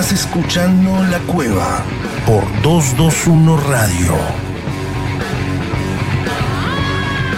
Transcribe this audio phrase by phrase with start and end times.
[0.00, 1.84] Estás escuchando La Cueva
[2.24, 4.16] por 221 Radio.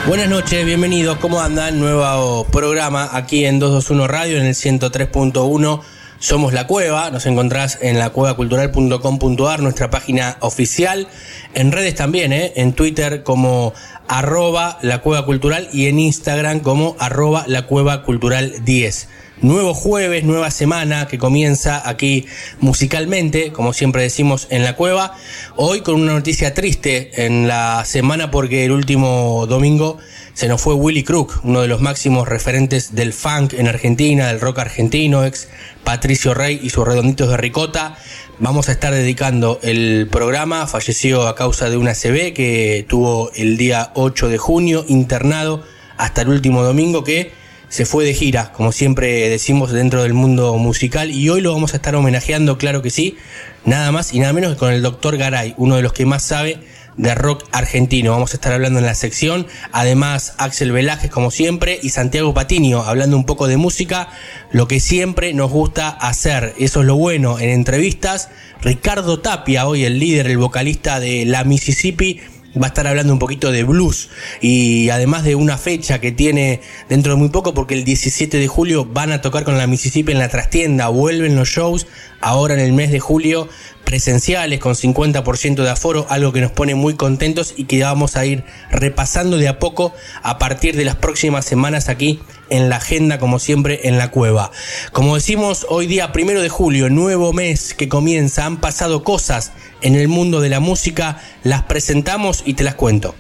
[0.07, 1.19] Buenas noches, bienvenidos.
[1.19, 1.81] ¿Cómo andan?
[1.81, 5.81] Nuevo programa aquí en 221 Radio en el 103.1.
[6.21, 11.09] Somos La Cueva, nos encontrás en lacuevacultural.com.ar, nuestra página oficial,
[11.55, 12.53] en redes también, ¿eh?
[12.55, 13.75] en Twitter como
[14.07, 19.09] arroba la cueva cultural y en Instagram como arroba la cueva cultural 10
[19.43, 22.27] nuevo jueves, nueva semana que comienza aquí
[22.61, 25.15] musicalmente, como siempre decimos en la cueva.
[25.57, 29.99] Hoy con una noticia triste en la semana porque el último domingo
[30.35, 34.41] se nos fue Willy Crook, uno de los máximos referentes del funk en Argentina, del
[34.41, 35.49] rock argentino, ex
[35.85, 37.99] Patricio Rey y sus redonditos de ricota.
[38.39, 43.57] Vamos a estar dedicando el programa, falleció a causa de una CB que tuvo el
[43.57, 45.63] día 8 de junio internado
[45.97, 47.42] hasta el último domingo que
[47.73, 51.73] se fue de gira, como siempre decimos dentro del mundo musical, y hoy lo vamos
[51.73, 53.17] a estar homenajeando, claro que sí,
[53.65, 56.23] nada más y nada menos que con el doctor Garay, uno de los que más
[56.23, 56.59] sabe
[56.99, 58.11] de rock argentino.
[58.11, 62.83] Vamos a estar hablando en la sección, además Axel Velajes como siempre y Santiago Patiño
[62.83, 64.11] hablando un poco de música,
[64.51, 66.53] lo que siempre nos gusta hacer.
[66.59, 68.29] Eso es lo bueno en entrevistas.
[68.61, 72.21] Ricardo Tapia, hoy el líder, el vocalista de La Mississippi,
[72.61, 74.09] va a estar hablando un poquito de blues
[74.41, 78.49] y además de una fecha que tiene dentro de muy poco porque el 17 de
[78.49, 81.87] julio van a tocar con la Mississippi en la trastienda, vuelven los shows
[82.21, 83.49] ahora en el mes de julio
[83.85, 88.25] presenciales con 50% de aforo, algo que nos pone muy contentos y que vamos a
[88.25, 89.93] ir repasando de a poco
[90.23, 92.21] a partir de las próximas semanas aquí
[92.51, 94.51] en la agenda, como siempre, en la cueva.
[94.93, 99.97] Como decimos, hoy día primero de julio, nuevo mes que comienza, han pasado cosas en
[99.97, 103.15] el mundo de la música, las presentamos y te las cuento.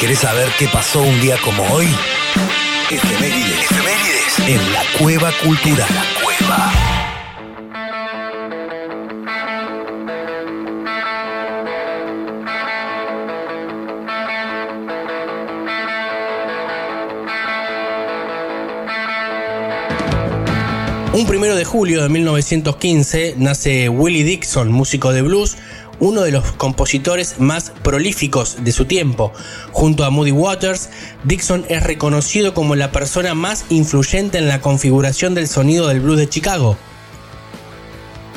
[0.00, 1.86] ¿Querés saber qué pasó un día como hoy?
[2.90, 5.88] Efemérides, efemérides en la cueva cultural.
[21.14, 25.58] Un primero de julio de 1915 nace Willie Dixon, músico de blues,
[26.00, 29.30] uno de los compositores más prolíficos de su tiempo.
[29.72, 30.88] Junto a Moody Waters,
[31.24, 36.16] Dixon es reconocido como la persona más influyente en la configuración del sonido del blues
[36.16, 36.78] de Chicago.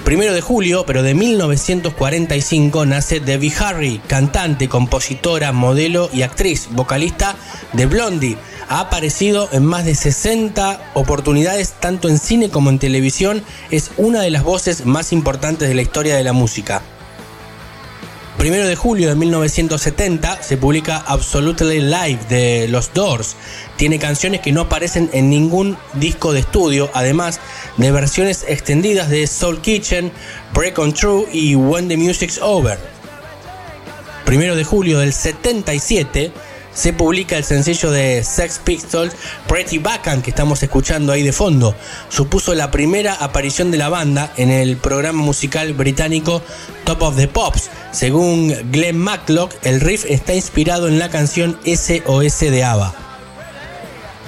[0.04, 7.38] Primero de julio, pero de 1945, nace Debbie Harry, cantante, compositora, modelo y actriz, vocalista
[7.72, 8.38] de Blondie
[8.70, 14.22] ha aparecido en más de 60 oportunidades tanto en cine como en televisión, es una
[14.22, 16.82] de las voces más importantes de la historia de la música.
[18.38, 23.38] Primero de julio de 1970 se publica Absolutely Live de Los Doors.
[23.78, 27.40] Tiene canciones que no aparecen en ningún disco de estudio, además
[27.78, 30.12] de versiones extendidas de Soul Kitchen,
[30.54, 32.78] Break on True y When the Music's Over.
[34.26, 36.32] Primero de julio del 77
[36.76, 39.16] se publica el sencillo de Sex Pistols
[39.48, 41.76] Pretty Backhand que estamos escuchando ahí de fondo.
[42.10, 46.44] Supuso la primera aparición de la banda en el programa musical británico
[46.84, 47.72] Top of the Pops.
[47.92, 52.94] Según Glenn Matlock, el riff está inspirado en la canción SOS de ABBA.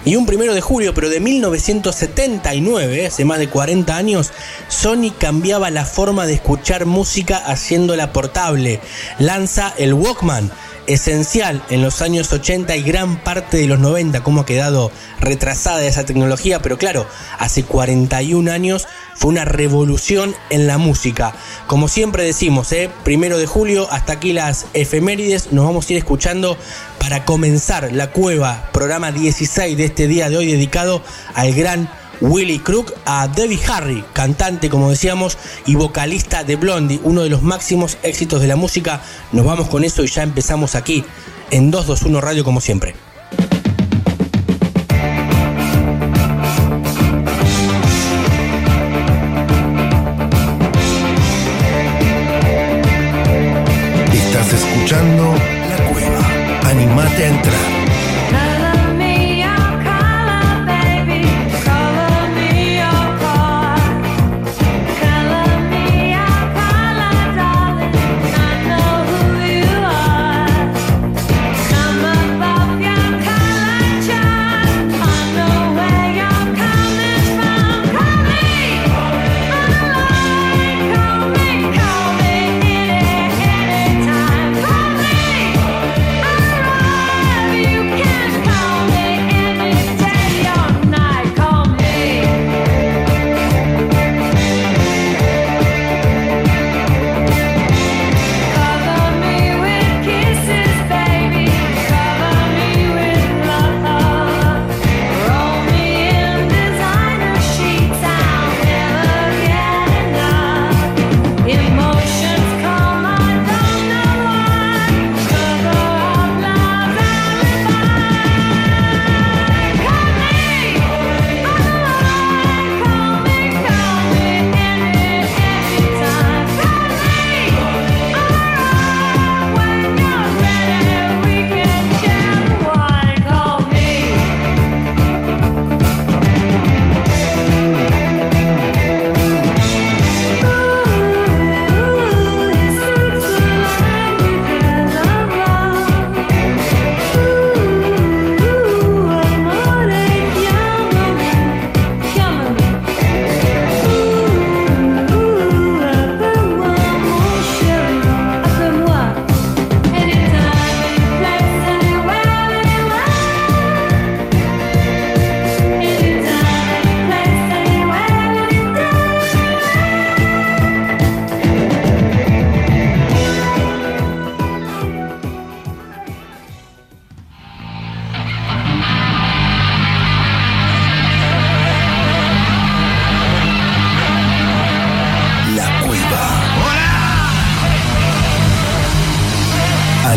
[0.06, 4.31] Y un primero de julio, pero de 1979, hace más de 40 años,
[4.69, 8.80] Sony cambiaba la forma de escuchar música haciéndola portable.
[9.19, 10.50] Lanza el Walkman
[10.88, 15.86] esencial en los años 80 y gran parte de los 90, cómo ha quedado retrasada
[15.86, 17.06] esa tecnología, pero claro,
[17.38, 21.34] hace 41 años fue una revolución en la música.
[21.68, 22.90] Como siempre decimos, ¿eh?
[23.03, 26.58] primero de julio, hasta aquí las efemérides, nos vamos a ir escuchando
[27.00, 31.01] para comenzar la cueva, programa 16 de este día de hoy dedicado
[31.33, 31.90] al gran
[32.22, 37.44] Willy Crook, a Debbie Harry, cantante, como decíamos, y vocalista de Blondie, uno de los
[37.44, 39.02] máximos éxitos de la música.
[39.31, 41.04] Nos vamos con eso y ya empezamos aquí
[41.52, 43.06] en 221 Radio, como siempre.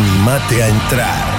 [0.01, 1.30] Animate a entrar.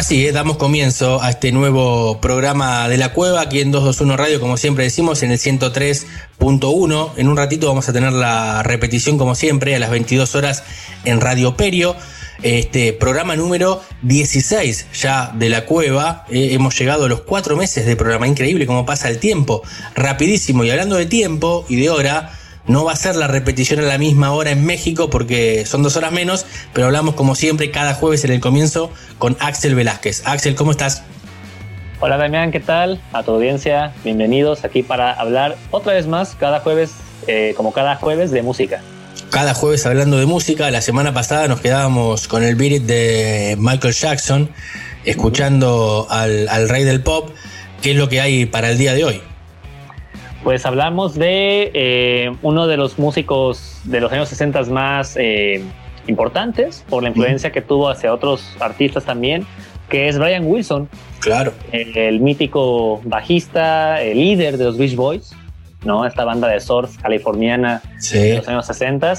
[0.00, 4.16] Ahora sí, eh, damos comienzo a este nuevo programa de la cueva aquí en 221
[4.16, 7.10] Radio, como siempre decimos, en el 103.1.
[7.18, 10.64] En un ratito vamos a tener la repetición, como siempre, a las 22 horas
[11.04, 11.96] en Radio Perio.
[12.42, 16.24] Este programa número 16 ya de la cueva.
[16.30, 18.26] Eh, hemos llegado a los cuatro meses de programa.
[18.26, 19.62] Increíble cómo pasa el tiempo.
[19.94, 20.64] Rapidísimo.
[20.64, 23.98] Y hablando de tiempo y de hora, no va a ser la repetición a la
[23.98, 28.24] misma hora en México porque son dos horas menos, pero hablamos como siempre cada jueves
[28.24, 30.22] en el comienzo con Axel Velázquez.
[30.26, 31.02] Axel, ¿cómo estás?
[32.00, 33.00] Hola Damián, ¿qué tal?
[33.12, 36.92] A tu audiencia, bienvenidos aquí para hablar otra vez más cada jueves,
[37.26, 38.80] eh, como cada jueves, de música.
[39.30, 43.94] Cada jueves hablando de música, la semana pasada nos quedábamos con el beat de Michael
[43.94, 44.50] Jackson,
[45.04, 47.30] escuchando al, al rey del pop.
[47.82, 49.22] ¿Qué es lo que hay para el día de hoy?
[50.42, 55.62] Pues hablamos de eh, uno de los músicos de los años 60 más eh,
[56.06, 59.46] importantes por la influencia que tuvo hacia otros artistas también,
[59.90, 60.88] que es Brian Wilson.
[61.20, 61.52] Claro.
[61.72, 65.36] El, mítico bajista, el líder de los Beach Boys,
[65.84, 66.06] ¿no?
[66.06, 69.14] Esta banda de surf californiana de los años 60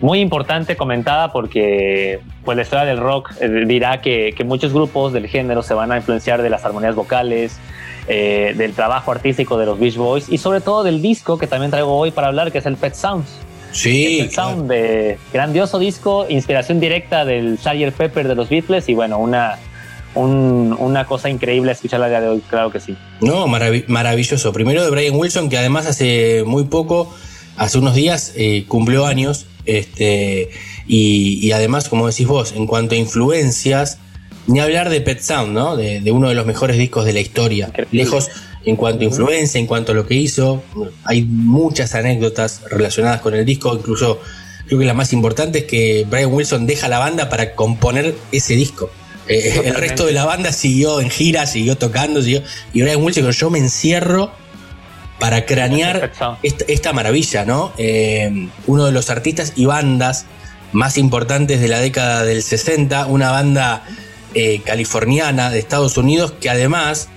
[0.00, 5.12] muy importante comentada porque pues la historia del rock eh, dirá que, que, muchos grupos
[5.12, 7.58] del género se van a influenciar de las armonías vocales,
[8.06, 11.70] eh, del trabajo artístico de los Beach Boys y sobre todo del disco que también
[11.70, 13.28] traigo hoy para hablar, que es el Pet Sounds.
[13.72, 14.20] Sí.
[14.20, 17.96] El Pet Sound, de grandioso disco, inspiración directa del Sgt.
[17.96, 19.58] Pepper de los Beatles y bueno, una,
[20.14, 22.96] una cosa increíble escuchar la día de hoy, claro que sí.
[23.20, 24.52] No, maravilloso.
[24.52, 27.12] Primero de Brian Wilson, que además hace muy poco,
[27.56, 29.46] hace unos días, eh, cumplió años.
[29.66, 30.50] Este,
[30.86, 33.98] y, y, además, como decís vos, en cuanto a influencias,
[34.46, 35.76] ni hablar de Pet Sound, ¿no?
[35.76, 37.70] De, uno de los mejores discos de la historia.
[37.90, 38.30] Lejos
[38.64, 40.62] en cuanto a influencia, en cuanto a lo que hizo.
[41.04, 44.20] Hay muchas anécdotas relacionadas con el disco, incluso
[44.66, 48.54] creo que la más importante es que Brian Wilson deja la banda para componer ese
[48.54, 48.90] disco.
[49.28, 53.30] Eh, el resto de la banda siguió en gira, siguió tocando, siguió, y Brian Wilson,
[53.30, 54.32] yo me encierro
[55.18, 57.72] para cranear esta, maravilla, ¿no?
[57.78, 60.26] Eh, uno de los artistas y bandas
[60.72, 63.84] más importantes de la década del 60, una banda
[64.34, 67.08] eh, californiana de Estados Unidos que además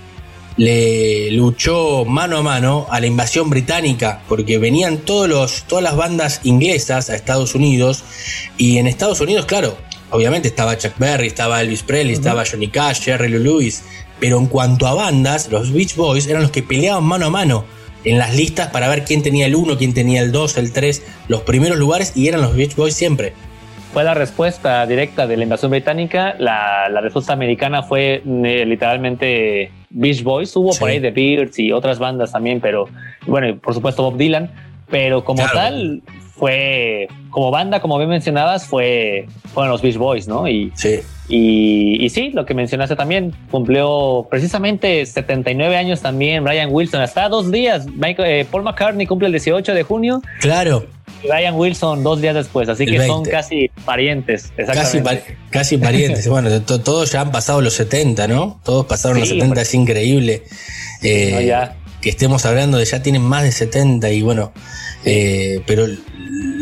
[0.58, 5.96] le luchó mano a mano a la invasión británica, porque venían todos los, todas las
[5.96, 8.04] bandas inglesas a Estados Unidos,
[8.58, 9.78] y en Estados Unidos, claro,
[10.10, 13.84] obviamente estaba Chuck Berry, estaba Elvis Presley, estaba Johnny Cash, Jerry Lee Lewis,
[14.20, 17.66] pero en cuanto a bandas, los Beach Boys eran los que peleaban mano a mano
[18.04, 21.04] en las listas para ver quién tenía el 1, quién tenía el 2, el 3,
[21.28, 23.34] los primeros lugares, y eran los Beach Boys siempre
[23.94, 26.36] fue la respuesta directa de la invasión británica.
[26.40, 30.56] La, respuesta americana fue eh, literalmente Beach Boys.
[30.56, 32.88] Hubo por ahí The Beards y otras bandas también, pero
[33.26, 34.52] bueno, por supuesto Bob Dylan.
[34.90, 36.02] Pero como tal,
[36.38, 40.48] fue como banda, como bien mencionabas, fue fueron los Beach Boys, ¿no?
[40.48, 41.00] Y, sí.
[41.30, 47.28] Y, y, sí, lo que mencionaste también, cumplió precisamente 79 años también Brian Wilson, hasta
[47.28, 47.86] dos días.
[48.02, 50.22] Eh, Paul McCartney cumple el 18 de junio.
[50.40, 50.86] Claro.
[51.24, 54.54] Ryan Wilson dos días después, así que son casi parientes.
[54.56, 55.02] Casi,
[55.50, 56.28] casi parientes.
[56.30, 58.62] bueno, todos ya han pasado los 70, ¿no?
[58.64, 60.44] Todos pasaron los 70, es increíble.
[61.02, 61.52] Eh,
[62.02, 64.54] que estemos hablando de ya tienen más de 70 y bueno,
[65.04, 65.88] eh, pero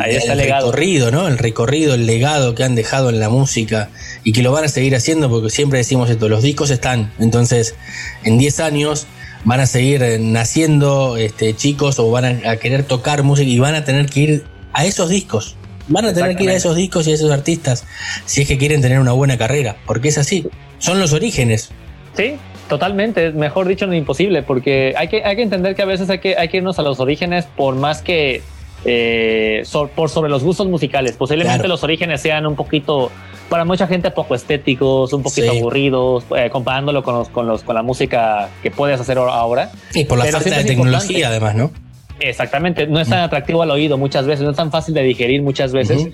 [0.05, 1.27] el, recorrido, ¿no?
[1.27, 3.89] El recorrido, el legado que han dejado en la música
[4.23, 7.75] y que lo van a seguir haciendo porque siempre decimos esto, los discos están, entonces
[8.23, 9.07] en 10 años
[9.43, 13.75] van a seguir eh, naciendo este, chicos o van a, querer tocar música y van
[13.75, 15.55] a tener que ir a esos discos.
[15.87, 17.85] Van a tener que ir a esos discos y a esos artistas
[18.25, 20.47] si es que quieren tener una buena carrera, porque es así.
[20.79, 21.69] Son los orígenes.
[22.17, 23.31] Sí, totalmente.
[23.31, 26.35] Mejor dicho, no imposible, porque hay que, hay que entender que a veces hay que,
[26.37, 28.41] hay que irnos a los orígenes por más que
[28.85, 29.63] eh,
[29.95, 31.13] por sobre los gustos musicales.
[31.17, 33.11] Posiblemente los orígenes sean un poquito
[33.49, 37.75] para mucha gente poco estéticos, un poquito aburridos, eh, comparándolo con, los, con, los, con
[37.75, 39.71] la música que puedes hacer ahora.
[39.93, 41.71] Y por la falta de tecnología, además, ¿no?
[42.19, 43.25] Exactamente, no es tan mm.
[43.25, 46.07] atractivo al oído muchas veces, no es tan fácil de digerir muchas veces.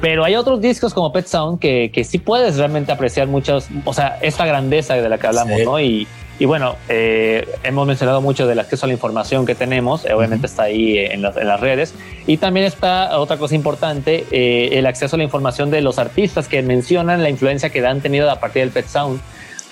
[0.00, 3.94] Pero hay otros discos como Pet Sound que, que sí puedes realmente apreciar muchos, o
[3.94, 5.80] sea, esta grandeza de la que hablamos, ¿no?
[5.80, 6.06] Y,
[6.38, 10.64] y bueno, eh, hemos mencionado mucho del acceso a la información que tenemos, obviamente está
[10.64, 11.94] ahí en las, en las, redes.
[12.26, 16.46] Y también está otra cosa importante, eh, el acceso a la información de los artistas
[16.46, 19.20] que mencionan la influencia que han tenido a partir del Pet Sound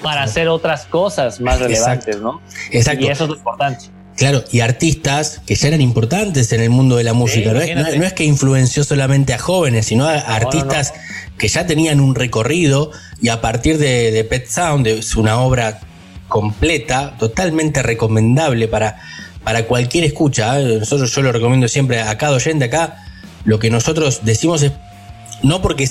[0.02, 2.40] para hacer otras cosas más relevantes, ¿no?
[2.70, 3.04] Exacto.
[3.04, 3.86] Y eso es lo importante.
[4.16, 7.52] Claro, y artistas que ya eran importantes en el mundo de la música.
[7.52, 10.94] no, es, que influenció solamente a jóvenes, sino a artistas
[11.36, 15.80] que ya tenían un recorrido y a partir de, Pet Sound, es una obra
[16.36, 19.00] completa, totalmente recomendable para,
[19.42, 20.60] para cualquier escucha.
[20.60, 20.76] ¿eh?
[20.80, 22.98] Nosotros yo lo recomiendo siempre a cada oyente acá.
[23.46, 24.72] Lo que nosotros decimos es,
[25.42, 25.88] no porque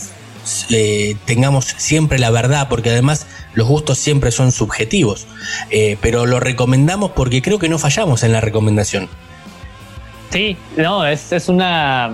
[0.70, 3.26] eh, tengamos siempre la verdad, porque además
[3.56, 5.26] los gustos siempre son subjetivos,
[5.72, 9.10] eh, pero lo recomendamos porque creo que no fallamos en la recomendación.
[10.30, 12.12] Sí, no, es, es una,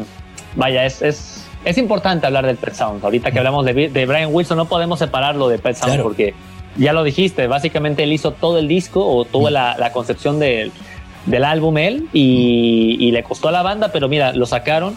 [0.55, 3.03] vaya, es, es, es, importante hablar del Pet Sound.
[3.03, 6.33] Ahorita que hablamos de, de Brian Wilson, no podemos separarlo de Pet Sound porque
[6.77, 10.71] ya lo dijiste, básicamente él hizo todo el disco o tuvo la, la, concepción del,
[11.25, 14.95] del álbum él y, y, le costó a la banda, pero mira, lo sacaron.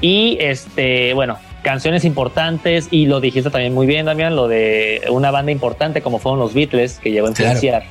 [0.00, 5.30] Y este, bueno, canciones importantes y lo dijiste también muy bien, Damián, lo de una
[5.30, 7.84] banda importante como fueron los Beatles, que llegó a influenciar,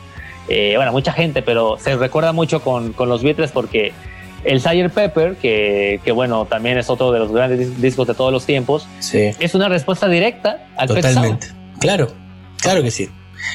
[0.47, 3.91] eh, bueno, mucha gente, pero se recuerda mucho con, con los Beatles porque
[4.43, 8.31] el Sire Pepper, que, que, bueno, también es otro de los grandes discos de todos
[8.31, 11.47] los tiempos, es una respuesta directa al Totalmente.
[11.79, 12.11] Claro,
[12.61, 13.09] claro que sí.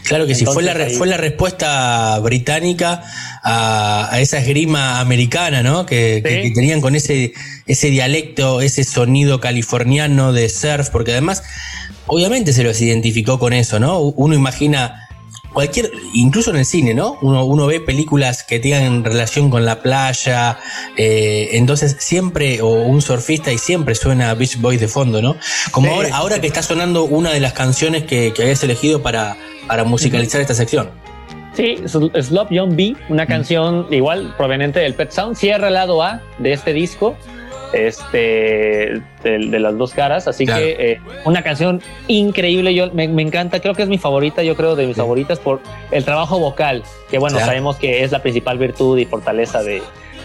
[0.04, 3.02] Claro que sí, fue la, fue la respuesta británica
[3.42, 5.86] a, esa esgrima americana, ¿no?
[5.86, 6.20] Que,
[6.54, 7.32] tenían con ese,
[7.66, 11.42] ese dialecto, ese sonido californiano de surf, porque además,
[12.06, 14.00] obviamente se los identificó con eso, ¿no?
[14.00, 15.01] Uno imagina
[15.52, 17.18] cualquier, incluso en el cine, ¿no?
[17.22, 20.58] Uno, uno ve películas que tengan relación con la playa,
[20.96, 25.36] eh, entonces siempre, o un surfista y siempre suena Beach Boys de fondo, ¿no?
[25.70, 29.36] Como ahora, ahora que está sonando una de las canciones que, que habías elegido para,
[29.66, 30.90] para musicalizar esta sección.
[31.54, 36.22] Sí, Slop Young B, una canción igual proveniente del Pet Sound, cierra el lado A
[36.38, 37.14] de este disco,
[37.72, 43.74] este, de, las dos caras, así que eh, una canción increíble, yo me, encanta, creo
[43.74, 45.60] que es mi favorita, yo creo de mis favoritas por
[45.90, 49.82] el trabajo vocal, que bueno, sabemos que es la principal virtud y fortaleza de,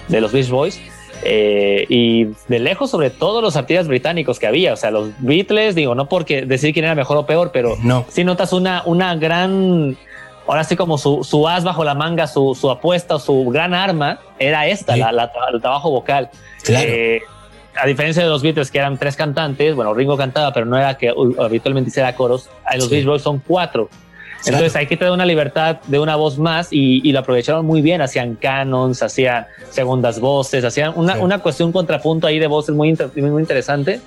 [0.07, 0.79] de los Beach Boys.
[1.23, 5.73] Eh, y de lejos sobre todo los artistas británicos que había, o sea, los Beatles,
[5.73, 8.05] digo, no porque decir quién era mejor o peor, pero no.
[8.07, 9.97] si notas una, una gran,
[10.45, 13.73] ahora sí como su, su as bajo la manga, su, su apuesta o su gran
[13.73, 16.29] arma era esta, la, el trabajo vocal.
[16.69, 17.21] Eh,
[17.81, 20.97] a diferencia de los Beatles que eran tres cantantes, bueno, Ringo cantaba, pero no era
[20.97, 23.89] que habitualmente hiciera coros, los Beach Boys son cuatro.
[24.45, 28.01] Entonces hay que tener una libertad de una voz más y, lo aprovecharon muy bien.
[28.01, 33.41] Hacían canons, hacían segundas voces, hacían una, una cuestión contrapunto ahí de voces muy, muy
[33.41, 33.99] interesante.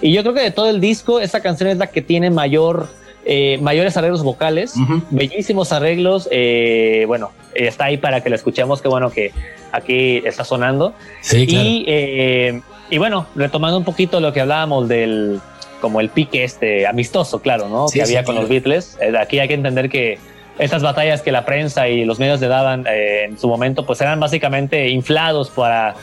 [0.00, 2.88] Y yo creo que de todo el disco, esta canción es la que tiene mayor,
[3.24, 4.74] eh, mayores arreglos vocales,
[5.10, 6.28] bellísimos arreglos.
[6.30, 8.82] Eh, bueno, está ahí para que la escuchemos.
[8.82, 9.32] Qué bueno que
[9.72, 10.94] aquí está sonando.
[11.32, 15.40] y, eh, y bueno, retomando un poquito lo que hablábamos del
[15.80, 17.86] como el pique este amistoso, claro, ¿no?
[17.92, 18.98] que había con los Beatles.
[19.00, 20.18] Eh, aquí hay que entender que
[20.58, 24.00] estas batallas que la prensa y los medios le daban eh, en su momento, pues
[24.00, 25.94] eran básicamente inflados para,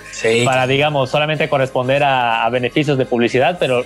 [0.45, 3.83] para digamos, solamente corresponder a, beneficios de publicidad, pero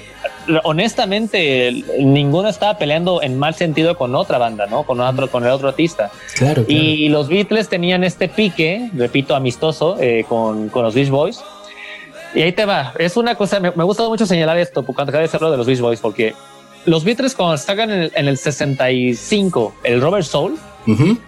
[0.63, 4.83] honestamente ninguno estaba peleando en mal sentido con otra banda, ¿no?
[4.83, 6.11] Con otro, con el otro artista.
[6.35, 11.41] Claro, Y los Beatles tenían este pique, repito, amistoso eh, con, con los Beach Boys
[12.33, 12.93] y ahí te va.
[12.97, 15.79] Es una cosa, me, gusta mucho señalar esto cuando acaba de hacerlo de los Beach
[15.79, 16.33] Boys, porque
[16.85, 20.57] los Beatles cuando sacan en el, en el 65 el Robert Soul,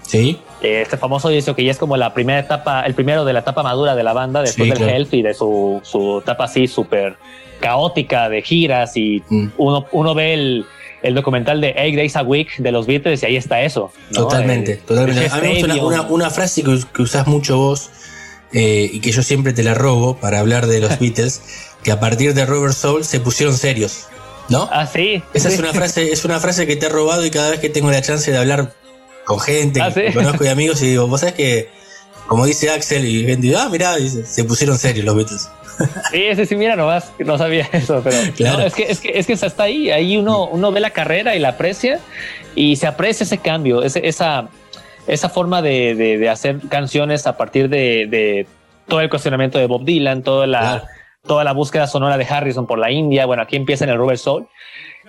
[0.02, 0.40] sí.
[0.62, 3.64] este famoso disco que ya es como la primera etapa, el primero de la etapa
[3.64, 7.18] madura de la banda después del Health y de su, su etapa así súper
[7.60, 9.48] caótica de giras y mm.
[9.58, 10.66] uno, uno ve el,
[11.04, 13.92] el documental de Eight Days a Week de los Beatles y ahí está eso.
[14.14, 15.30] Totalmente, totalmente.
[15.32, 17.92] A mí me gusta una, una, frase que, que usás mucho vos
[18.54, 21.42] eh, y que yo siempre te la robo para hablar de los Beatles,
[21.84, 24.08] que a partir de Robert Soul se pusieron serios,
[24.50, 24.70] ¿no?
[24.72, 25.24] Ah, sí.
[25.34, 27.70] Esa es una frase, es una frase que te he robado y cada vez que
[27.70, 28.74] tengo la chance de hablar
[29.26, 31.70] con gente ah, que conozco y amigos y digo, vos sabés que,
[32.28, 35.50] como dice Axel y gente, ah, mirá, se pusieron serios los Beatles.
[36.12, 38.66] Sí, ese sí, mira, nomás, no sabía eso, pero claro.
[38.66, 41.40] es, que, es, que, es que está ahí, ahí uno, uno ve la carrera y
[41.40, 42.00] la aprecia
[42.54, 44.50] y se aprecia ese cambio, ese, esa,
[45.08, 48.48] esa forma de, de, hacer canciones a partir de, de,
[48.88, 50.84] todo el cuestionamiento de Bob Dylan, toda la,
[51.26, 53.26] toda la búsqueda sonora de Harrison por la India.
[53.26, 54.48] Bueno, aquí empieza en el Rubber Soul.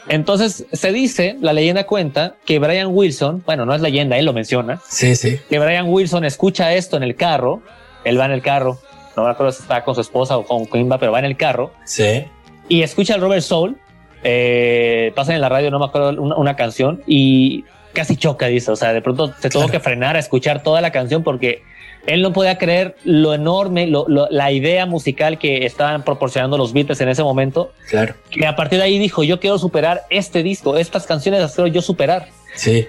[0.09, 4.33] Entonces se dice, la leyenda cuenta que Brian Wilson, bueno, no es leyenda, él lo
[4.33, 4.81] menciona.
[4.89, 5.39] Sí, sí.
[5.49, 7.63] Que Brian Wilson escucha esto en el carro.
[8.05, 8.79] Él va en el carro.
[9.17, 11.37] No me acuerdo si está con su esposa o con Quimba, pero va en el
[11.37, 11.73] carro.
[11.85, 12.25] Sí.
[12.69, 13.77] Y escucha el Robert Soul.
[14.25, 17.03] Eh, pasa en la radio, no me acuerdo, una, una canción.
[17.07, 18.71] Y casi choca, dice.
[18.71, 21.63] O sea, de pronto se tuvo que frenar a escuchar toda la canción porque
[22.07, 27.09] él no podía creer lo enorme, la idea musical que estaban proporcionando los Beatles en
[27.09, 27.73] ese momento.
[27.89, 28.15] Claro.
[28.31, 31.69] Que a partir de ahí dijo, yo quiero superar este disco, estas canciones las quiero
[31.69, 32.29] yo superar.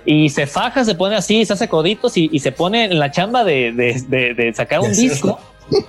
[0.05, 3.43] y se faja, se pone así, se hace coditos y, se pone en la chamba
[3.43, 5.39] de, sacar un disco.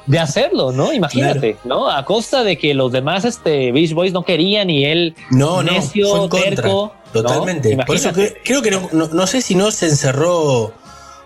[0.07, 0.93] De hacerlo, ¿no?
[0.93, 1.91] Imagínate, ¿no?
[1.91, 6.29] A costa de que los demás este, Beach Boys no querían y él no, necio,
[6.29, 6.95] terco.
[7.13, 7.77] Totalmente.
[7.87, 8.11] Por eso
[8.45, 10.73] creo que no, sé si no se encerró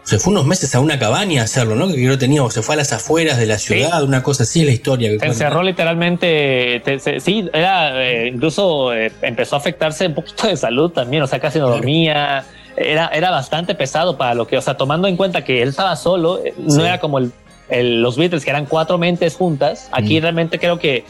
[0.03, 1.87] se fue unos meses a una cabaña a hacerlo, ¿no?
[1.89, 4.65] Que creo que tenía, se fue a las afueras de la ciudad, una cosa así,
[4.65, 5.11] la historia.
[5.21, 6.83] se encerró literalmente,
[7.21, 11.41] sí, era, eh, incluso eh, empezó a afectarse un poquito de salud también, o sea,
[11.41, 15.45] casi no dormía, era, era bastante pesado para lo que, o sea, tomando en cuenta
[15.45, 17.31] que él estaba solo, eh, no era como el,
[17.71, 20.23] los Beatles, que eran cuatro mentes juntas, aquí mm.
[20.23, 21.05] realmente creo que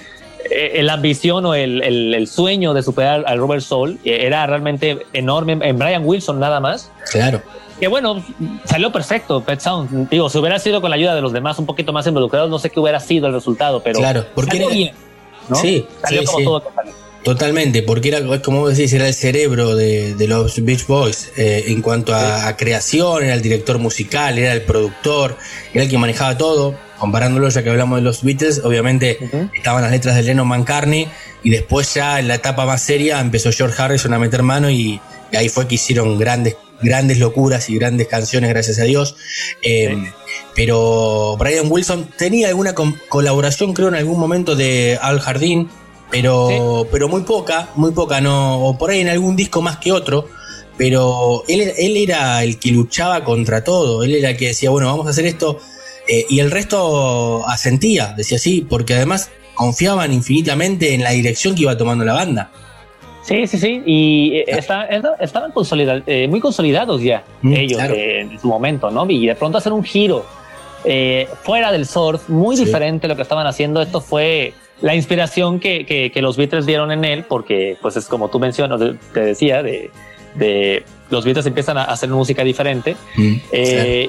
[0.80, 5.78] la ambición o el, el, sueño de superar al Robert Soul era realmente enorme en
[5.78, 6.90] Brian Wilson nada más.
[7.10, 7.42] Claro
[7.78, 8.22] que bueno,
[8.64, 10.08] salió perfecto Pet Sound.
[10.08, 12.58] Digo, si hubiera sido con la ayuda de los demás un poquito más involucrados, no
[12.58, 14.94] sé qué hubiera sido el resultado, pero claro, porque era, bien,
[15.54, 16.62] Sí, salió como todo
[17.22, 22.14] Totalmente, porque era, como decís, era el cerebro de, los Beach Boys eh, en cuanto
[22.14, 25.36] a, creación, era el director musical, era el productor,
[25.74, 26.74] era el que manejaba todo.
[26.98, 29.18] Comparándolo, ya que hablamos de los Beatles, obviamente
[29.54, 31.06] estaban las letras de Lennon McCartney
[31.44, 35.00] y después ya en la etapa más seria empezó George Harrison a meter mano y
[35.32, 39.16] ahí fue que hicieron grandes grandes locuras y grandes canciones, gracias a Dios.
[39.62, 40.10] Eh,
[40.54, 45.68] pero Brian Wilson tenía alguna colaboración, creo, en algún momento de Al Jardín,
[46.10, 49.92] pero, pero muy poca, muy poca, no, o por ahí en algún disco más que
[49.92, 50.26] otro.
[50.76, 54.86] Pero él, él era el que luchaba contra todo, él era el que decía, bueno,
[54.86, 55.58] vamos a hacer esto.
[56.06, 61.62] Eh, y el resto asentía, decía así, porque además confiaban infinitamente en la dirección que
[61.62, 62.50] iba tomando la banda.
[63.28, 63.82] Sí, sí, sí.
[63.84, 64.44] Y eh,
[65.20, 69.04] estaban consolidados, eh, muy consolidados ya mm, ellos eh, en su momento, ¿no?
[69.10, 70.24] Y de pronto hacer un giro
[71.42, 73.82] fuera del surf, muy diferente a lo que estaban haciendo.
[73.82, 78.28] Esto fue la inspiración que, que, los Beatles dieron en él, porque, pues es como
[78.28, 78.80] tú mencionas,
[79.12, 79.90] te decía, de,
[80.34, 82.96] de los Beatles empiezan a hacer música diferente.
[83.16, 83.36] Mm,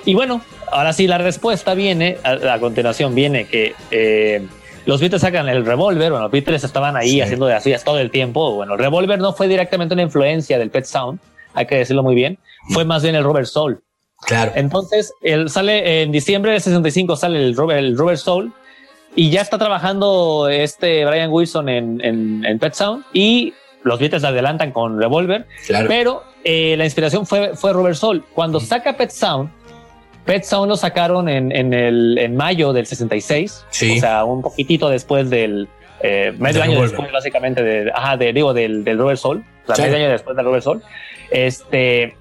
[0.05, 3.73] y bueno, ahora sí, la respuesta viene, a, a continuación viene que
[4.89, 8.10] los Beatles sacan el revólver, bueno, los Beatles estaban ahí haciendo de así todo el
[8.10, 8.55] tiempo.
[8.55, 11.19] Bueno, el revólver no fue directamente una influencia del Pet Sound,
[11.53, 13.84] hay que decirlo muy bien, fue más bien el Robert Soul.
[14.25, 14.51] Claro.
[14.55, 18.51] Entonces, él sale en diciembre del 65 sale el Robert, el Robert Soul
[19.15, 22.02] y ya está trabajando este Brian Wilson en,
[22.45, 25.88] en, Pet Sound y los Beatles adelantan con Revolver, claro.
[25.88, 28.24] pero eh, la inspiración fue, fue Robert Soul.
[28.34, 29.50] Cuando saca Pet Sound,
[30.26, 34.89] Pet Sound lo sacaron en, en, el, en mayo del 66, o sea, un poquitito
[34.89, 35.67] después del,
[36.02, 39.86] eh, medio año después básicamente de, ajá, de, digo, del, del Robert Soul, o sea,
[39.86, 40.82] medio año después del Robert Soul,
[41.32, 42.15] este,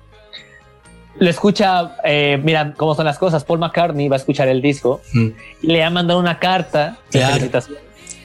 [1.18, 5.00] le escucha, eh, mira cómo son las cosas, Paul McCartney va a escuchar el disco
[5.12, 5.28] mm.
[5.62, 7.78] y le ha mandado una carta de felicitación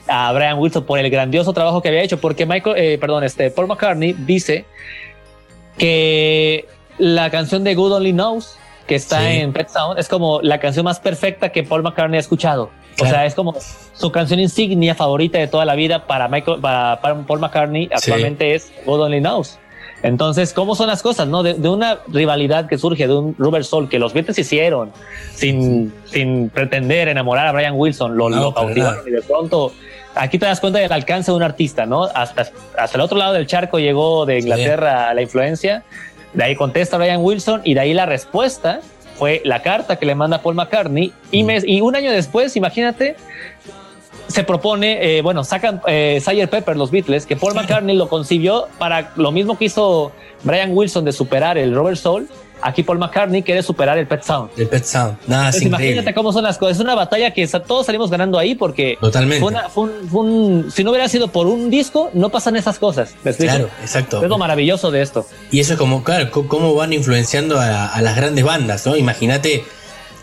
[0.06, 3.50] a Brian Wilson por el grandioso trabajo que había hecho, porque Michael, eh, perdón, este,
[3.50, 4.66] Paul McCartney dice
[5.78, 6.66] que
[6.98, 10.84] la canción de Good Only Knows que está en Pet Sound es como la canción
[10.84, 12.70] más perfecta que Paul McCartney ha escuchado.
[13.00, 13.56] O sea, es como
[13.92, 18.72] su canción insignia favorita de toda la vida para, Michael, para, Paul McCartney actualmente es
[18.84, 19.58] God Only Knows.
[20.04, 21.26] Entonces, ¿cómo son las cosas?
[21.28, 24.92] no de, una rivalidad que surge de un Rubber Soul que los Beatles hicieron
[25.34, 29.72] sin, sin pretender enamorar a Brian Wilson, lo, lo cautivaron y de pronto
[30.14, 32.04] aquí te das cuenta del alcance de un artista, ¿no?
[32.04, 35.84] Hasta, hasta el otro lado del charco llegó de Inglaterra la influencia
[36.34, 38.80] de ahí contesta Brian Wilson y de ahí la respuesta
[39.16, 43.16] fue la carta que le manda Paul McCartney y, y un año después, imagínate,
[44.28, 48.68] se propone, eh, bueno, sacan eh, Sire Pepper, los Beatles, que Paul McCartney lo concibió
[48.78, 52.28] para lo mismo que hizo Brian Wilson de superar el Robert Soul,
[52.64, 54.50] Aquí Paul McCartney quiere superar el Pet Sound.
[54.56, 55.18] El Pet Sound.
[55.26, 56.78] Nada, pues imagínate cómo son las cosas.
[56.78, 59.44] Es una batalla que todos salimos ganando ahí porque Totalmente.
[59.68, 59.82] Fue
[60.12, 63.14] un, si no hubiera sido por un disco, no pasan esas cosas.
[63.36, 64.22] Claro, exacto.
[64.22, 65.26] Es lo maravilloso de esto.
[65.50, 68.96] Y eso es como, claro, cómo van influenciando a, a las grandes bandas, ¿no?
[68.96, 69.64] Imagínate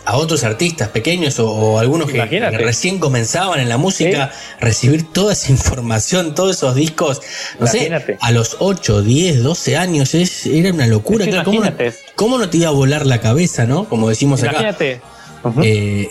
[0.06, 5.52] a otros artistas pequeños o, algunos que, recién comenzaban en la música, recibir toda esa
[5.52, 7.22] información, todos esos discos,
[7.60, 11.26] no sé, a los 8, 10, 12 años, es, era una locura.
[11.44, 11.64] ¿cómo,
[12.16, 13.88] ¿cómo, no te iba a volar la cabeza, no?
[13.88, 14.76] Como decimos acá.
[15.64, 16.10] Eh,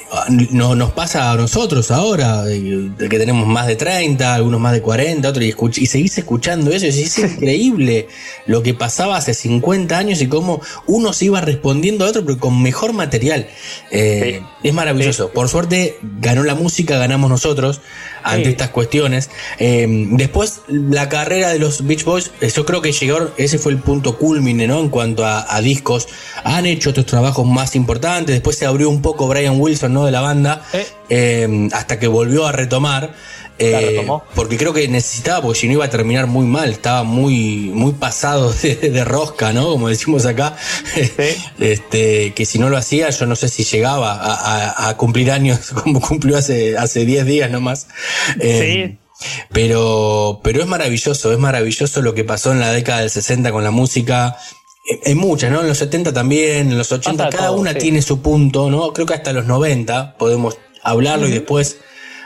[0.50, 5.28] no, nos pasa a nosotros ahora, que tenemos más de 30, algunos más de 40,
[5.28, 8.08] otros, y, y seguís escuchando eso, es increíble
[8.46, 12.38] lo que pasaba hace 50 años y cómo uno se iba respondiendo a otro, pero
[12.38, 13.46] con mejor material.
[13.90, 15.30] Eh, es maravilloso.
[15.30, 17.80] Por suerte ganó la música, ganamos nosotros
[18.22, 19.30] ante estas cuestiones.
[19.58, 23.78] Eh, después, la carrera de los Beach Boys, yo creo que llegó, ese fue el
[23.78, 24.80] punto culmine, ¿no?
[24.80, 26.08] En cuanto a, a discos.
[26.44, 30.04] Han hecho otros trabajos más importantes, después se abrió un poco Brian Wilson, ¿no?
[30.04, 30.86] De la banda, eh.
[31.08, 33.14] Em, hasta que volvió a retomar.
[33.62, 37.70] Eh, porque creo que necesitaba, porque si no iba a terminar muy mal, estaba muy,
[37.74, 39.68] muy pasado de, rosca, ¿no?
[39.72, 40.56] Como decimos acá.
[41.58, 44.18] este, que si no lo hacía, yo no sé si llegaba
[44.88, 47.88] a, cumplir años como cumplió hace, hace 10 días nomás.
[48.40, 48.96] Eh,
[49.52, 53.62] pero, pero es maravilloso, es maravilloso lo que pasó en la década del 60 con
[53.62, 54.38] la música.
[55.04, 55.60] En muchas, ¿no?
[55.60, 58.92] En los 70 también, en los 80, cada una tiene su punto, ¿no?
[58.92, 61.78] Creo que hasta los 90 podemos hablarlo y después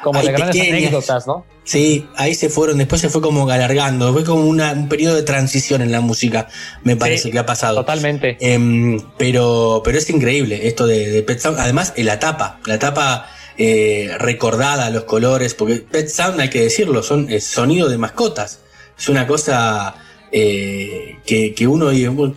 [0.02, 1.44] como de grandes anécdotas, ¿no?
[1.64, 5.80] Sí, ahí se fueron, después se fue como alargando, fue como un periodo de transición
[5.80, 6.48] en la música,
[6.82, 7.76] me parece que ha pasado.
[7.76, 8.36] Totalmente.
[8.40, 14.10] Em, pero, pero es increíble esto de, Pet Sound, además la tapa, la tapa eh,
[14.18, 18.60] recordada, los colores, porque Pet Sound, hay que decirlo, son sonido de mascotas,
[18.98, 19.94] es una cosa
[20.36, 21.90] eh, que, que uno,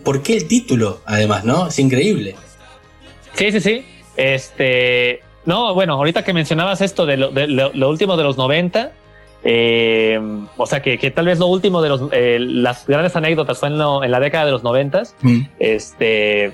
[0.04, 1.00] ¿por qué el título?
[1.04, 1.66] Además, ¿no?
[1.66, 2.36] Es increíble.
[3.34, 3.84] Sí, sí, sí.
[4.16, 8.92] Este, no, bueno, ahorita que mencionabas esto de lo, último de los 90,
[9.42, 10.20] eh,
[10.56, 13.78] o sea que, tal vez lo último de los, eh, las grandes anécdotas fue en,
[13.78, 15.02] la década de los 90.
[15.22, 15.40] Mm.
[15.58, 16.52] Este,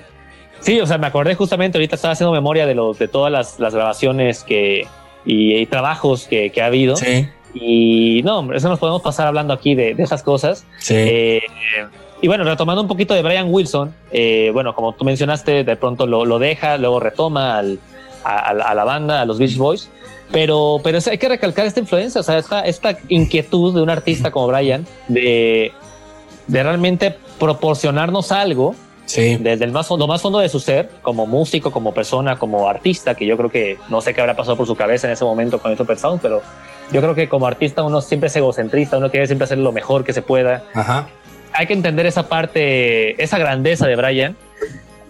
[0.61, 3.73] sí, o sea, me acordé justamente, ahorita estaba haciendo memoria de, los, de todas las,
[3.73, 4.87] grabaciones que,
[5.25, 6.95] y, trabajos que, ha habido.
[6.95, 7.27] Sí.
[7.55, 10.65] Y no, eso nos podemos pasar hablando aquí de, esas cosas.
[10.77, 10.93] Sí.
[10.95, 11.41] Eh,
[12.21, 13.93] y bueno, retomando un poquito de Brian Wilson,
[14.53, 17.79] bueno, como tú mencionaste, de pronto lo, lo deja, luego retoma al,
[18.25, 19.89] a, la banda, a los Beach Boys.
[20.31, 24.31] Pero, pero hay que recalcar esta influencia, o sea, esta, esta inquietud de un artista
[24.31, 25.71] como Brian de,
[26.47, 31.69] de realmente proporcionarnos algo desde el más fondo, más fondo de su ser, como músico,
[31.71, 34.75] como persona, como artista, que yo creo que no sé qué habrá pasado por su
[34.75, 36.41] cabeza en ese momento con Super Sound, pero
[36.91, 40.03] yo creo que como artista uno siempre es egocentrista, uno quiere siempre hacer lo mejor
[40.03, 40.63] que se pueda.
[41.53, 44.35] Hay que entender esa parte, esa grandeza de Brian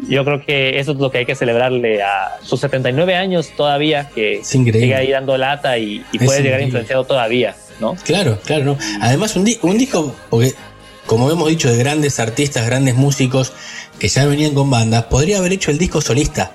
[0.08, 4.10] yo creo que eso es lo que hay que celebrarle a sus 79 años todavía,
[4.14, 7.96] que sigue ahí dando lata y, puede llegar influenciado todavía, ¿no?
[8.04, 8.78] Claro, claro, ¿no?
[9.02, 10.54] Además, un, un disco, porque
[11.06, 13.54] como hemos dicho, de grandes artistas, grandes músicos
[14.00, 16.52] que ya venían con bandas, podría haber hecho el disco solista.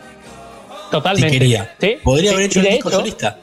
[0.91, 1.31] Totalmente.
[1.31, 1.75] Si quería.
[2.03, 3.39] Podría haber hecho el disco solista.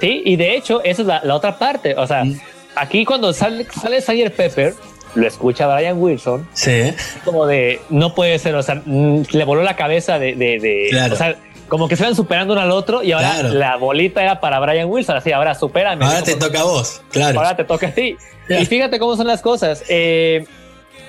[0.00, 1.94] Sí, y de hecho, esa es la, otra parte.
[1.96, 2.40] O sea, mm.
[2.76, 4.74] aquí cuando sale, sale Sayer Pepper,
[5.14, 6.48] lo escucha Brian Wilson.
[6.52, 6.92] Sí.
[7.24, 11.16] Como de, no puede ser, o sea, mm, le voló la cabeza de, de, o
[11.16, 11.36] sea,
[11.68, 14.88] como que se van superando uno al otro y ahora la bolita era para Brian
[14.88, 16.04] Wilson, así, ahora supérame.
[16.04, 17.38] Ahora te toca a vos, claro.
[17.38, 18.16] Ahora te toca a ti.
[18.50, 19.84] Y fíjate cómo son las cosas.
[19.88, 20.44] Eh,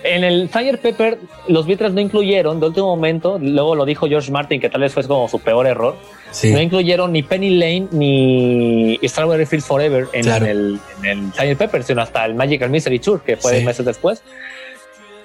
[0.03, 4.31] en el Fire Pepper, los Beatles no incluyeron de último momento, luego lo dijo George
[4.31, 5.95] Martin, que tal vez fue como su peor error.
[6.43, 12.01] No incluyeron ni Penny Lane ni Strawberry Fields Forever en, el, en el Pepper, sino
[12.01, 14.23] hasta el Magical Mystery Tour, que fue meses después.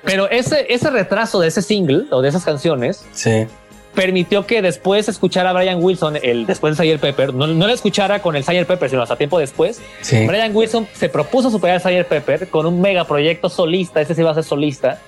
[0.03, 3.47] Pero ese, ese retraso de ese single o de esas canciones sí
[3.97, 7.01] permitió que después escuchara a Brian Wilson, el después de Sgt.
[7.01, 8.67] Pepper, no, no la escuchara con el Sgt.
[8.67, 9.81] Pepper, sino hasta tiempo después.
[10.11, 12.09] Brian Wilson se propuso superar a Sgt.
[12.09, 15.01] Pepper con un mega proyecto solista, ese sí va a ser solista,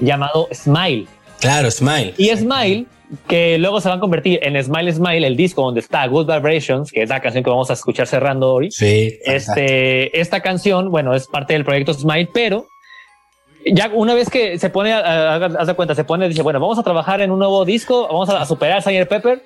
[0.00, 1.06] llamado Smile.
[1.40, 2.14] Claro, Smile.
[2.16, 2.86] Y Smile,
[3.28, 6.90] que luego se va a convertir en Smile Smile, el disco donde está Good Vibrations,
[6.90, 8.70] que es la canción que vamos a escuchar cerrando hoy.
[8.70, 9.18] Sí.
[9.24, 12.68] Este, esta canción, bueno, es parte del proyecto Smile, pero
[13.72, 16.82] ya una vez que se pone, haz de cuenta, se pone, dice, bueno, vamos a
[16.82, 19.08] trabajar en un nuevo disco, vamos a, superar Sgt.
[19.08, 19.42] Pepper.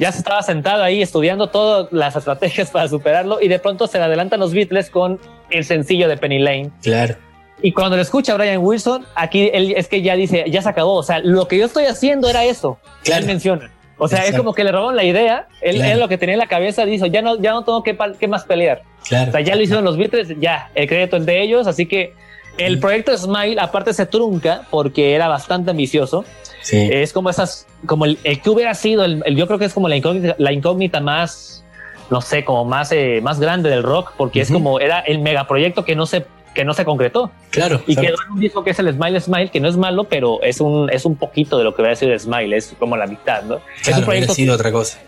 [0.00, 3.98] Ya se estaba sentado ahí estudiando todas las estrategias para superarlo y de pronto se
[3.98, 6.70] le adelantan los Beatles con el sencillo de Penny Lane.
[6.82, 7.16] Claro.
[7.60, 10.94] Y cuando lo escucha Brian Wilson, aquí él es que ya dice, ya se acabó.
[10.94, 12.78] O sea, lo que yo estoy haciendo era eso.
[13.02, 13.22] Claro.
[13.22, 13.70] Él menciona.
[13.98, 15.48] O sea, es como que le robaron la idea.
[15.62, 17.96] Él, él, lo que tenía en la cabeza dijo, ya no, ya no tengo que,
[18.18, 18.82] que más pelear.
[19.08, 19.30] Claro.
[19.30, 21.66] O sea, ya lo hicieron los Beatles, ya, el crédito es de ellos.
[21.66, 22.14] Así que
[22.58, 26.24] el proyecto Smile, aparte, se trunca porque era bastante ambicioso.
[26.62, 26.88] Sí.
[26.90, 29.96] Es como esas, como el, que hubiera sido, el, yo creo que es como la
[29.96, 31.64] incógnita, la incógnita más,
[32.10, 35.84] no sé, como más, eh, más grande del rock, porque es como era el megaproyecto
[35.84, 37.30] que no se que no se concretó.
[37.50, 37.82] Claro.
[37.86, 40.42] Y quedó en un disco que es el Smile Smile, que no es malo, pero
[40.42, 43.06] es un, es un poquito de lo que voy a decir Smile, es como la
[43.06, 43.60] mitad, ¿no?
[43.80, 44.98] es un proyecto sido otra cosa.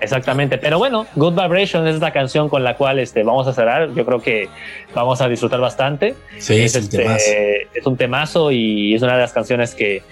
[0.00, 3.92] Exactamente, pero bueno, Good Vibration es la canción con la cual este, vamos a cerrar.
[3.94, 4.48] Yo creo que
[4.94, 6.14] vamos a disfrutar bastante.
[6.38, 10.02] Sí, es, este, es un temazo y es una de las canciones que,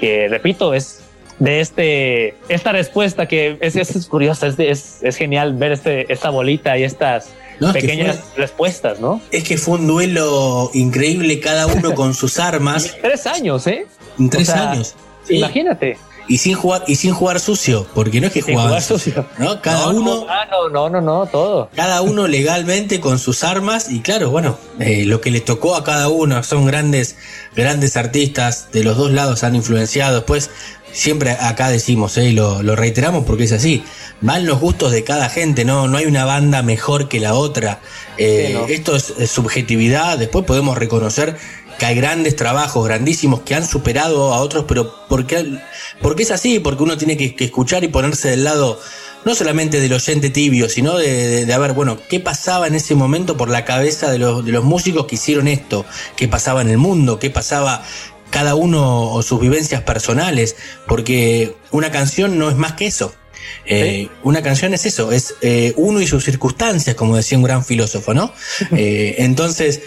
[0.00, 1.02] que repito, es
[1.38, 6.78] de este, esta respuesta que es, es curiosa, es, es, genial ver este, esta bolita
[6.78, 7.30] y estas
[7.72, 9.20] pequeñas respuestas, ¿no?
[9.30, 12.96] Es que fue un duelo increíble, cada uno con sus armas.
[13.02, 13.86] tres años, ¿eh?
[14.18, 14.94] En tres años.
[15.28, 15.96] Imagínate.
[16.28, 19.60] Y sin jugar y sin jugar sucio, porque no es que jugaban sucio, ¿no?
[19.60, 21.68] Cada uno ah, no, no, no, no, todo.
[21.74, 25.84] Cada uno legalmente con sus armas y claro, bueno, eh, lo que le tocó a
[25.84, 27.16] cada uno son grandes
[27.54, 30.16] grandes artistas de los dos lados han influenciado.
[30.16, 30.50] Después
[30.94, 33.84] siempre acá decimos, eh, lo, lo reiteramos porque es así.
[34.20, 37.80] Van los gustos de cada gente, no, no hay una banda mejor que la otra.
[38.16, 40.18] Eh, esto es, subjetividad.
[40.18, 41.36] Después podemos reconocer
[41.78, 45.58] que hay grandes trabajos, grandísimos, que han superado a otros, pero porque,
[46.00, 48.80] porque es así, porque uno tiene que, escuchar y ponerse del lado
[49.24, 53.38] no solamente del oyente tibio, sino de, de, ver, bueno, qué pasaba en ese momento
[53.38, 56.76] por la cabeza de los, de los músicos que hicieron esto, qué pasaba en el
[56.76, 57.82] mundo, qué pasaba
[58.34, 60.56] cada uno o sus vivencias personales,
[60.86, 63.14] porque una canción no es más que eso.
[63.66, 67.64] Eh, una canción es eso, es eh, uno y sus circunstancias, como decía un gran
[67.64, 68.32] filósofo, ¿no?
[68.76, 69.82] Eh, entonces,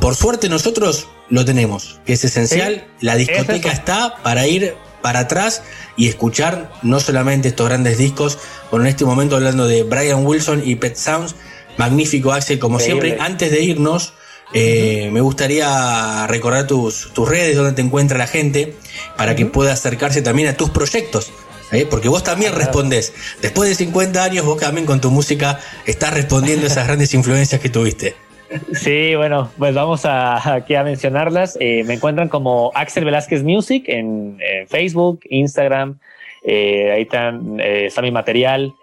[0.00, 2.86] por suerte nosotros lo tenemos, que es esencial.
[3.00, 5.62] La discoteca está para ir para atrás
[5.96, 8.38] y escuchar no solamente estos grandes discos,
[8.70, 11.34] bueno, en este momento hablando de Brian Wilson y Pet Sounds,
[11.76, 14.14] magnífico Axel, como siempre, antes de irnos,
[14.52, 18.74] eh, me gustaría recordar tus, tus redes, donde te encuentra la gente,
[19.16, 21.30] para que pueda acercarse también a tus proyectos.
[21.72, 21.86] ¿eh?
[21.88, 23.12] Porque vos también respondés.
[23.42, 27.60] Después de 50 años, vos también con tu música estás respondiendo a esas grandes influencias
[27.60, 28.25] que tuviste.
[28.72, 31.56] Sí, bueno, pues vamos a, aquí a mencionarlas.
[31.60, 35.98] Eh, me encuentran como Axel Velázquez Music en, Facebook, Instagram.
[36.44, 38.74] ahí está mi material.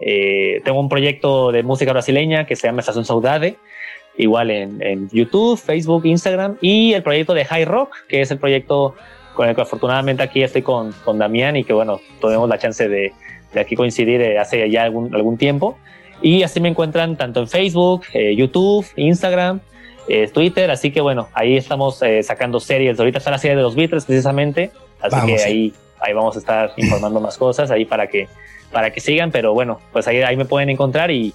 [0.63, 3.57] tengo un proyecto de música brasileña que se llama Estación Saudade
[4.17, 8.95] igual en, YouTube, Facebook, Instagram y el proyecto de High Rock, que es el proyecto
[9.33, 12.87] con el que afortunadamente aquí estoy con, con Damián y que bueno, tuvimos la chance
[12.87, 13.13] de,
[13.59, 15.77] aquí coincidir eh, hace ya algún tiempo.
[16.21, 19.59] Y así me encuentran tanto en Facebook, eh, YouTube, Instagram,
[20.07, 22.99] eh, Twitter, así que bueno, ahí estamos sacando series.
[22.99, 24.71] Ahorita está la serie de los Beatles precisamente,
[25.01, 28.27] así que ahí, ahí vamos a estar informando más cosas ahí para que,
[28.71, 31.33] para que sigan, pero bueno, pues ahí, ahí me pueden encontrar y,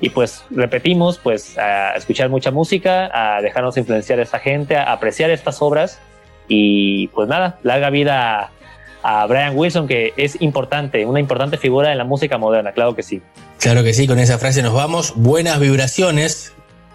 [0.00, 4.92] y pues repetimos, pues a escuchar mucha música, a dejarnos influenciar a esta gente, a
[4.92, 6.00] apreciar estas obras.
[6.46, 8.52] Y pues nada, larga vida
[9.04, 13.02] a, Brian Wilson, que es importante, una importante figura en la música moderna, claro que
[13.02, 13.22] sí.
[13.60, 15.12] Claro que sí, con esa frase nos vamos.
[15.14, 16.52] Buenas vibraciones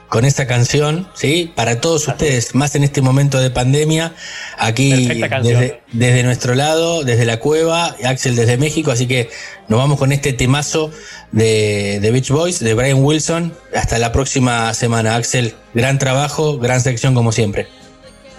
[0.10, 1.54] con esta canción, ¿sí?
[1.56, 4.14] Para todos ustedes, más en este momento de pandemia,
[4.58, 5.08] aquí
[5.44, 9.30] desde, desde, nuestro lado, desde la cueva, Axel desde México, así que
[9.68, 10.92] nos vamos con este temazo
[11.32, 13.54] de, de Beach Boys, de Brian Wilson.
[13.76, 15.54] Hasta la próxima semana, Axel.
[15.76, 17.68] Gran trabajo, gran sección como siempre.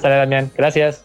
[0.02, 0.50] Sale, Damián.
[0.56, 1.04] Gracias.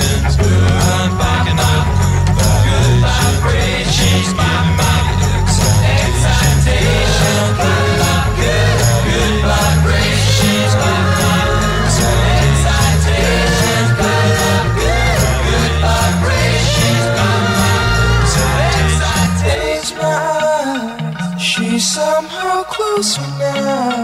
[0.00, 0.36] Excitations.
[0.38, 1.86] I'm picking up
[2.66, 3.94] good vibrations.
[3.94, 6.24] She's giving me the excitations.
[7.38, 10.34] I'm picking up good, good vibrations.
[21.38, 24.03] She's giving me somehow closer now.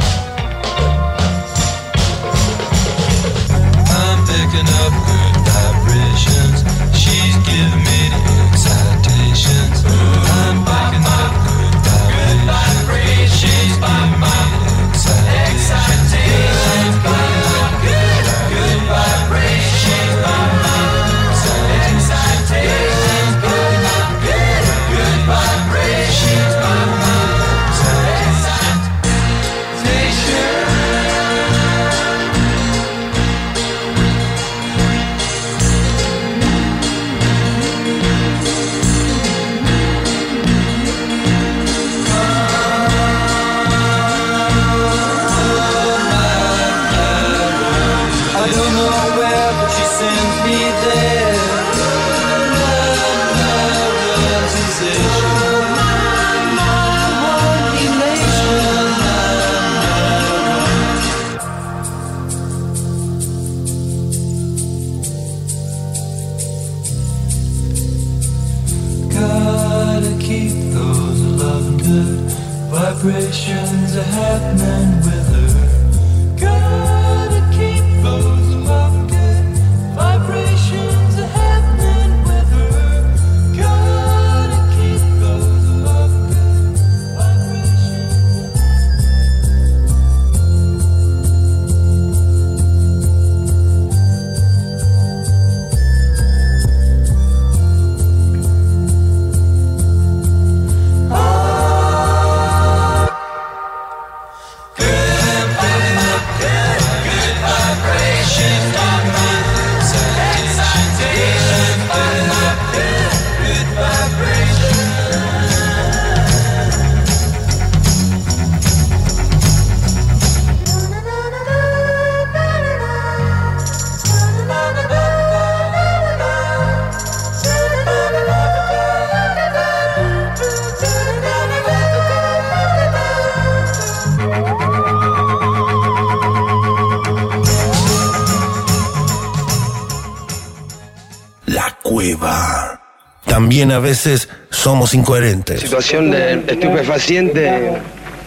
[143.69, 145.61] A veces somos incoherentes.
[145.61, 147.81] Situación de estupefaciente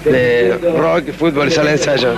[0.05, 2.15] de rock, fútbol, sala de ensayo.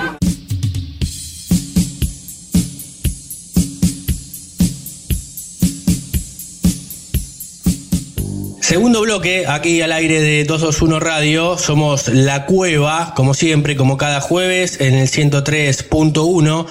[8.61, 14.21] Segundo bloque, aquí al aire de 221 Radio, somos La Cueva, como siempre, como cada
[14.21, 16.67] jueves, en el 103.1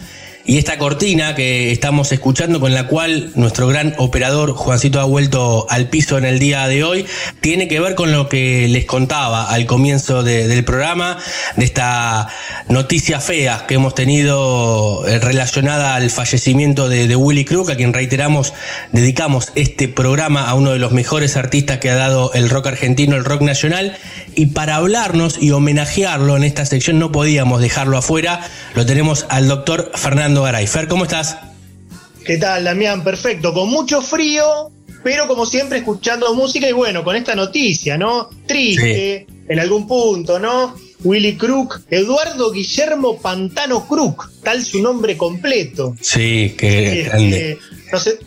[0.47, 5.65] y esta cortina que estamos escuchando, con la cual nuestro gran operador Juancito ha vuelto
[5.69, 7.05] al piso en el día de hoy,
[7.41, 11.17] tiene que ver con lo que les contaba al comienzo del programa,
[11.55, 12.27] de esta
[12.69, 18.53] noticia fea que hemos tenido eh, relacionada al fallecimiento de, Willy Crook, a quien reiteramos,
[18.91, 23.15] dedicamos este programa a uno de los mejores artistas que ha dado el rock argentino,
[23.15, 23.97] el rock nacional,
[24.36, 28.41] y para hablarnos y homenajearlo en esta sección no podíamos dejarlo afuera,
[28.74, 30.43] lo tenemos al doctor Fernando Fernando
[30.88, 31.38] ¿cómo estás?
[32.26, 33.04] ¿Qué tal, Damián?
[33.04, 34.71] Perfecto, con mucho frío,
[35.04, 38.30] pero como siempre escuchando música y bueno, con esta noticia, ¿no?
[38.48, 40.76] Triste, en algún punto, ¿no?
[41.04, 45.95] Willy Crook, Eduardo Guillermo Pantano Crook, tal su nombre completo.
[46.02, 47.60] Sí, qué grande.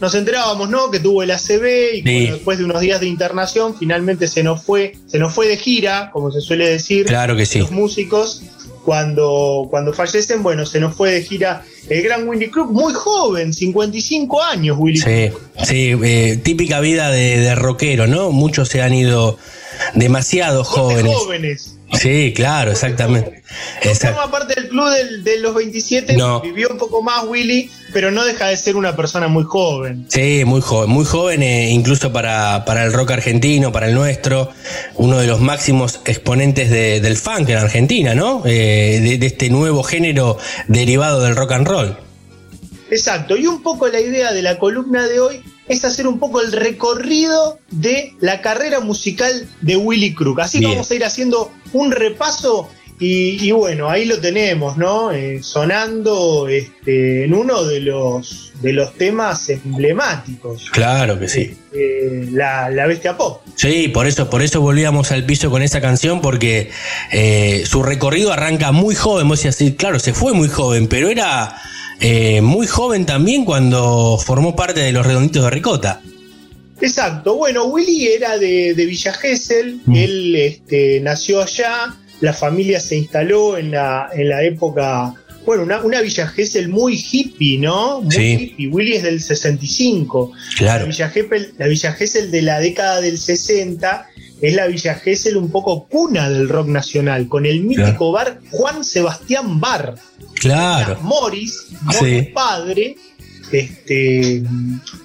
[0.00, 0.90] Nos, enterábamos, ¿no?
[0.90, 4.94] Que tuvo el ACB y después de unos días de internación, finalmente se nos fue,
[5.06, 7.06] se nos fue de gira, como se suele decir.
[7.06, 7.58] Claro que sí.
[7.60, 8.42] Los músicos,
[8.84, 13.52] cuando, cuando fallecen, bueno, se nos fue de gira el gran Willy Crook, muy joven,
[13.52, 15.30] 55 años, Willy sí,
[15.64, 18.30] Sí, eh, típica vida de, rockero, ¿no?
[18.30, 19.38] Muchos se han ido
[19.94, 21.14] demasiado jóvenes.
[21.14, 21.78] jóvenes.
[21.94, 23.42] Sí, claro, exactamente.
[23.84, 24.90] No forma parte del club
[25.22, 29.28] de los 27, vivió un poco más Willy, pero no deja de ser una persona
[29.28, 30.04] muy joven.
[30.08, 34.50] Sí, muy joven, muy joven, eh, incluso para, para, el rock argentino, para el nuestro,
[34.96, 38.42] uno de los máximos exponentes del funk en Argentina, ¿no?
[38.44, 40.36] Eh, de este nuevo género
[40.66, 41.96] derivado del rock and roll.
[42.90, 46.40] Exacto, y un poco la idea de la columna de hoy es hacer un poco
[46.40, 50.40] el recorrido de la carrera musical de Willy Crook.
[50.40, 52.68] Así que vamos a ir haciendo un repaso
[53.00, 55.12] y, bueno, ahí lo tenemos, ¿no?
[55.12, 60.68] Eh, sonando este, en uno de los, de los temas emblemáticos.
[60.70, 61.56] Claro que sí.
[61.72, 63.42] Eh, la, bestia pop.
[63.54, 66.70] Sí, por eso, por eso volvíamos al piso con esa canción, porque
[67.12, 69.28] eh, su recorrido arranca muy joven.
[69.28, 71.54] Vos decías, claro, se fue muy joven, pero era
[72.00, 76.00] eh, muy joven también cuando formó parte de los Redonditos de Ricota.
[76.80, 79.96] Exacto, bueno, Willy era de, Villa Gesell, mm.
[79.96, 85.12] él este, nació allá, la familia se instaló en la, en la época,
[85.44, 88.00] bueno, una, Villa Gesell muy hippie, ¿no?
[88.02, 90.84] Muy hippie, Willy es del 65, claro.
[90.84, 94.07] la, Villa Gesell, la Villa Gesell de la década del 60
[94.40, 98.84] es la Villa Gesell un poco cuna del rock nacional, con el mítico bar Juan
[98.84, 99.94] Sebastián Bar.
[100.34, 100.98] Claro.
[101.02, 102.96] Morris, Morris padre,
[103.50, 104.42] este,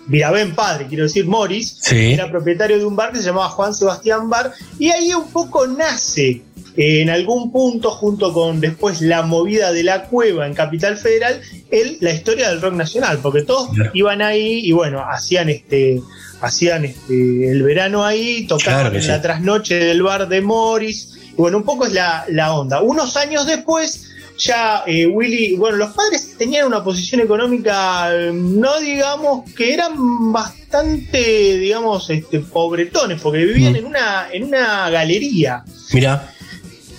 [0.08, 4.30] Virabén padre, quiero decir, Morris, era propietario de un bar que se llamaba Juan Sebastián
[4.30, 6.42] Bar, y ahí un poco nace
[6.76, 11.98] en algún punto, junto con después la movida de la cueva en Capital Federal, el,
[12.02, 16.02] la historia del rock nacional, porque todos iban ahí y bueno, hacían este
[16.44, 21.14] hacían este, el verano ahí, tocaban en la trasnoche del bar de Morris.
[21.38, 22.82] Bueno, un poco es la, onda.
[22.82, 29.50] Unos años después, ya eh, Willy, bueno, los padres tenían una posición económica, no digamos
[29.54, 33.78] que eran bastante, digamos, este, pobretones, porque vivían mm.
[33.78, 35.64] en, una, en una galería.
[35.94, 36.30] Mira.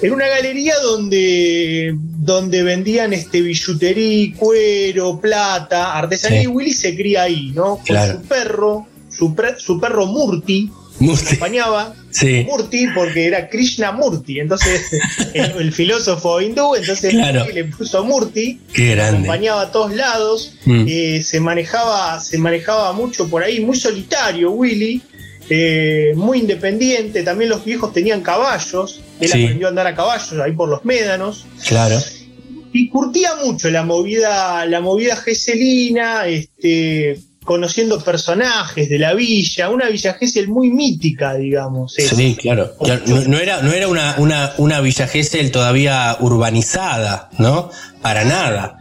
[0.01, 7.25] En una galería donde, donde vendían este billutería, cuero, plata, artesanía, y Willy se cría
[7.25, 7.81] ahí, ¿no?
[7.87, 11.95] Con su perro, su, perro Murti, acompañaba
[12.47, 14.83] Murti porque era Krishna Murti, entonces
[15.35, 18.61] el, filósofo hindú, entonces le puso Murti,
[19.01, 20.85] acompañaba a todos lados, mm.
[20.89, 25.03] eh, se manejaba, se manejaba mucho por ahí, muy solitario Willy,
[25.51, 30.53] eh, muy independiente, también los viejos tenían caballos, él aprendió a andar a caballos ahí
[30.53, 31.47] por los médanos.
[31.69, 31.99] Claro.
[32.73, 39.89] Y curtía mucho la movida, la movida geselina, este, conociendo personajes de la villa, una
[39.89, 41.95] villa Gesell muy mítica, digamos.
[41.95, 42.73] Sí, claro.
[43.29, 47.71] No, era, no era una, una, una villa Gesell todavía urbanizada, ¿no?
[48.01, 48.79] Para nada.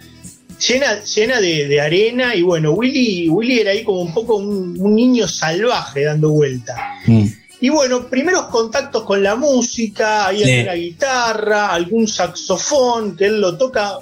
[0.67, 5.27] Llena, llena de, arena y bueno, Willy, Willy era ahí como un poco un, niño
[5.27, 6.77] salvaje dando vuelta.
[7.05, 7.25] Mm.
[7.59, 13.41] Y bueno, primeros contactos con la música, ahí hay una guitarra, algún saxofón, que él
[13.41, 13.99] lo toca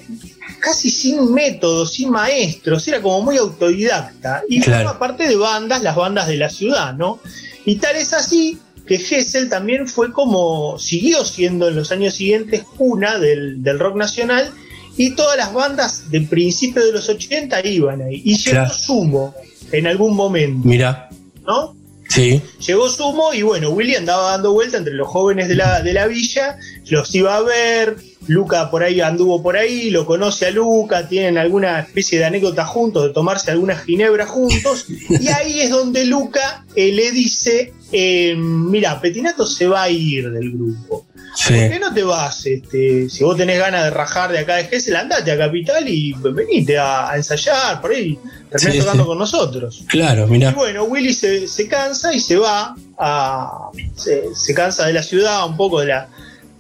[0.62, 4.44] casi sin método, sin maestros, era como muy autodidacta.
[4.48, 7.20] Y forma parte de bandas, las bandas de la ciudad, ¿no?
[7.66, 12.64] Y tal es así que Gessel también fue como, siguió siendo en los años siguientes
[12.78, 14.52] una del, rock nacional
[14.98, 18.22] y todas las bandas de principios de los 80 iban ahí.
[18.24, 19.36] Y llegó Sumo
[19.72, 20.68] en algún momento.
[20.68, 21.10] Mira.
[21.46, 21.76] ¿No?
[22.12, 22.42] Sí.
[22.68, 26.08] Llegó Sumo y bueno, Willy andaba dando vuelta entre los jóvenes de la, de la
[26.08, 26.58] villa,
[26.90, 27.96] los iba a ver,
[28.28, 32.66] Luca por ahí anduvo por ahí, lo conoce a Luca, tienen alguna especie de anécdota
[32.66, 38.36] juntos, de tomarse algunas ginebras juntos, y ahí es donde Luca eh, le dice, eh,
[38.36, 41.06] mira, Petinato se va a ir del grupo.
[41.32, 42.46] ¿Por qué no te vas?
[42.46, 46.14] Este, si vos tenés ganas de rajar de acá de Gessel, andate a Capital y
[46.14, 48.20] venite a, ensayar por ahí,
[48.50, 49.84] terminás tocando con nosotros.
[49.88, 50.52] Claro, mira.
[50.52, 53.70] Y bueno, Willy se, cansa y se va a.
[53.96, 56.10] Se, cansa de la ciudad, un poco de la,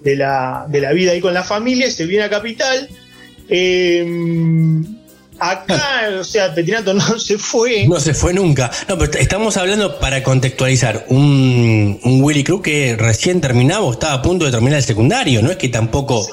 [0.01, 2.87] de la, de la vida ahí con la familia, se viene a Capital.
[3.49, 4.05] Eh,
[5.43, 7.87] Acá, o sea, Petinato no se fue.
[7.87, 8.69] No se fue nunca.
[8.87, 11.07] No, pero estamos hablando para contextualizar.
[11.09, 15.49] Un, Willy Cruz que recién terminaba o estaba a punto de terminar el secundario, no
[15.49, 16.27] es que tampoco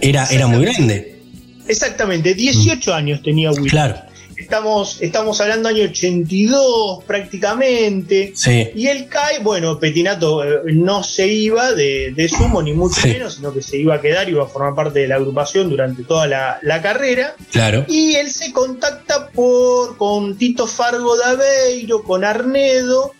[0.00, 1.18] era, era muy grande.
[1.66, 3.68] Exactamente, 18 años tenía Willy.
[3.68, 3.96] Claro.
[4.40, 8.32] Estamos, estamos hablando año 82 prácticamente.
[8.74, 13.52] Y él cae, bueno, Petinato eh, no se iba de, sumo, ni mucho menos, sino
[13.52, 16.80] que se iba a quedar, iba a formar parte de la agrupación durante toda la,
[16.82, 17.34] carrera.
[17.52, 17.84] Claro.
[17.86, 23.12] Y él se contacta por, con Tito Fargo de Aveiro, con Arnedo,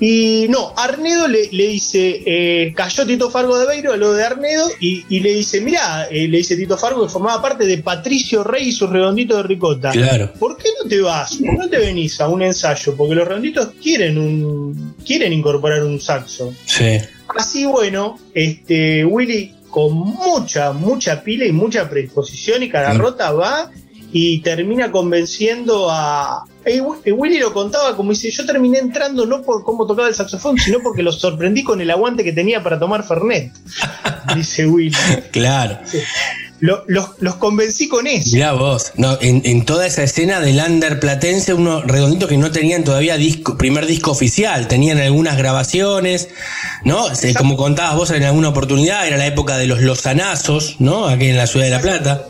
[0.00, 5.20] y no, Arnedo le, dice, eh, cayó Tito Fargo de Beiro, lo de Arnedo, y,
[5.20, 8.72] le dice, mirá, eh, le dice Tito Fargo que formaba parte de Patricio Rey y
[8.72, 9.90] sus redonditos de ricota.
[9.90, 10.32] Claro.
[10.38, 11.36] ¿Por qué no te vas?
[11.36, 12.96] ¿Por qué no te venís a un ensayo?
[12.96, 16.54] Porque los redonditos quieren un, quieren incorporar un saxo.
[16.64, 16.98] Sí.
[17.36, 23.70] Así bueno, este, Willy con mucha, mucha pila y mucha predisposición y cada rota va
[24.12, 29.86] y termina convenciendo a, Willy lo contaba como dice, yo terminé entrando no por cómo
[29.86, 33.52] tocaba el saxofón, sino porque lo sorprendí con el aguante que tenía para tomar Fernet,
[34.36, 34.96] dice Willy.
[35.30, 35.78] Claro.
[36.60, 38.34] los, convencí con eso.
[38.34, 42.84] Mirá vos, no, en, toda esa escena del under platense, unos redonditos que no tenían
[42.84, 46.28] todavía disco, primer disco oficial, tenían algunas grabaciones,
[46.84, 47.06] ¿no?
[47.38, 51.06] Como contabas vos en alguna oportunidad, era la época de los lozanazos, ¿no?
[51.08, 52.26] Aquí en la ciudad de La Plata.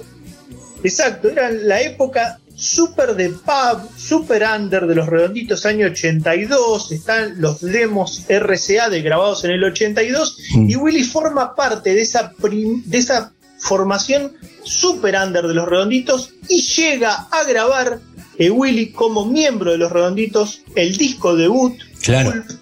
[0.82, 7.40] Exacto, era la época super de pub, super under de los redonditos año 82, están
[7.40, 10.70] los demos RCA de grabados en el 82 mm.
[10.70, 14.32] y Willy forma parte de esa, de esa formación
[14.62, 18.00] super under de los redonditos y llega a grabar
[18.38, 21.78] eh, Willy como miembro de los redonditos el disco debut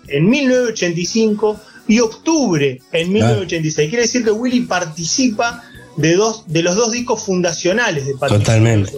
[0.09, 3.89] en 1985 y octubre en 1986.
[3.89, 5.65] Quiere decir que Willy participa
[5.99, 8.39] de, dos, de los dos discos fundacionales de Patricio.
[8.39, 8.93] Totalmente.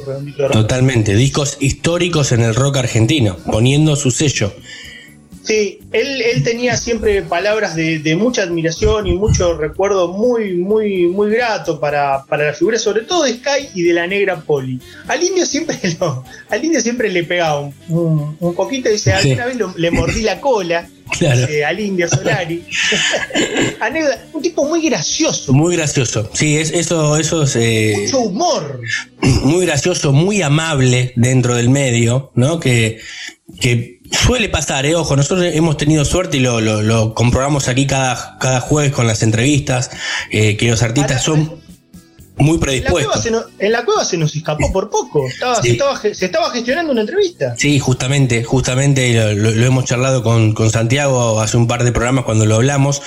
[0.52, 1.14] Totalmente.
[1.16, 4.52] Discos históricos en el rock argentino, poniendo su sello.
[5.50, 11.28] Sí, él, él tenía siempre palabras de, mucha admiración y mucho recuerdo muy, muy, muy
[11.32, 14.78] grato para, para la figura, sobre todo de Sky y de la negra Poli.
[15.08, 19.56] Al indio siempre lo, al indio siempre le pegaba un, un, poquito, dice, alguna vez
[19.74, 20.88] le mordí la cola
[21.18, 21.48] Claro.
[21.48, 22.64] Eh, al Indio Solari.
[24.32, 25.52] un tipo muy gracioso.
[25.52, 26.30] Muy gracioso.
[26.32, 27.56] Sí, es, eso, eso es.
[27.56, 28.80] Eh, Mucho humor.
[29.42, 32.60] Muy gracioso, muy amable dentro del medio, ¿no?
[32.60, 33.00] Que,
[33.58, 38.38] que suele pasar, eh, ojo, nosotros hemos tenido suerte y lo, lo, comprobamos aquí cada,
[38.38, 39.90] cada jueves con las entrevistas,
[40.30, 41.60] que los artistas son
[42.40, 43.12] muy predispuesto.
[43.58, 45.26] En la, cueva se nos, escapó por poco.
[45.62, 47.54] se, estaba, gestionando una entrevista.
[47.56, 52.56] Sí, justamente, justamente lo, hemos charlado con, Santiago hace un par de programas cuando lo
[52.56, 53.02] hablamos.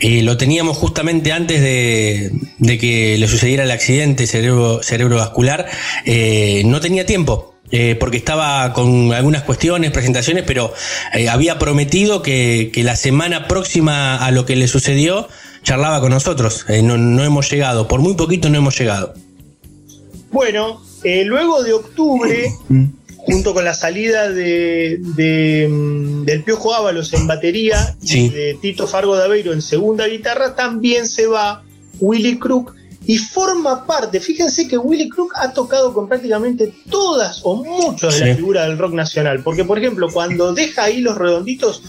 [0.00, 5.66] Eh, lo teníamos justamente antes de, que le sucediera el accidente cerebro, cerebrovascular.
[6.04, 10.72] Eh, no tenía tiempo eh, porque estaba con algunas cuestiones, presentaciones, pero
[11.12, 15.28] eh, había prometido que, la semana próxima a lo que le sucedió
[15.64, 16.64] charlaba con nosotros.
[16.68, 19.14] Eh, no, hemos llegado, por muy poquito no hemos llegado.
[20.30, 22.84] Bueno, luego de octubre, mm.
[23.16, 29.16] junto con la salida de, mm, del Piojo Ábalos en batería y de Tito Fargo
[29.16, 31.64] de Aveiro en segunda guitarra, también se va
[31.98, 32.75] Willy Crook
[33.06, 38.26] y forma parte, fíjense que Willy Crook ha tocado con prácticamente todas o muchas de
[38.26, 41.82] las figuras del rock nacional, porque por ejemplo cuando deja ahí los redonditos,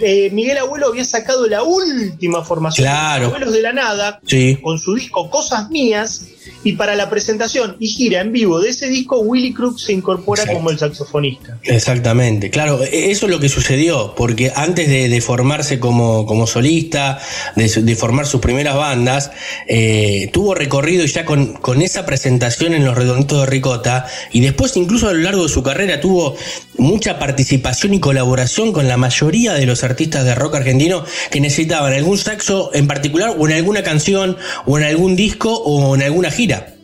[0.00, 2.86] eh, Miguel Abuelo había sacado la última formación.
[2.86, 4.20] De los Abuelos de la Nada
[4.62, 6.26] con su disco Cosas Mías,
[6.64, 10.46] y para la presentación y gira en vivo de ese disco, Willy Crook se incorpora
[10.46, 11.58] como el saxofonista.
[11.64, 17.20] Exactamente, claro, e-, eso es lo que sucedió, porque antes de, formarse como, como solista,
[17.56, 19.30] de, formar sus primeras bandas,
[19.68, 24.76] eh, tuvo recorrido ya con, con esa presentación en los redonditos de Ricota, y después
[24.76, 26.36] incluso a lo largo de su carrera tuvo
[26.78, 31.92] mucha participación y colaboración con la mayoría de los artistas de rock argentino que necesitaban
[31.92, 36.30] algún saxo en particular, o en alguna canción, o en algún disco, o en alguna
[36.30, 36.74] gira.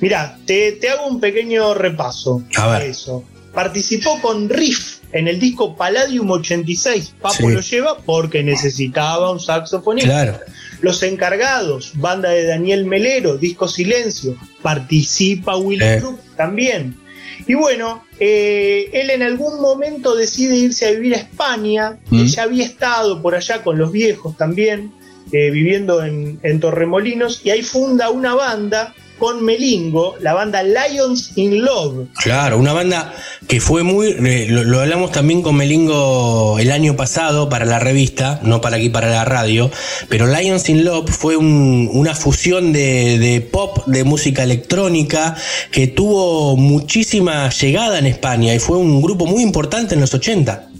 [0.00, 3.24] Mira, te, hago un pequeño repaso a eso.
[3.52, 7.14] Participó con Riff en el disco Palladium 86.
[7.20, 10.08] Papo lo lleva porque necesitaba un saxofonista.
[10.08, 10.38] Claro.
[10.80, 14.36] Los encargados, banda de Daniel Melero, disco Silencio.
[14.62, 16.02] Participa Willy eh.
[16.36, 16.96] también.
[17.50, 21.98] Y bueno, eh, él en algún momento decide irse a vivir a España.
[22.08, 22.26] Mm.
[22.26, 24.92] ya había estado por allá con los viejos también,
[25.32, 27.40] eh, viviendo en, en Torremolinos.
[27.44, 32.08] Y ahí funda una banda con Melingo, la banda Lions in Love.
[32.14, 33.14] Claro, una banda
[33.46, 34.16] que fue muy.
[34.18, 38.88] Eh, lo, hablamos también con Melingo el año pasado para la revista, no para aquí,
[38.88, 39.70] para la radio.
[40.08, 45.36] Pero Lions in Love fue una fusión de, pop, de música electrónica,
[45.70, 50.70] que tuvo muchísima llegada en España y fue un grupo muy importante en los 80.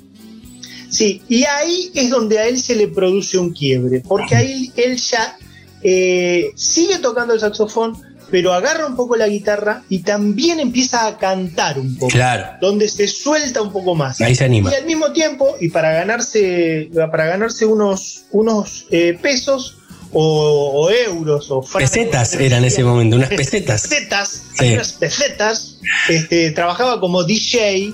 [0.88, 4.96] Sí, y ahí es donde a él se le produce un quiebre, porque ahí él
[4.96, 5.36] ya
[5.82, 7.96] eh, sigue tocando el saxofón,
[8.30, 12.12] pero agarra un poco la guitarra y también empieza a cantar un poco.
[12.12, 12.58] Claro.
[12.60, 14.20] Donde se suelta un poco más.
[14.20, 14.70] Ahí se anima.
[14.70, 19.76] Y al mismo tiempo, y para ganarse, para ganarse unos, unos eh, pesos
[20.12, 23.82] o, euros o pesetas eran en ese momento, unas pesetas.
[23.82, 25.80] Pesetas, unas pesetas.
[26.08, 27.92] Este, trabajaba como DJ,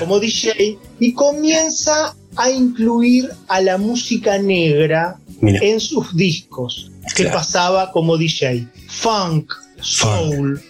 [0.00, 7.92] como DJ y comienza a incluir a la música negra en sus discos que pasaba
[7.92, 8.66] como DJ.
[8.88, 9.52] Funk,
[9.86, 10.60] soul,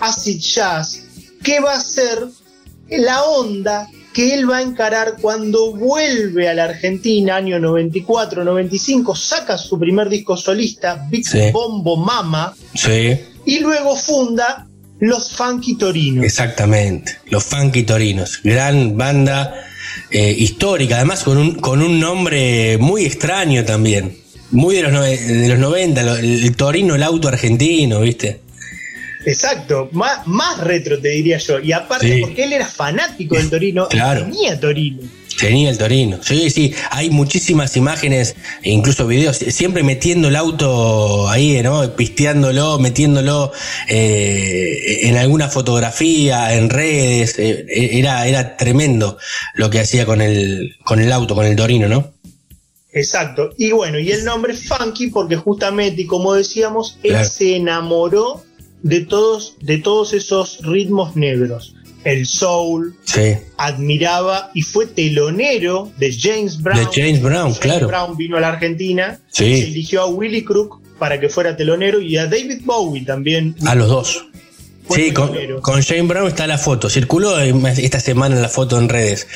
[0.00, 1.04] acid jazz,
[1.42, 2.18] que va a ser
[2.88, 9.56] la onda que él va a encarar cuando vuelve a la Argentina, año 94-95, saca
[9.56, 12.54] su primer disco solista, Big Bombo Mama,
[13.46, 14.66] y luego funda
[15.00, 16.24] Los Funky Torinos.
[16.24, 19.54] Exactamente, Los Funky Torinos, gran banda
[20.10, 24.18] eh, histórica, además con un, con un nombre muy extraño también,
[24.50, 28.41] muy de los, de los 90, el Torino, el auto argentino, ¿viste?
[29.24, 31.60] Exacto, más, más retro te diría yo.
[31.60, 35.02] Y aparte, porque él era fanático del Torino, tenía Torino.
[35.38, 36.18] Tenía el Torino.
[36.22, 41.96] Sí, sí, hay muchísimas imágenes incluso videos, siempre metiendo el auto ahí, ¿no?
[41.96, 43.52] Pisteándolo, metiéndolo
[43.88, 47.38] eh, en alguna fotografía, en redes.
[47.38, 49.18] Eh, era, era tremendo
[49.54, 52.12] lo que hacía con el, con el auto, con el Torino, ¿no?
[52.92, 53.54] Exacto.
[53.56, 58.44] Y bueno, y el nombre Funky porque justamente, y como decíamos, él se enamoró
[58.82, 61.74] de todos, de todos esos ritmos negros.
[62.04, 62.96] El soul,
[63.56, 66.80] admiraba y fue telonero de James Brown.
[66.80, 71.20] De James Brown, James Brown vino a la Argentina, se eligió a Willy Crook para
[71.20, 73.54] que fuera telonero y a David Bowie también.
[73.66, 74.26] A los dos.
[74.90, 75.32] Sí, con,
[75.82, 76.90] James Brown está la foto.
[76.90, 79.26] Circuló esta semana la foto en redes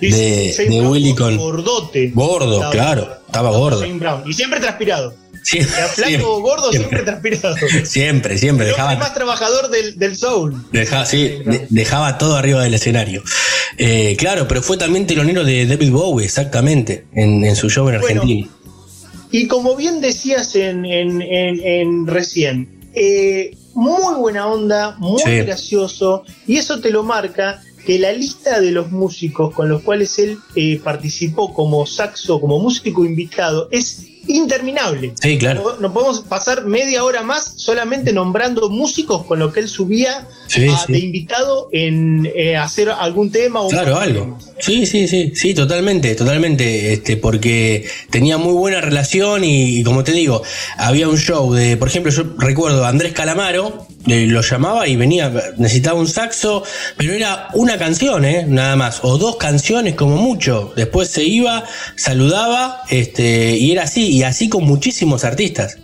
[0.00, 1.36] de, de Willy con.
[1.36, 2.12] Gordote.
[2.14, 3.16] Gordo, claro.
[3.26, 3.80] Estaba gordo.
[3.80, 4.22] James Brown.
[4.26, 5.14] Y siempre transpirado.
[5.42, 7.56] Siempre, flaco gordo siempre, transpirado.
[7.84, 8.66] Siempre, siempre.
[8.66, 10.64] Dejaba, el más trabajador del, soul.
[10.72, 11.38] Dejaba, sí,
[11.68, 13.22] dejaba todo arriba del escenario.
[13.78, 18.48] Eh, claro, pero fue también telonero de David Bowie, exactamente, en, su show en Argentina.
[19.30, 26.80] y como bien decías en, en, recién, eh, muy buena onda, muy gracioso, y eso
[26.80, 31.52] te lo marca que la lista de los músicos con los cuales él eh, participó
[31.52, 35.14] como saxo, como músico invitado, es interminable.
[35.20, 35.76] Sí, claro.
[35.80, 40.26] No, podemos pasar media hora más solamente nombrando músicos con lo que él subía
[40.88, 44.38] de invitado en eh, hacer algún tema o Claro, algo.
[44.58, 46.92] Sí, sí, sí, sí, totalmente, totalmente.
[46.92, 50.42] Este, porque tenía muy buena relación y, como te digo,
[50.76, 55.32] había un show de, por ejemplo, yo recuerdo a Andrés Calamaro, lo llamaba y venía,
[55.56, 56.64] necesitaba un saxo,
[56.96, 58.44] pero era una canción, ¿eh?
[58.46, 60.72] nada más, o dos canciones como mucho.
[60.76, 61.64] Después se iba,
[61.96, 65.78] saludaba, este, y era así, y así con muchísimos artistas.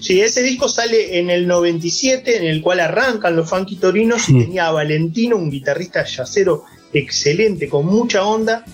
[0.00, 4.34] Sí, ese disco sale en el 97, en el cual arrancan los Funky Torinos y
[4.34, 4.42] mm.
[4.44, 8.64] tenía a Valentino, un guitarrista yacero excelente, con mucha onda,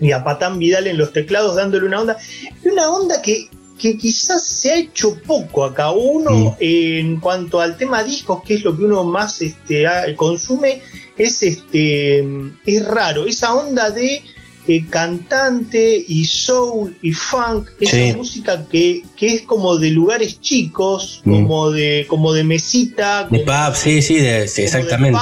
[0.00, 2.16] y a Patán Vidal en los teclados dándole una onda.
[2.64, 3.48] Una onda que,
[3.84, 5.90] que quizás se ha hecho poco acá.
[5.90, 9.84] Uno, en cuanto al tema discos, que es lo que uno más este,
[10.16, 10.80] consume,
[11.18, 12.26] es, este,
[12.64, 13.26] es raro.
[13.26, 14.22] Esa onda de
[14.66, 21.20] eh, cantante y soul y funk, esa música que, que, es como de lugares chicos,
[21.22, 21.30] mm.
[21.30, 25.18] como de como de mesita, de pub, sí, sí, exactamente.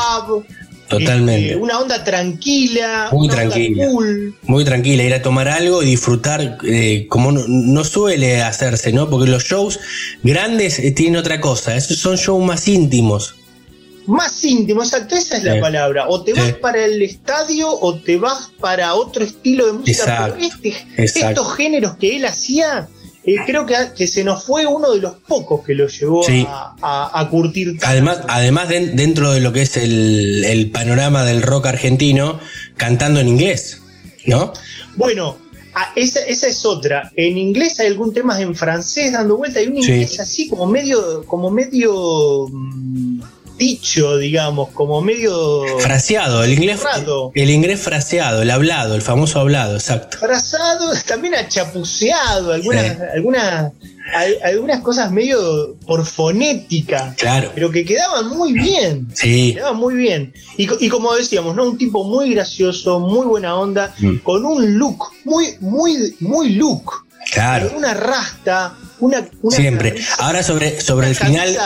[0.98, 1.46] Totalmente.
[1.52, 3.08] Este, una onda tranquila.
[3.12, 3.86] Muy tranquila.
[4.42, 9.08] Muy tranquila, ir a tomar algo y disfrutar eh, como no, suele hacerse, ¿no?
[9.08, 9.80] Porque los shows
[10.22, 13.34] grandes eh, tienen otra cosa, esos son shows más íntimos.
[14.06, 16.08] Más íntimos, exacto, esa es la palabra.
[16.08, 20.36] O te vas para el estadio o te vas para otro estilo de música.
[20.40, 22.88] Este, estos géneros que él hacía
[23.24, 26.24] eh, creo que, que, se nos fue uno de los pocos que lo llevó
[26.82, 27.78] a, curtir.
[27.82, 32.40] Además, además dentro de lo que es el, panorama del rock argentino,
[32.76, 33.80] cantando en inglés,
[34.26, 34.52] ¿no?
[34.96, 35.38] Bueno,
[35.94, 37.12] esa, es otra.
[37.14, 41.24] En inglés hay algún tema en francés dando vuelta, hay un inglés así como medio,
[41.24, 43.22] como medio mm,
[43.56, 45.78] dicho, digamos, como medio.
[45.78, 46.80] Fraseado, el inglés.
[47.34, 50.18] El inglés fraseado, el hablado, el famoso hablado, exacto.
[50.18, 53.72] Fraseado, también achapuceado, algunas, algunas,
[54.44, 57.14] algunas cosas medio por fonética.
[57.18, 57.50] Claro.
[57.54, 59.08] Pero que quedaban muy bien.
[59.14, 59.52] Sí.
[59.54, 60.32] Quedaban muy bien.
[60.56, 61.64] Y, como decíamos, ¿no?
[61.64, 64.18] Un tipo muy gracioso, muy buena onda, mm.
[64.18, 67.06] con un look, muy, muy, muy look.
[67.32, 67.70] Claro.
[67.76, 69.28] Una rasta, una.
[69.48, 69.94] Siempre.
[70.18, 71.56] Ahora sobre, sobre el final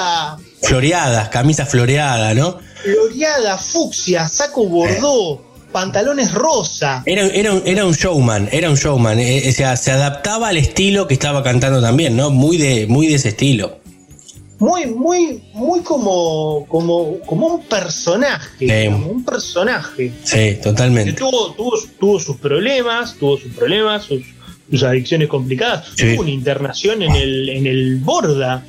[0.63, 2.59] floreadas, camisa floreada, ¿no?
[2.83, 5.45] Floreada, fucsia, saco bordó.
[5.73, 7.03] Pantalones rosa.
[7.05, 9.19] Era, era, un showman, era un showman.
[9.19, 12.31] Eh, o sea, se adaptaba al estilo que estaba cantando también, ¿no?
[12.31, 13.79] Muy de, muy de ese estilo
[14.59, 20.13] muy, muy, muy como, como, como un personaje, como un personaje.
[20.23, 21.13] Sí, totalmente.
[21.13, 21.55] tuvo,
[21.99, 25.95] tuvo, sus problemas, tuvo sus problemas, sus, adicciones complicadas.
[25.97, 28.65] Tuvo una internación en el, en el Borda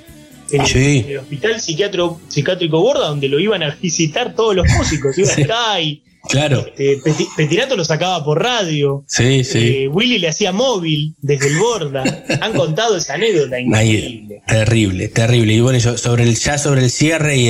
[0.51, 5.17] en, el, hospital psiquiátrico, psiquiátrico Borda, donde lo iban a visitar todos los músicos.
[5.17, 6.65] Iba acá y Claro.
[6.67, 6.99] Este,
[7.35, 9.03] Petirato lo sacaba por radio.
[9.07, 9.59] Sí, sí.
[9.59, 12.03] Eh, Willy le hacía móvil desde el borda.
[12.41, 14.41] Han contado esa anécdota increíble.
[14.47, 15.53] terrible, terrible.
[15.53, 17.49] Y bueno, sobre el, ya sobre el cierre y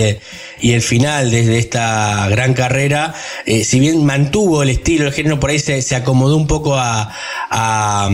[0.60, 3.14] y el final desde esta gran carrera,
[3.46, 6.76] eh, si bien mantuvo el estilo, el género por ahí se, se acomodó un poco
[6.76, 7.12] a,
[7.50, 8.10] a,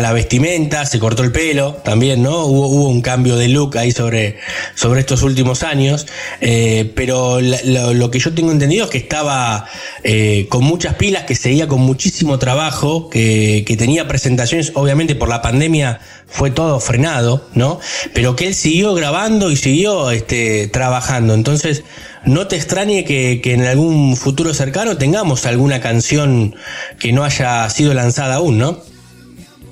[0.00, 2.44] la vestimenta, se cortó el pelo también, ¿no?
[2.44, 4.38] Hubo, hubo un cambio de look ahí sobre,
[4.74, 6.06] sobre estos últimos años.
[6.40, 9.66] Eh, pero lo, que yo tengo entendido es que estaba
[10.04, 15.40] eh, con muchas pilas, que seguía con muchísimo trabajo, que, tenía presentaciones, obviamente por la
[15.40, 17.80] pandemia fue todo frenado, ¿no?
[18.14, 21.34] Pero que él siguió grabando y siguió este, trabajando.
[21.34, 21.84] Entonces,
[22.24, 26.54] no te extrañe que, en algún futuro cercano tengamos alguna canción
[26.98, 28.82] que no haya sido lanzada aún, ¿no?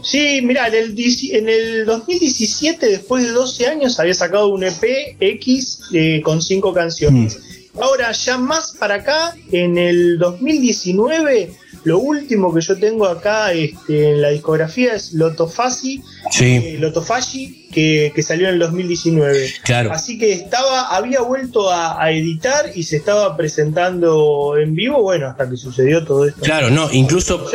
[0.02, 0.96] Sí, mira, en el,
[1.32, 6.72] en el 2017, después de 12 años, había sacado un EP X eh, con cinco
[6.72, 7.36] canciones.
[7.36, 7.82] Mm.
[7.82, 11.50] Ahora, ya más para acá, en el 2019,
[11.86, 16.44] lo último que yo tengo acá este, en la discografía es Lotofasi, sí.
[16.44, 16.80] eh,
[17.72, 19.50] que, que, salió en el 2019.
[19.62, 19.92] Claro.
[19.92, 25.48] Así que estaba, había vuelto a, editar y se estaba presentando en vivo, bueno, hasta
[25.48, 26.40] que sucedió todo esto.
[26.40, 27.46] Claro, no, incluso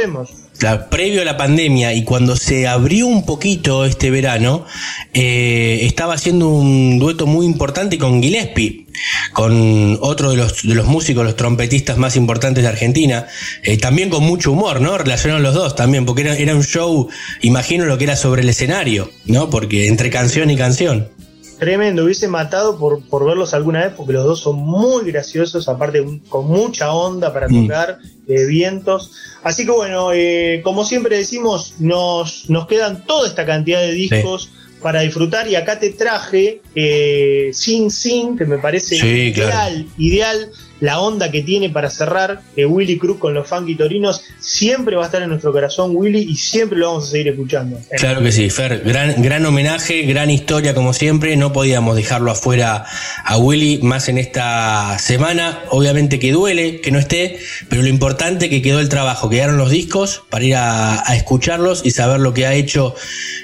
[0.89, 4.66] previo a la pandemia y cuando se abrió un poquito este verano,
[5.14, 8.86] eh, estaba haciendo un dueto muy importante con Gillespie,
[9.34, 13.28] con otro de los, de los músicos, los trompetistas más importantes de Argentina,
[13.64, 14.97] eh, también con mucho humor, ¿no?
[14.97, 17.09] Relacionaron los dos también, porque era, era un show,
[17.41, 19.49] imagino lo que era sobre el escenario, ¿no?
[19.49, 21.09] Porque entre canción y canción.
[21.62, 26.03] Tremendo, hubiese matado por, por verlos alguna vez porque los dos son muy graciosos, aparte
[26.28, 27.62] con mucha onda para mm.
[27.62, 29.12] tocar, eh, vientos.
[29.43, 34.49] Así que bueno, eh, como siempre decimos, nos, nos quedan toda esta cantidad de discos
[34.82, 40.49] para disfrutar y acá te traje eh, Sing Sing, que me parece ideal, ideal
[40.82, 45.03] la onda que tiene para cerrar eh, Willy Cruz con los Funky Torinos siempre va
[45.03, 47.79] a estar en nuestro corazón, Willy, y siempre lo vamos a seguir escuchando.
[47.97, 52.86] Claro que sí, Fer, gran, gran homenaje, gran historia como siempre, no podíamos dejarlo afuera
[53.23, 57.38] a Willy más en esta semana, obviamente que duele que no esté,
[57.69, 61.91] pero lo importante que quedó el trabajo, quedaron los discos para ir a, escucharlos y
[61.91, 62.95] saber lo que ha hecho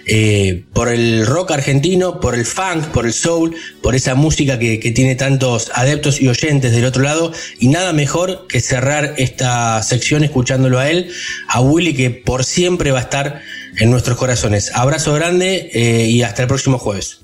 [0.06, 4.80] eh, por el rock argentino, por el funk, por el soul, por esa música que,
[4.80, 7.27] que tiene tantos adeptos y oyentes del otro lado
[7.60, 11.12] y nada mejor que cerrar esta sección escuchándolo a él,
[11.48, 13.42] a Willy que por siempre va a estar
[13.78, 14.72] en nuestros corazones.
[14.74, 17.22] Abrazo grande eh, y hasta el próximo jueves.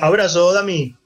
[0.00, 0.99] Abrazo, Dami.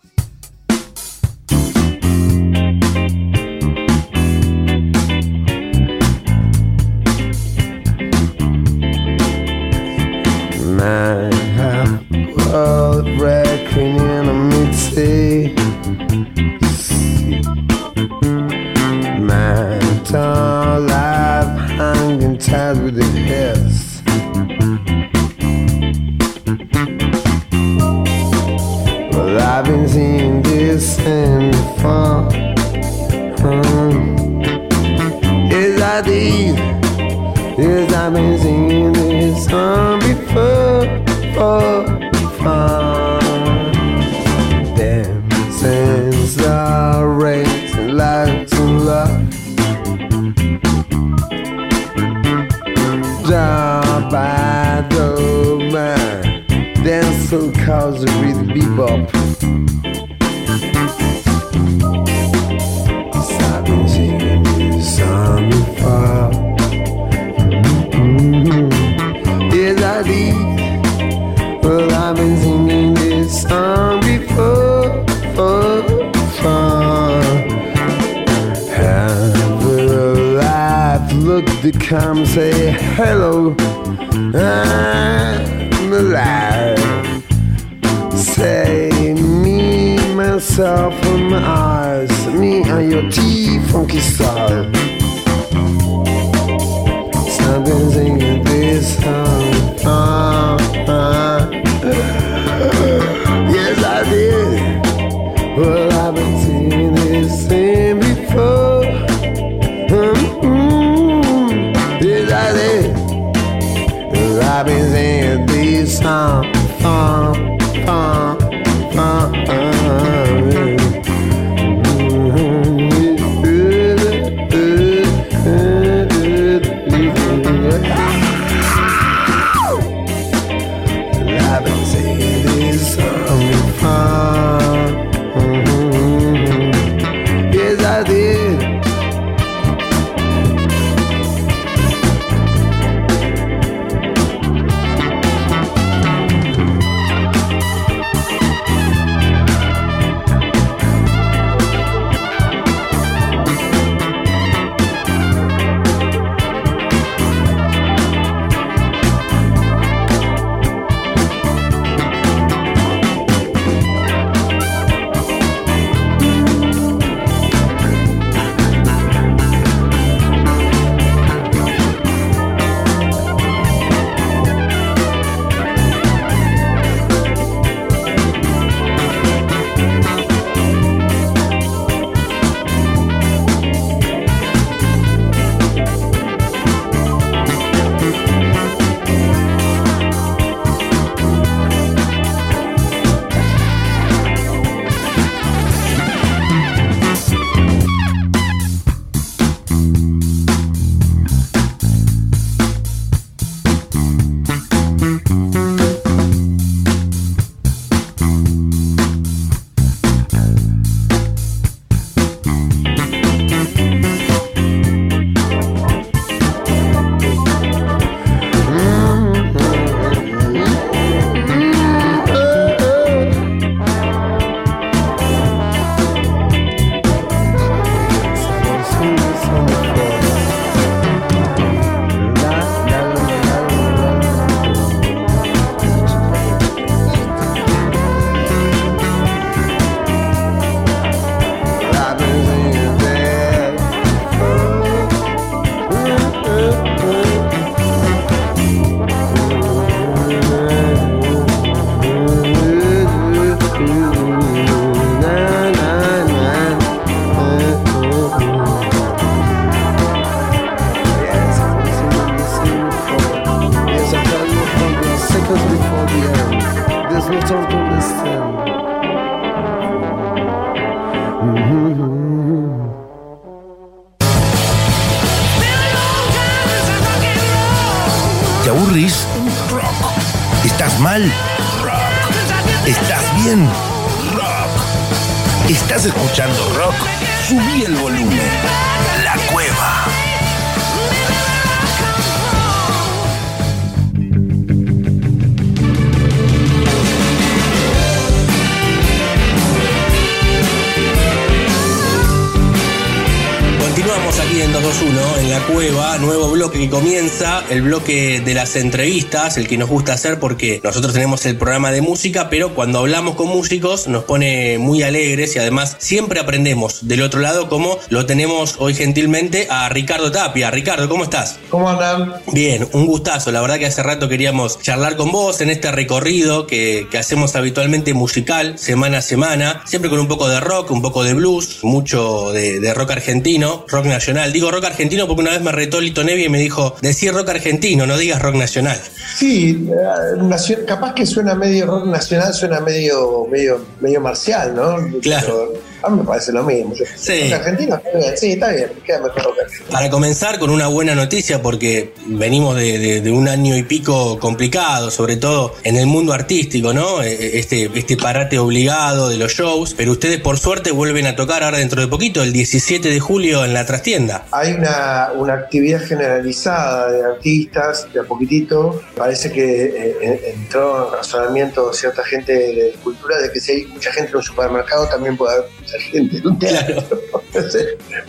[307.70, 311.90] El bloque de las entrevistas, el que nos gusta hacer porque nosotros tenemos el programa
[311.90, 317.06] de música, pero cuando hablamos con músicos nos pone muy alegres y además siempre aprendemos
[317.06, 320.70] del otro lado, como lo tenemos hoy gentilmente a Ricardo Tapia.
[320.70, 321.58] Ricardo, ¿cómo estás?
[321.70, 322.34] ¿Cómo andan?
[322.52, 323.52] Bien, un gustazo.
[323.52, 327.56] La verdad que hace rato queríamos charlar con vos en este recorrido que, que hacemos
[327.56, 331.78] habitualmente musical, semana a semana, siempre con un poco de rock, un poco de blues,
[331.82, 334.52] mucho de, de rock argentino rock nacional.
[334.52, 337.48] Digo rock argentino porque una vez me retó Lito Nevi y me dijo, decir rock
[337.50, 337.63] argentino,
[338.06, 339.00] no digas rock nacional.
[339.34, 344.96] Sí, eh, capaz que suena medio rock nacional, suena medio, medio, medio marcial, ¿no?
[345.20, 345.72] Claro.
[346.02, 346.94] a mí me parece lo mismo.
[347.16, 347.52] sí.
[347.52, 348.00] argentino,
[348.36, 349.54] sí, está bien, queda mejor
[349.90, 355.10] Para comenzar con una buena noticia, porque venimos de, de, un año y pico complicado,
[355.10, 357.22] sobre todo en el mundo artístico, ¿no?
[357.22, 361.34] E, e, este, este parate obligado de los shows, pero ustedes por suerte vuelven a
[361.34, 364.46] tocar ahora dentro de poquito, el 17 de julio en la trastienda.
[364.52, 369.02] Hay una, una actividad generalizada de artistas, de a poquitito.
[369.24, 374.12] Parece que eh, entró en razonamiento cierta gente de cultura de que si hay mucha
[374.12, 377.02] gente en un supermercado, también puede haber mucha gente en un teatro.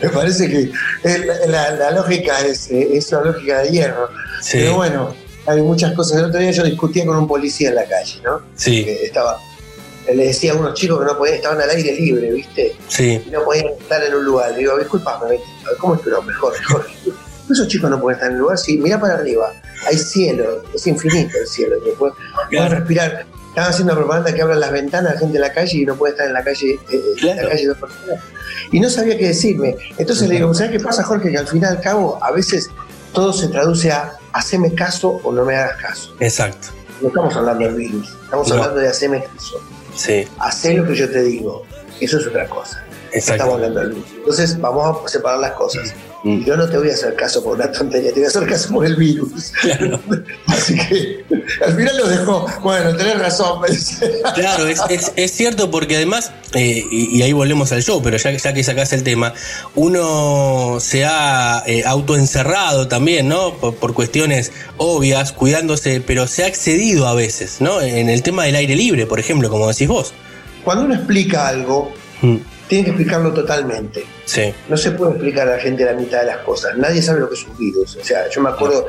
[0.02, 0.72] Me parece que
[1.50, 4.10] la, lógica es, es una lógica de hierro.
[4.50, 5.14] Pero bueno,
[5.46, 6.20] hay muchas cosas.
[6.20, 8.39] El otro día yo discutía con un policía en la calle, ¿no?
[8.56, 8.86] Sí.
[8.86, 9.38] Que estaba
[10.14, 12.74] le decía a unos chicos que no podían, estaban al aire libre, ¿viste?
[12.88, 13.22] Sí.
[13.26, 14.52] Y no podían estar en un lugar.
[14.52, 15.41] Le digo, disculpame,
[15.78, 16.22] ¿cómo espero?
[16.22, 16.88] Mejor, mejor.
[17.50, 18.58] Esos chicos no pueden estar en el lugar.
[18.58, 19.54] Sí, mira para arriba.
[19.88, 21.76] Hay cielo, es infinito el cielo.
[21.98, 22.16] Pueden
[22.50, 23.26] puede respirar.
[23.50, 26.12] Están haciendo propaganda que abran las ventanas la gente en la calle y no puede
[26.12, 27.68] estar en la calle, eh, en la calle
[28.72, 29.78] Y no sabía qué decirme.
[29.98, 31.32] Entonces le digo, ¿sabes qué pasa, Jorge?
[31.32, 32.70] Que al fin y al cabo, a veces
[33.14, 36.16] todo se traduce a haceme caso o no me hagas caso.
[36.20, 36.68] Exacto.
[37.02, 39.56] No estamos hablando del virus, estamos hablando de haceme caso.
[39.96, 40.28] Sí.
[40.39, 41.64] Hacer lo que yo te digo.
[42.02, 42.84] Eso es otra cosa.
[43.16, 44.07] Estamos hablando del virus.
[44.18, 45.93] Entonces, vamos a separar las cosas.
[46.26, 46.43] Mm.
[46.43, 48.74] Yo no te voy a hacer caso por una tontería, te voy a hacer caso
[48.74, 49.53] por el virus.
[49.61, 50.01] Claro.
[50.47, 51.24] Así que
[51.63, 52.47] al final lo dejó.
[52.61, 53.61] Bueno, tenés razón.
[54.34, 54.82] Claro, es,
[55.16, 58.91] es, cierto porque además, eh, y, ahí volvemos al show, pero ya, ya que sacás
[58.93, 59.34] el tema,
[59.76, 63.53] uno se ha eh, autoencerrado también, ¿no?
[63.53, 67.82] Por, cuestiones obvias, cuidándose, pero se ha excedido a veces, ¿no?
[67.82, 70.13] En el tema del aire libre, por ejemplo, como decís vos.
[70.63, 72.38] Cuando uno explica algo, mm
[72.68, 74.03] tiene que explicarlo totalmente.
[74.26, 74.53] Sí.
[74.70, 76.78] No se puede explicar a la gente la mitad de las cosas.
[76.78, 77.95] Nadie sabe lo que es un virus.
[77.95, 78.88] O sea, yo me acuerdo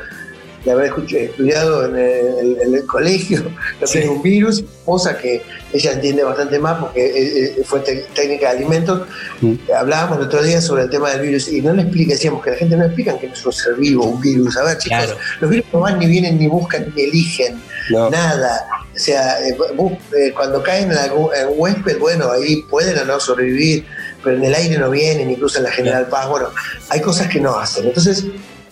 [0.67, 3.39] de haber estudiado en el, colegio
[3.81, 5.41] lo que es un virus, cosa que
[5.73, 9.07] ella entiende bastante más porque eh, eh, fue técnica de alimentos.
[9.41, 9.55] Mm.
[9.75, 12.51] Hablábamos el otro día sobre el tema del virus y no le explica, decíamos que
[12.51, 14.57] la gente no explica que no es un ser vivo, un virus.
[14.57, 18.67] A ver, chicos, los virus no van ni vienen, ni buscan, ni eligen, nada.
[18.95, 19.57] O sea, eh,
[20.35, 23.87] cuando caen en, un huésped, bueno, ahí pueden o no sobrevivir,
[24.25, 26.49] pero en el aire no vienen, incluso en la General Paz, bueno,
[26.89, 27.87] hay cosas que no hacen.
[27.87, 28.25] Entonces,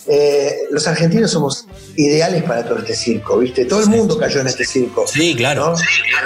[0.07, 3.65] eh, los argentinos somos ideales para todo este circo, ¿viste?
[3.65, 5.07] Todo el mundo cayó en este circo.
[5.07, 5.75] Sí, claro.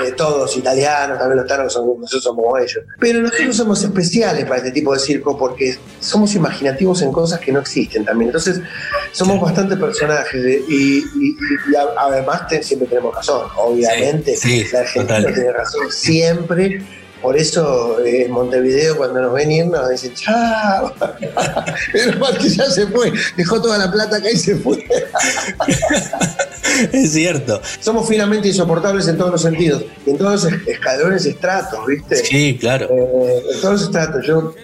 [0.04, 2.84] Eh, todos italianos, también los tanos, nosotros somos como ellos.
[2.98, 7.52] Pero nosotros somos especiales para este tipo de circo porque somos imaginativos en cosas que
[7.52, 8.30] no existen también.
[8.30, 8.60] Entonces,
[9.12, 11.04] somos bastante personajes y,
[11.98, 13.48] además siempre tenemos razón.
[13.56, 14.36] Obviamente,
[14.72, 16.82] la Argentina tiene razón siempre
[17.22, 20.92] por eso eh, Montevideo cuando nos ven ir nos dicen chao.
[21.92, 24.78] Pero que ya se fue, dejó toda la plata acá y se fue.
[26.92, 27.60] es cierto.
[27.80, 32.16] Somos finamente insoportables en todos los sentidos, en todos los escalones estratos, ¿viste?
[32.16, 32.88] Sí, claro.
[32.90, 34.26] Eh, en todos los estratos.
[34.26, 34.54] Yo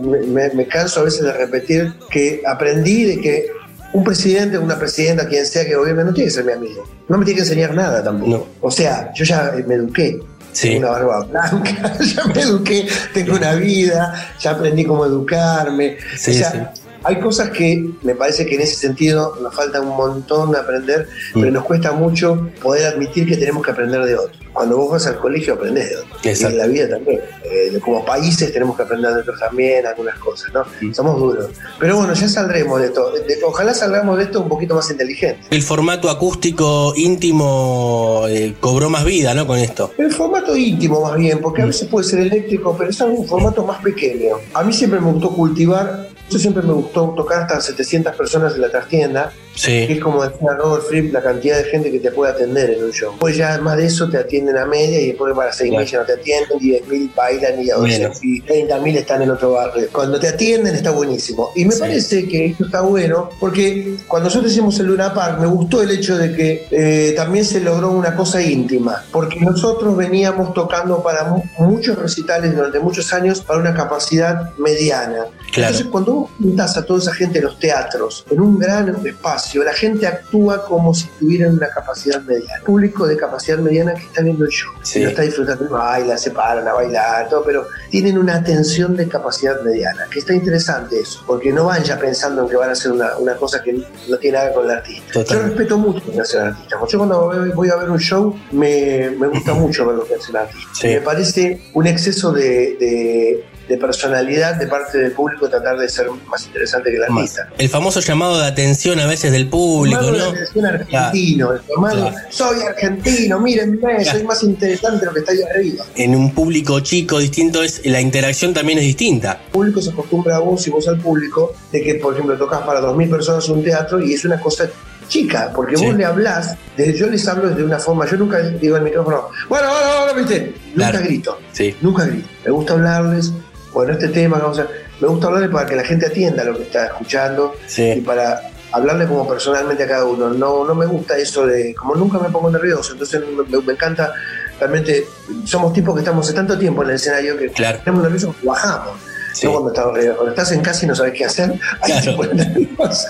[0.00, 3.46] me, canso a veces de repetir que aprendí de que
[3.92, 6.84] un presidente, una presidenta, quien sea que gobierne, no tiene que ser mi amigo.
[7.08, 8.48] No me tiene que enseñar nada tampoco.
[8.60, 10.18] O sea, yo ya me eduqué
[10.60, 15.96] tengo una barba blanca, ya me eduqué, tengo una vida, ya aprendí cómo educarme.
[16.14, 16.72] o sea,
[17.04, 21.08] hay cosas que me parece que en ese sentido nos falta un montón de aprender,
[21.34, 21.54] pero mm.
[21.54, 24.41] nos cuesta mucho poder admitir que tenemos que aprender de otros.
[24.52, 26.24] Cuando vos vas al colegio aprendés de otros.
[26.24, 27.20] Y en la vida también.
[27.44, 30.64] Eh, como países tenemos que aprender de otros también, algunas cosas, ¿no?
[30.80, 30.92] Mm.
[30.92, 31.50] Somos duros.
[31.78, 33.12] Pero bueno, ya saldremos de esto.
[33.46, 35.40] ojalá salgamos de esto un poquito más inteligente.
[35.50, 39.46] El formato acústico íntimo eh, cobró más vida, ¿no?
[39.46, 39.92] Con esto.
[39.98, 41.68] El formato íntimo más bien, porque a mm.
[41.68, 44.36] veces puede ser eléctrico, pero es un formato más pequeño.
[44.54, 48.62] A mí siempre me gustó cultivar yo siempre me gustó tocar hasta 700 personas en
[48.62, 49.86] la trastienda Sí.
[49.86, 52.84] Que es como decía Robert Fripp, la cantidad de gente que te puede atender en
[52.84, 53.14] un show.
[53.18, 56.04] Pues ya además de eso te atienden a media y después para 6.000 ya no
[56.06, 58.18] te atienden, 10.000 bailan y, a Menos.
[58.22, 59.88] y 30.000 están en otro barrio.
[59.92, 61.50] Cuando te atienden está buenísimo.
[61.54, 61.80] Y me Sí.
[61.80, 65.90] parece que esto está bueno porque cuando nosotros hicimos el Luna Park me gustó el
[65.90, 69.04] hecho de que eh, también se logró una cosa íntima.
[69.12, 75.26] Porque nosotros veníamos tocando para mu- muchos recitales durante muchos años para una capacidad mediana.
[75.52, 75.68] Claro.
[75.68, 79.41] Entonces, cuando vos juntás a toda esa gente en los teatros, en un gran espacio,
[79.64, 82.62] la gente actúa como si tuvieran una capacidad mediana.
[82.64, 84.72] Público de capacidad mediana que está viendo el show.
[84.82, 85.00] Sí.
[85.00, 89.08] Y lo está disfrutando, baila, se paran a bailar, todo, pero tienen una atención de
[89.08, 92.72] capacidad mediana, que está interesante eso, porque no van ya pensando en que van a
[92.72, 93.72] hacer una, una cosa que
[94.08, 95.22] no tiene nada con el artista.
[95.22, 96.76] Yo respeto mucho lo que hace el artista.
[96.88, 100.14] Yo cuando voy- voy a ver un show, me, me gusta mucho ver lo que
[100.14, 100.68] hace el artista.
[100.74, 100.86] Sí.
[100.88, 106.08] Me parece un exceso de, de- de personalidad de parte del público tratar de ser
[106.28, 107.48] más interesante que el artista.
[107.58, 110.24] El famoso llamado de atención a veces del público, de ¿no?
[110.30, 112.16] atención argentino, el formado, Claro.
[112.30, 115.84] soy argentino, mírenme, soy más interesante de lo que está ahí arriba.
[115.94, 119.40] En un público chico distinto es la interacción también es distinta.
[119.46, 122.60] El público se acostumbra a vos y vos al público de que, por ejemplo, tocas
[122.62, 124.68] para 2.000 personas un teatro y es una cosa
[125.08, 125.84] chica, porque Sí.
[125.84, 129.28] vos le hablás, desde- yo les hablo desde una forma, yo nunca digo al micrófono,
[129.48, 131.04] bueno, ahora, ahora, viste, nunca Claro.
[131.04, 131.74] grito, Sí.
[131.82, 132.28] nunca grito.
[132.46, 133.32] Me gusta hablarles,
[133.72, 134.66] bueno, este tema, vamos a,
[135.00, 138.02] me gusta hablarles para que la gente atienda lo que está escuchando y Sí.
[138.04, 138.40] para
[138.72, 140.30] hablarle como personalmente a cada uno.
[140.30, 143.20] No, no me gusta eso de, como nunca me pongo nervioso, entonces
[143.66, 144.12] me, encanta,
[144.58, 145.06] realmente,
[145.44, 147.78] somos tipos que estamos hace tanto tiempo en el escenario que Claro.
[147.78, 148.94] estamos nerviosos, bajamos.
[149.34, 149.46] Sí.
[149.46, 151.50] No cuando, estás, eh, cuando estás en casa y no sabes qué hacer,
[151.80, 152.04] ahí Claro.
[152.04, 153.08] te pones nervioso.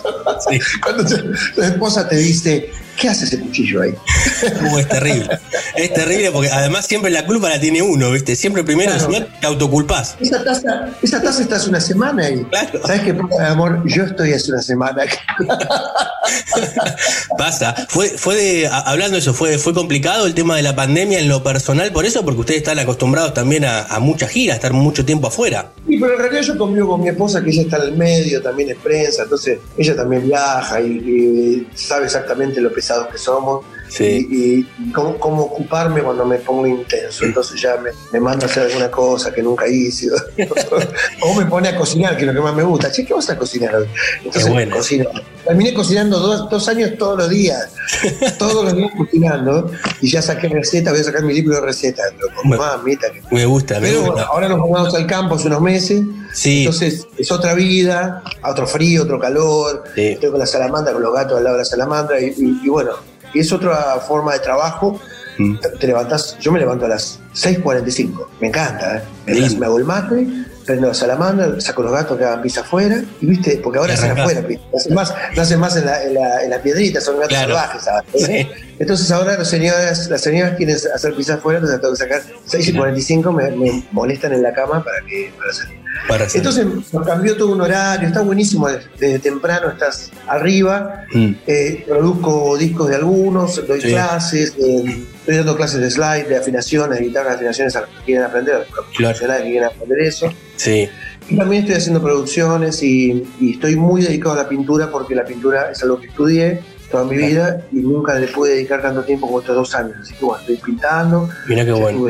[0.48, 0.60] Sí.
[0.82, 3.94] Cuando tu esposa te dice, ¿qué hace ese cuchillo ahí?
[4.72, 5.38] Uh, es terrible.
[5.76, 8.34] Es terrible porque además siempre la culpa la tiene uno, ¿viste?
[8.36, 9.26] Siempre primero Claro.
[9.40, 10.16] te autoculpás.
[10.20, 12.44] Esa taza, esa taza está hace una semana ahí.
[12.50, 12.80] Claro.
[12.86, 13.82] ¿Sabes qué pasa, amor?
[13.86, 15.04] Yo estoy hace una semana.
[17.38, 17.74] Pasa.
[17.88, 21.28] Fue, fue de, hablando de eso, fue, fue complicado el tema de la pandemia en
[21.28, 24.72] lo personal por eso, porque ustedes están acostumbrados también a, a muchas giras, a estar
[24.72, 25.70] mucho tiempo afuera.
[25.88, 28.42] Sí, pero en realidad yo convivo con mi esposa, que ella está en el medio,
[28.42, 33.64] también es prensa, entonces ella también viaja y, y sabe exactamente lo pesados que somos
[33.92, 34.26] Sí.
[34.30, 37.24] y, y cómo, cómo ocuparme cuando me pongo intenso.
[37.26, 40.08] Entonces ya me, me manda a hacer alguna cosa que nunca hice.
[41.20, 42.90] o me pone a cocinar, que es lo que más me gusta.
[42.90, 43.86] Che, ¿qué vas a cocinar hoy?
[44.24, 44.76] Entonces bueno.
[44.76, 45.10] cocino.
[45.46, 47.68] Terminé cocinando dos, dos años todos los días.
[48.38, 49.70] todos los días cocinando.
[50.00, 52.06] Y ya saqué recetas, voy a sacar mi libro de recetas.
[52.12, 54.12] Que Me gusta, me pero gusta.
[54.14, 56.00] bueno, ahora nos mudamos al campo hace unos meses.
[56.32, 56.60] Sí.
[56.64, 59.84] Entonces es otra vida, otro frío, otro calor.
[59.94, 60.08] Sí.
[60.12, 62.20] Estoy con la salamandra, con los gatos al lado de la salamandra.
[62.20, 62.92] Y, y- y bueno,
[63.40, 63.76] es otra
[64.06, 65.00] forma de trabajo.
[65.38, 65.56] Mm.
[65.80, 68.26] Te, levantás, yo me levanto a las 6.45.
[68.40, 69.02] Me encanta, ¿eh?
[69.26, 70.26] Me, me hago el mate,
[70.66, 73.02] prendo la salamandra, saco los gatos que hagan pizza afuera.
[73.20, 74.44] Y viste, porque ahora Y hacen afuera.
[74.76, 77.54] Hacen más, no hacen más en la, en la, en la piedrita, son gatos Claro.
[77.54, 77.82] salvajes.
[77.82, 78.04] ¿sabes?
[78.14, 78.48] Sí.
[78.78, 82.68] Entonces ahora las señoras, las señoras quieren hacer pizza afuera, entonces tengo que sacar 6
[82.68, 85.81] y 45, me, me molestan en la cama para que para salir.
[86.08, 86.38] Para hacer.
[86.38, 91.32] Entonces nos cambió todo un horario, está buenísimo, desde, desde temprano estás arriba, Mm.
[91.46, 93.88] eh, produzco discos de algunos, doy Sí.
[93.88, 98.04] clases, eh, estoy dando clases de slide, de afinaciones, de guitarra, afinaciones a los que
[98.06, 100.32] quieren aprender, a los profesionales que quieren aprender eso.
[100.56, 100.88] Sí.
[101.28, 105.24] Y también estoy haciendo producciones y, y estoy muy dedicado a la pintura porque la
[105.24, 107.26] pintura es algo que estudié toda mi Claro.
[107.32, 109.94] vida y nunca le pude dedicar tanto tiempo como estos dos años.
[110.02, 112.06] Así que bueno, estoy pintando, Mira qué bueno.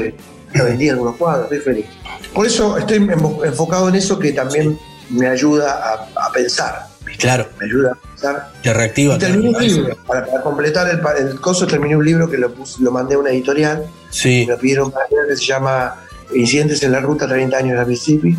[0.54, 1.86] Ya vendí algunos cuadros, estoy feliz.
[2.34, 2.96] Por eso estoy
[3.44, 4.78] enfocado en eso que también
[5.10, 6.86] me ayuda a, a pensar,
[7.18, 8.52] Claro, me ayuda a pensar.
[8.62, 9.16] te reactiva.
[9.16, 12.54] Y terminé un libro, para, para completar el, el coso terminé un libro que lo,
[12.54, 15.96] puse- lo mandé a una editorial, Sí, me lo pidieron para leer, que se llama
[16.34, 18.36] Incidentes en la Ruta 30 años de Mississippi,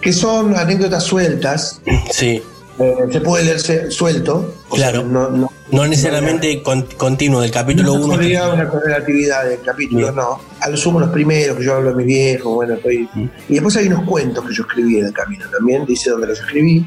[0.00, 1.80] que son anécdotas sueltas,
[2.10, 2.42] sí.
[2.80, 5.00] eh, se puede leerse suelto, Claro.
[5.02, 8.08] sea, no, no, No necesariamente con- continuo del capítulo no 1.
[8.14, 10.14] corría una correlatividad del capítulo, Bien.
[10.16, 10.40] no.
[10.68, 13.08] A lo sumo los primeros, que yo hablo de mis viejos, bueno, estoy...
[13.48, 16.38] Y después hay unos cuentos que yo escribí en el camino también, dice dónde los
[16.40, 16.84] escribí.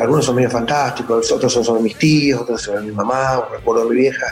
[0.00, 3.90] Algunos son medio fantásticos, otros son sobre mis tíos, otros sobre mi mamá, recuerdo de
[3.94, 4.26] mi vieja,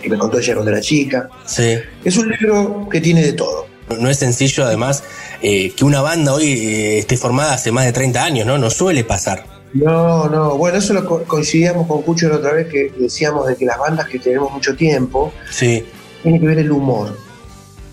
[0.00, 1.28] que me contó ella cuando era chica.
[1.44, 1.76] Sí.
[2.04, 3.66] Es un libro que tiene de todo.
[3.98, 5.02] No es sencillo, además,
[5.42, 8.56] eh, que una banda hoy eh, esté formada hace más de 30 años, ¿no?
[8.56, 9.44] No suele pasar.
[9.74, 13.56] No, no, bueno, eso lo co- coincidíamos con Cucho la otra vez que decíamos de
[13.56, 15.84] que las bandas que tenemos mucho tiempo, Sí,
[16.22, 17.18] tiene que ver el humor.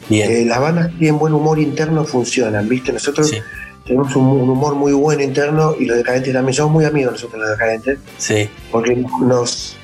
[0.10, 2.92] Eh, las bandas que tienen buen humor interno funcionan, ¿viste?
[2.92, 3.38] Nosotros Sí,
[3.86, 7.42] tenemos un, un humor muy bueno interno y los decadentes también somos muy amigos nosotros
[7.42, 9.78] los decadentes, sí, porque nos,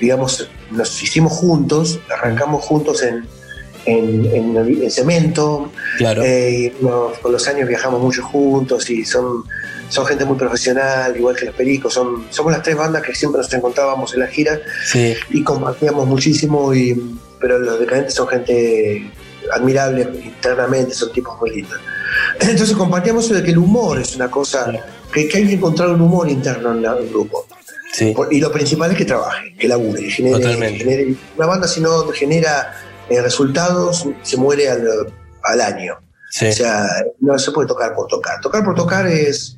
[0.00, 3.26] digamos, nos hicimos juntos, arrancamos juntos en,
[3.86, 5.70] en, cemento.
[5.98, 6.22] Claro.
[6.24, 6.74] Eh,
[7.22, 9.44] con los años viajamos mucho juntos y son,
[9.88, 11.94] son gente muy profesional, igual que los Pericos.
[11.94, 14.60] Son, somos las tres bandas que siempre nos encontrábamos en la gira
[15.30, 16.74] y compartíamos muchísimo.
[16.74, 19.10] Y, pero los decadentes son gente
[19.52, 21.78] admirable internamente, son tipos muy lindos.
[22.40, 24.72] Entonces compartíamos eso de que el humor es una cosa,
[25.12, 27.46] que, hay que encontrar un humor interno en, el grupo.
[28.30, 32.74] Y lo principal es que trabaje, que labure, que genere, una banda si no genera
[33.08, 35.94] eh, resultados, se muere al, año.
[35.94, 36.86] O sea,
[37.20, 38.40] no se puede tocar por tocar.
[38.40, 39.56] Tocar por tocar es,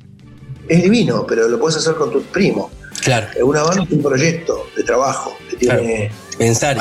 [0.69, 2.71] es divino, pero lo puedes hacer con tu primo.
[3.01, 3.27] Claro.
[3.43, 6.77] Una banda es un proyecto de trabajo que tiene pensar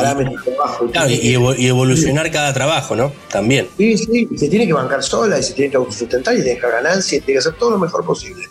[1.08, 3.12] y, evolucionar cada trabajo, ¿no?
[3.30, 3.68] También.
[3.76, 7.18] Sí, sí, se tiene que bancar sola y se tiene que sustentar y dejar ganancia
[7.18, 8.44] y tiene que hacer todo lo mejor posible.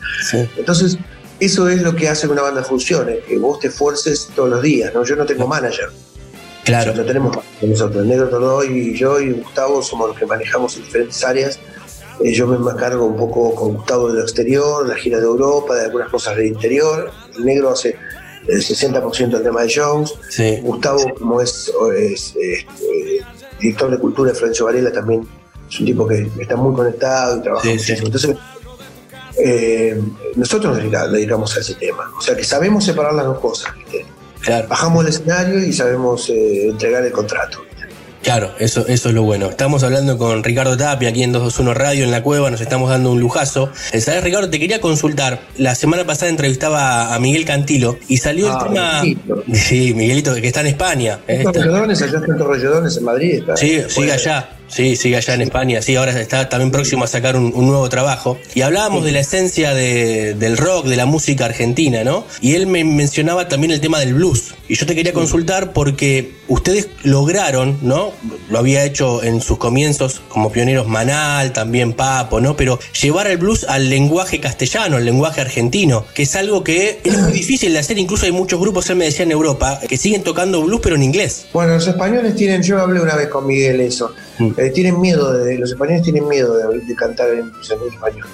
[0.58, 0.98] Entonces,
[1.40, 4.62] eso es lo que hace que una banda funcione, que vos te esfuerces todos los
[4.62, 5.04] días, ¿no?
[5.04, 5.90] Yo no tengo manager.
[6.66, 6.94] Claro.
[6.94, 10.84] lo tenemos nosotros, el Negro Tordó y yo y Gustavo somos los que manejamos en
[10.84, 11.58] diferentes áreas.
[12.20, 15.76] Eh, yo me encargo un poco con Gustavo de lo exterior, la gira de Europa,
[15.76, 17.10] de algunas cosas del interior.
[17.38, 17.96] El Negro hace
[18.48, 20.16] el 60% del tema de shows.
[20.62, 22.66] Gustavo, como es, este,
[23.60, 25.28] director de cultura de Florencio Varela, también
[25.70, 28.08] es un tipo que está muy conectado y trabaja muchísimo.
[28.08, 28.36] Entonces,
[29.40, 30.02] eh,
[30.36, 32.12] nosotros nos dedicamos a ese tema.
[32.18, 33.74] O sea que sabemos separar las dos cosas.
[34.70, 37.67] Bajamos el escenario y sabemos eh, entregar el contrato.
[38.24, 39.50] Claro, eso, eso es lo bueno.
[39.50, 43.12] Estamos hablando con Ricardo Tapia aquí en 221 Radio en la cueva, nos estamos dando
[43.12, 43.72] un lujazo.
[43.92, 44.50] Eh, ¿Sabes, Ricardo?
[44.50, 45.40] Te quería consultar.
[45.58, 49.02] La semana pasada entrevistaba a Miguel Cantilo y salió el ah, tema.
[49.54, 51.20] Sí, Miguelito, que está en España.
[51.28, 53.44] ¿Está en allá está en en Madrid.
[53.56, 54.50] sí, sigue allá.
[54.68, 55.82] Sí, sigue allá en España.
[55.82, 58.38] Sí, ahora está también próximo a sacar un, nuevo trabajo.
[58.54, 62.26] Y hablábamos de la esencia del rock, de la música argentina, ¿no?
[62.42, 64.56] Y él me mencionaba también el tema del blues.
[64.68, 68.12] Y yo te quería consultar porque ustedes lograron, ¿no?
[68.50, 72.56] Lo había hecho en sus comienzos como pioneros Manal, también Papo, ¿no?
[72.56, 77.18] Pero llevar el blues al lenguaje castellano, al lenguaje argentino, que es algo que es
[77.18, 77.98] muy difícil de hacer.
[77.98, 81.04] Incluso hay muchos grupos, él me decía en Europa, que siguen tocando blues pero en
[81.04, 81.48] inglés.
[81.54, 84.52] Bueno, los españoles tienen, yo hablé una vez con Miguel eso Mm.
[84.58, 88.28] Eh, tienen miedo, de, los españoles tienen miedo de, cantar en, español.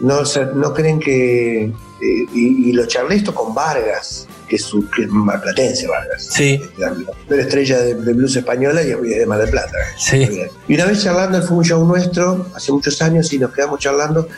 [0.00, 0.22] No,
[0.54, 1.72] no creen que.
[2.00, 6.28] Eh, y, lo charlé esto con Vargas, que es, su, que es marplatense Vargas.
[6.30, 6.60] Sí.
[6.76, 6.94] La,
[7.36, 9.76] estrella de, blues española y de Mar del Plata.
[9.98, 10.28] Sí.
[10.68, 13.80] Y una vez charlando, él fue un show nuestro, hace muchos años, y nos quedamos
[13.80, 14.28] charlando.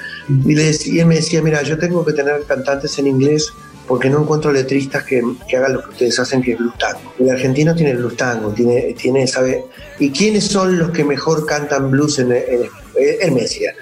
[0.46, 3.52] Y, le y él me decía: Mira, yo tengo que tener cantantes en inglés
[3.90, 5.20] porque no encuentro letristas que,
[5.56, 7.12] hagan lo que ustedes hacen, que es blues tango.
[7.18, 9.64] El argentino tiene el blues tango, tiene, tiene, sabe.
[9.98, 13.74] ¿Y quiénes son los que mejor cantan blues en, en, en Messia?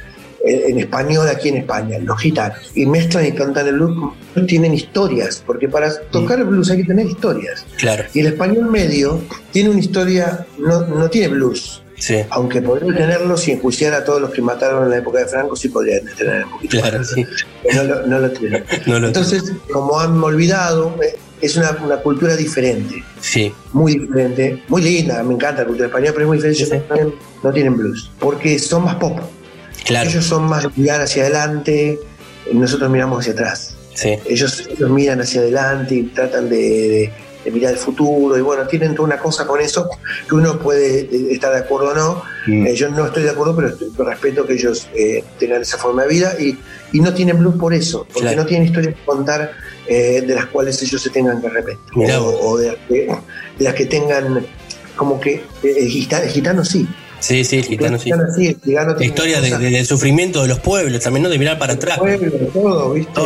[0.43, 2.73] En, español aquí en España, los gitanos.
[2.75, 4.15] Y mezclan y cantan el blues,
[4.47, 7.67] tienen historias, porque para tocar el blues hay que tener historias.
[7.77, 8.05] Claro.
[8.15, 9.21] Y el español medio
[9.53, 11.83] tiene una historia, no, no tiene blues,
[12.31, 15.57] aunque podría tenerlo si enjuiciara a todos los que mataron en la época de Franco,
[15.57, 16.79] sí podría tener un poquito.
[16.81, 17.25] Claro, sí.
[17.75, 18.65] No lo, no lo tiene.
[18.87, 21.73] Entonces, como han olvidado, eh, es una,
[22.03, 23.03] cultura diferente.
[23.21, 23.53] Sí.
[23.73, 24.63] Muy diferente.
[24.69, 27.15] Muy linda, me encanta la cultura española, pero es muy diferente.
[27.43, 28.11] No tienen blues.
[28.19, 29.19] Porque son más pop.
[29.85, 30.09] Claro.
[30.09, 31.99] Ellos son más mirar hacia adelante,
[32.53, 33.77] nosotros miramos hacia atrás.
[33.95, 34.17] Sí.
[34.27, 37.13] Ellos, miran hacia adelante y tratan de de
[37.51, 39.89] mirar el futuro, y bueno, tienen toda una cosa con eso
[40.29, 42.23] que uno puede eh, estar de acuerdo o no.
[42.47, 42.67] Mm.
[42.67, 46.09] Eh, yo no estoy de acuerdo, pero respeto que ellos eh, tengan esa forma de
[46.09, 46.59] vida y,
[46.93, 49.53] y, no tienen blues por eso, porque no tienen historias que contar
[49.89, 52.77] de las cuales ellos se tengan que arrepentir, o, de,
[53.59, 54.47] las que, tengan
[54.97, 56.87] como que el gitano, sí.
[57.21, 58.11] Sí, sí, el gitano sí.
[58.65, 61.99] La historia del sufrimiento de los pueblos, también no de mirar para atrás.
[61.99, 63.21] Pueblo, todo, ¿viste?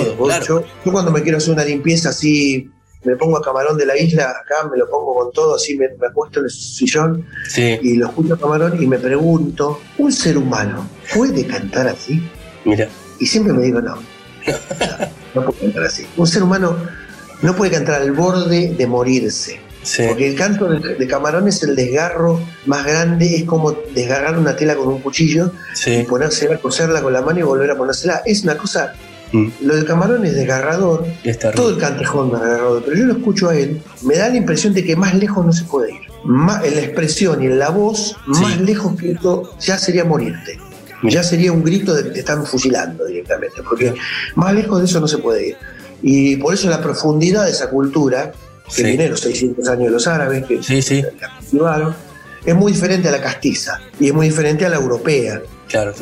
[0.47, 2.70] yo, yo, cuando me quiero hacer una limpieza así
[3.05, 5.87] me pongo a Camarón de la isla, acá me lo pongo con todo, así me,
[5.87, 7.27] acuesto en el sillón
[7.57, 12.23] y lo escucho a Camarón y me pregunto, ¿un ser humano puede cantar así?
[12.65, 12.89] Mira.
[13.19, 13.97] Y siempre me digo, no,
[15.35, 16.07] no, puede cantar así.
[16.16, 16.77] Un ser humano
[17.43, 19.61] no puede cantar al borde de morirse.
[20.07, 24.77] Porque el canto de, Camarón es el desgarro más grande, es como desgarrar una tela
[24.77, 25.53] con un cuchillo
[25.85, 28.23] y ponérsela, coserla con la mano y volver a ponérsela.
[28.24, 28.95] Es una cosa
[29.33, 29.49] Mm.
[29.63, 31.07] Lo de Camarón es desgarrador.
[31.55, 34.75] todo el cantejón es desgarrador, pero yo lo escucho a él, me da la impresión
[34.75, 36.01] de que más lejos no se puede ir.
[36.25, 40.59] Más, en la expresión y en la voz, más lejos que esto ya sería morirte.
[41.03, 43.93] Ya sería un grito de que te están fusilando directamente, porque
[44.37, 45.57] más lejos de eso no se puede ir.
[46.01, 48.33] Y por eso la profundidad de esa cultura,
[48.75, 51.95] que viene los 600 años de los árabes, que la cultivaron,
[52.45, 55.41] es muy diferente a la castiza y es muy diferente a la europea.
[55.73, 55.93] Claro,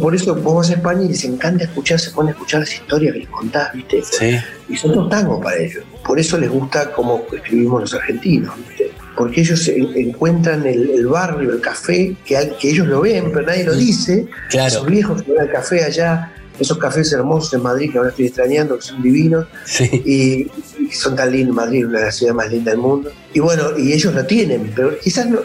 [0.00, 2.74] por eso vos vas a España y les encanta escuchar, se pone a escuchar las
[2.74, 4.02] historias que les contás, ¿viste?
[4.02, 4.36] Sí.
[4.68, 5.84] Y son dos tangos para ellos.
[6.04, 8.90] Por eso les gusta cómo escribimos los argentinos, ¿viste?
[9.16, 13.74] porque ellos encuentran el, barrio, el café, que, que, ellos lo ven, pero nadie lo
[13.74, 14.26] dice.
[14.50, 14.66] Claro.
[14.66, 18.26] Esos viejos que van al café allá, esos cafés hermosos en Madrid que ahora estoy
[18.26, 19.46] extrañando, que son divinos,
[19.80, 20.46] y,
[20.92, 23.12] son tan lindos, Madrid, una de las ciudades más lindas del mundo.
[23.32, 25.40] Y bueno, y ellos lo tienen, pero quizás no,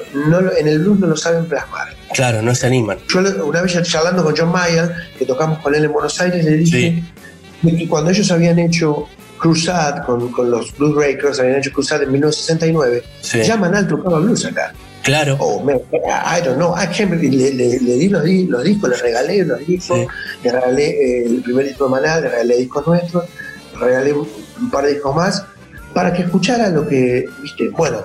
[0.57, 1.98] en el blues no lo saben plasmar.
[2.13, 2.97] Claro, no se animan.
[3.07, 6.57] Yo una vez charlando con John Mayer, que tocamos con él en Buenos Aires, le
[6.57, 7.03] dije
[7.61, 9.07] que cuando ellos habían hecho
[9.37, 13.03] Crusade con, con los Blues Breakers, habían hecho Crusade en 1969,
[13.45, 14.73] llaman al tocaba blues acá.
[15.03, 15.37] Claro.
[15.39, 16.75] Oh, I don't know.
[16.75, 19.99] I can't, le, le, le, di los, los, discos, le regalé los discos,
[20.43, 23.23] le regalé eh, el primer disco de Manal, le regalé discos nuestros,
[23.73, 25.45] le regalé un, par de discos más,
[25.93, 28.03] para que escuchara lo que, viste, bueno,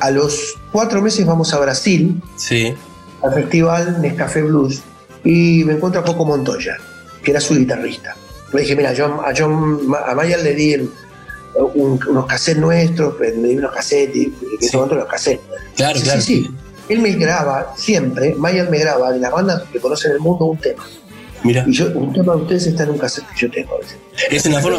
[0.00, 2.74] a los cuatro meses vamos a Brasil, sí.
[3.22, 4.82] Al festival Nescafé Blues,
[5.24, 6.76] y me encuentro a Coco Montoya,
[7.22, 8.16] que era su guitarrista.
[8.52, 10.90] Le dije, mira, a John, a Maya le di
[11.74, 14.76] unos cassettes nuestros, le di unos cassettes, y que sí.
[14.76, 15.46] los cassettes.
[15.76, 16.20] Claro, sí, claro.
[16.20, 16.50] Sí, sí.
[16.88, 20.58] Él me graba siempre, Mayer me graba de las bandas que conocen el mundo un
[20.58, 20.84] tema.
[21.44, 21.64] Mira.
[21.66, 23.80] Y yo, un tema de ustedes está en un cassette que yo tengo.
[24.30, 24.78] Es una forma,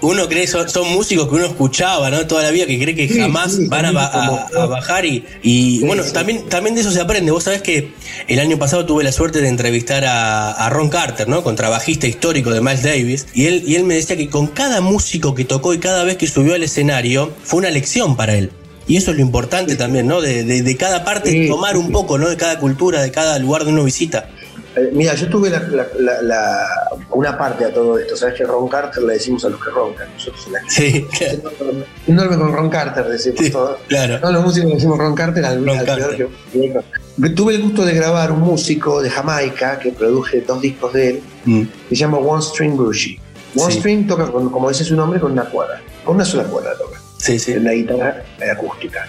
[0.00, 2.26] uno, cree, son, son, músicos que uno escuchaba, ¿no?
[2.26, 6.74] Toda la vida, que cree que jamás van a, bajar y, y bueno, también, también
[6.74, 7.32] de eso se aprende.
[7.32, 7.92] Vos sabés que
[8.28, 11.42] el año pasado tuve la suerte de entrevistar a, Ron Carter, ¿no?
[11.42, 15.34] Contrabajista histórico de Miles Davis, y él, y él me decía que con cada músico
[15.34, 18.52] que tocó y cada vez que subió al escenario, fue una lección para él.
[18.86, 20.20] Y eso es lo importante también, ¿no?
[20.20, 22.28] De, de, de cada parte tomar un poco, ¿no?
[22.28, 24.30] De cada cultura, de cada lugar donde uno visita.
[24.76, 26.68] Eh, mira, yo tuve la,
[27.10, 28.16] una parte a todo esto.
[28.16, 30.08] Sabes que Ron Carter le decimos a los que roncan.
[30.12, 31.84] Nosotros en la sí, claro.
[32.06, 33.78] No con Ron Carter, decimos sí, todos.
[33.88, 34.20] Claro.
[34.20, 36.28] No, los músicos le decimos Ron Carter al, Ron Carter.
[36.52, 41.10] Que, tuve el gusto de grabar un músico de Jamaica que produje dos discos de
[41.10, 41.22] él.
[41.44, 41.62] Mm.
[41.88, 43.18] Que se llama One String Brucey.
[43.56, 45.80] One String toca, como dice su nombre, con una cuerda.
[46.04, 47.00] Con una sola cuerda toca.
[47.18, 47.52] Sí, sí.
[47.52, 48.22] En la guitarra
[48.52, 49.06] acústica.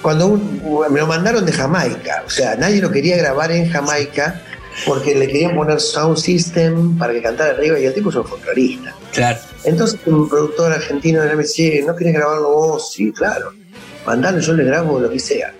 [0.00, 0.40] Cuando
[0.90, 4.42] me lo mandaron de Jamaica, o sea, nadie lo quería grabar en Jamaica
[4.86, 8.24] porque le querían poner sound system para que cantara arriba y el tipo es un
[8.24, 8.94] folclorista.
[9.12, 9.38] Claro.
[9.64, 12.92] Entonces un productor argentino me decía, ¿no querés grabarlo vos?
[12.92, 13.52] Sí, claro.
[14.06, 15.52] Mandalo, yo le grabo lo que sea.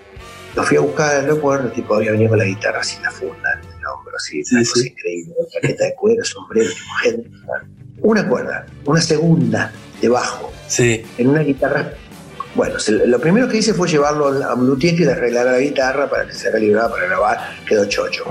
[0.55, 3.09] Lo fui a buscar al aeropuerto, el tipo había venido con la guitarra así la
[3.09, 6.69] funda en el hombro, así, una cosa increíble, chaqueta de cuero, sombrero,
[7.01, 7.29] gente.
[8.01, 10.51] Una cuerda, una segunda de bajo.
[10.67, 11.03] Sí.
[11.17, 11.93] En una guitarra
[12.55, 12.75] bueno,
[13.07, 16.49] lo primero que hice fue llevarlo a Bluetooth y arreglar la guitarra para que se
[16.49, 17.39] haga librada para grabar.
[17.67, 18.25] Quedó chocho.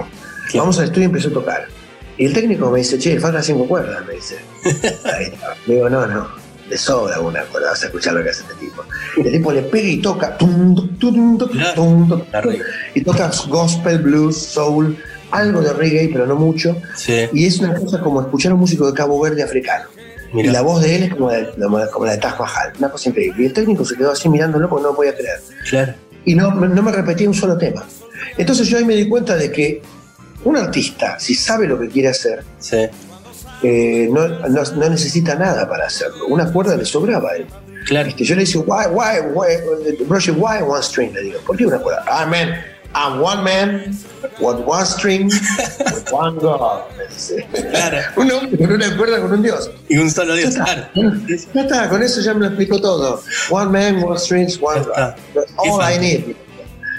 [0.54, 1.66] Vamos al estudio y empezó a tocar.
[2.18, 4.38] Y el técnico me dice, che, faltan cinco cuerdas, me dice.
[5.04, 5.32] Ahí
[5.66, 6.28] Le digo, no, no,
[6.68, 8.84] le sobra una cuerda, vas a escuchar lo que hace este tipo.
[9.16, 10.36] Y el tipo le pega y toca,
[12.94, 14.96] y toca gospel, blues, soul,
[15.30, 16.76] algo de reggae, pero no mucho.
[17.32, 19.86] Y es una cosa como escuchar a un músico de Cabo Verde africano.
[20.34, 21.30] Y la voz de él es como,
[21.92, 23.42] como la de Taj Mahal, una cosa increíble.
[23.42, 25.40] Y el técnico se quedó así mirándolo porque no lo podía creer.
[25.68, 25.94] Claro.
[26.24, 27.84] Y no, no me repetía un solo tema.
[28.38, 29.82] Entonces yo ahí me di cuenta de que
[30.44, 32.44] un artista, si sabe lo que quiere hacer,
[33.62, 36.26] eh, no, no, necesita nada para hacerlo.
[36.26, 37.46] Una cuerda le sobraba a él.
[37.86, 38.08] Claro.
[38.08, 41.12] Este, yo le digo, why, why, why, why one string?
[41.12, 42.04] Le digo, ¿por qué una cuerda?
[42.08, 42.54] Ah, man,
[42.94, 43.96] I'm one man
[44.40, 46.84] with one string with one God.
[47.70, 47.98] Claro.
[48.16, 49.70] un hombre con una cuerda con un Dios.
[49.88, 50.54] Y un solo Dios.
[50.54, 50.90] Ya está,
[51.54, 53.22] ya está, con eso ya me lo explicó todo.
[53.50, 55.14] One man, one strings, one God.
[55.56, 56.36] all I need.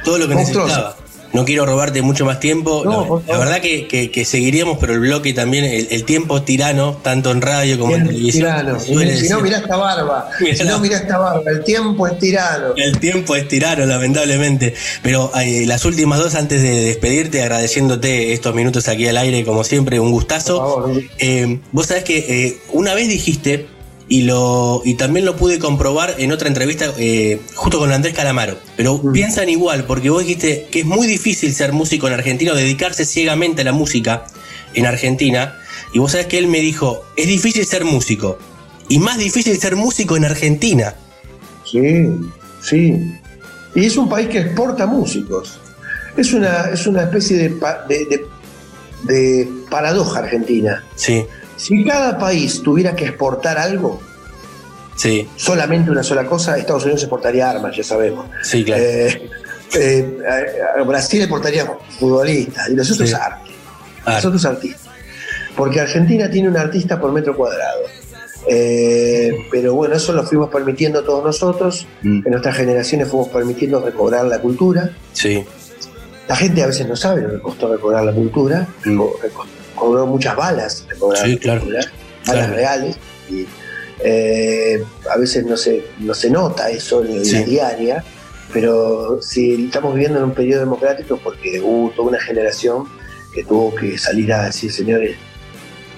[0.03, 0.95] Todo lo que necesitaba.
[1.33, 3.21] No quiero robarte mucho más tiempo.
[3.27, 7.79] la, verdad que, seguiríamos, pero el bloque también, el, tiempo es tirano, tanto en radio
[7.79, 8.51] como en televisión.
[8.51, 8.79] Tirano.
[8.79, 10.29] Si no, mirá esta barba.
[10.55, 11.43] si no, mirá esta barba.
[11.49, 12.73] El tiempo es tirano.
[12.77, 14.75] El tiempo es tirano, lamentablemente.
[15.01, 19.63] Pero eh, las últimas dos, antes de despedirte, agradeciéndote estos minutos aquí al aire, como
[19.63, 20.91] siempre, un gustazo.
[21.17, 23.72] Eh, vos sabés que eh, una vez dijiste
[24.13, 28.59] y, lo, y también lo pude comprobar en otra entrevista eh, justo con Andrés Calamaro.
[28.77, 33.05] Pero piensan igual, porque vos dijiste que es muy difícil ser músico en Argentina dedicarse
[33.05, 34.25] ciegamente a la música
[34.75, 35.57] en Argentina.
[35.93, 38.37] Y vos sabés que él me dijo, es difícil ser músico.
[38.87, 40.93] Y más difícil ser músico en Argentina.
[41.65, 42.07] Sí,
[42.61, 42.95] sí.
[43.73, 45.59] Y es un país que exporta músicos.
[46.15, 47.49] Es una, es una especie de,
[47.89, 48.25] de,
[49.05, 50.83] de paradoja argentina.
[50.95, 51.25] Sí.
[51.55, 54.01] Si cada país tuviera que exportar algo,
[54.95, 55.27] sí.
[55.35, 58.25] solamente una sola cosa, Estados Unidos exportaría armas, ya sabemos.
[58.41, 58.83] Sí, claro.
[58.83, 59.29] Eh,
[59.75, 60.21] eh,
[60.85, 61.65] Brasil exportaría
[61.99, 63.15] futbolistas y nosotros sí.
[63.15, 63.51] arte.
[64.05, 64.93] Nosotros artistas.
[65.55, 67.81] Porque Argentina tiene un artista por metro cuadrado.
[68.47, 71.87] Eh, pero bueno, eso lo fuimos permitiendo todos nosotros.
[72.01, 72.21] Mm.
[72.25, 74.89] En nuestras generaciones fuimos permitiendo recobrar la cultura.
[75.13, 75.43] Sí.
[76.27, 78.67] La gente a veces no sabe lo que costó recobrar la cultura.
[78.85, 79.01] Mm
[79.75, 80.85] cobró muchas balas,
[81.23, 81.65] sí, claro,
[82.25, 82.97] balas reales.
[83.29, 83.45] Y,
[84.05, 88.03] eh, a veces no se, no se nota eso en la diaria,
[88.51, 92.85] pero si estamos viviendo en un periodo democrático porque hubo toda una generación
[93.33, 95.15] que tuvo que salir a decir, señores,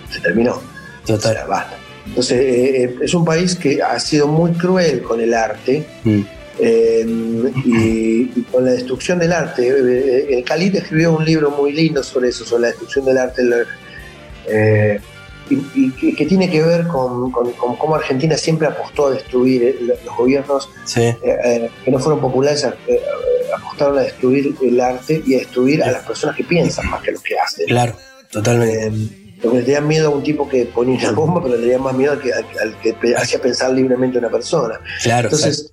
[0.09, 0.61] se terminó.
[1.05, 1.45] Total.
[1.47, 1.77] basta.
[2.05, 6.21] Entonces, eh, eh, es un país que ha sido muy cruel con el arte mm.
[6.65, 7.05] Eh,
[7.65, 9.67] y, con la destrucción del arte.
[10.37, 13.43] El Khalid escribió un libro muy lindo sobre eso, sobre la destrucción del arte.
[15.49, 21.91] y, que, tiene que ver con, cómo Argentina siempre apostó a destruir los gobiernos que
[21.91, 22.67] no fueron populares,
[23.55, 27.11] apostaron a destruir el arte y a destruir a las personas que piensan más que
[27.11, 27.67] los que hacen.
[27.67, 27.95] Claro,
[28.31, 31.81] totalmente porque le tenían miedo a un tipo que ponía una bomba, pero le tenían
[31.81, 34.79] más miedo al que, al, que hacía pensar libremente a una persona.
[35.03, 35.27] Claro.
[35.27, 35.71] Entonces,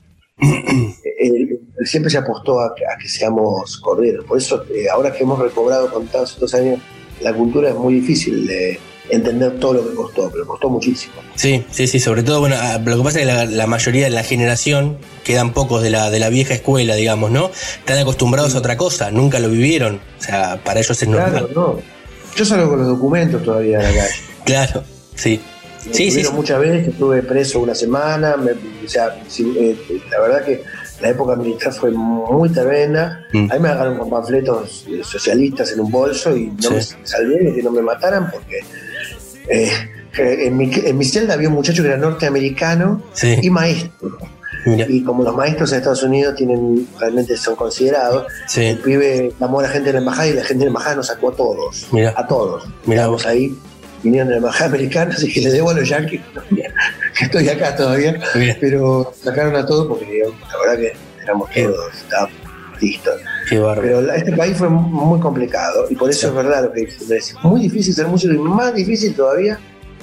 [1.19, 4.25] él, siempre se apostó a, que seamos corderos.
[4.25, 6.81] Por eso, eh, ahora que hemos recobrado con tantos años,
[7.21, 8.79] la cultura es muy difícil de
[9.09, 11.15] entender todo lo que costó, pero costó muchísimo.
[11.35, 14.11] Sí, sí, sí, sobre todo, bueno, ah, lo que pasa es que la, mayoría de
[14.11, 17.51] la generación, quedan pocos de la, de la vieja escuela, digamos, ¿no?
[17.79, 21.31] Están acostumbrados a otra cosa, nunca lo vivieron, o sea, para ellos es normal.
[21.31, 21.79] Claro, no.
[22.37, 24.15] Yo salgo con los documentos todavía de la calle.
[24.45, 24.83] Claro,
[25.15, 25.41] sí.
[25.91, 28.37] Sí, sí, muchas veces que estuve preso una semana.
[28.37, 29.77] o sea, eh,
[30.11, 30.63] la verdad que
[31.01, 33.27] la época militar fue muy tremenda.
[33.33, 33.51] Mm.
[33.51, 37.63] Ahí me agarraron con panfletos socialistas en un bolso y no me salvé de que
[37.63, 38.61] no me mataran porque
[39.49, 39.71] eh,
[40.17, 44.19] en, mi, en, mi, celda había un muchacho que era norteamericano y maestro.
[44.65, 48.27] Y como los maestros en Estados Unidos tienen realmente son considerados,
[48.57, 50.97] el pibe llamó a la gente de la embajada y la gente de la embajada
[50.97, 51.89] nos sacó a todos.
[52.15, 52.65] A todos.
[52.87, 53.57] Miramos ahí,
[54.03, 56.21] vinieron de la embajada americana, así que le debo a los yankees
[57.19, 58.19] que estoy acá todavía.
[58.61, 62.37] Pero sacaron a todos porque la verdad que éramos todos, estábamos
[62.81, 63.21] listos.
[63.49, 67.63] Pero este país fue muy complicado y por eso es verdad lo que Es muy
[67.63, 69.59] difícil ser músico y más difícil todavía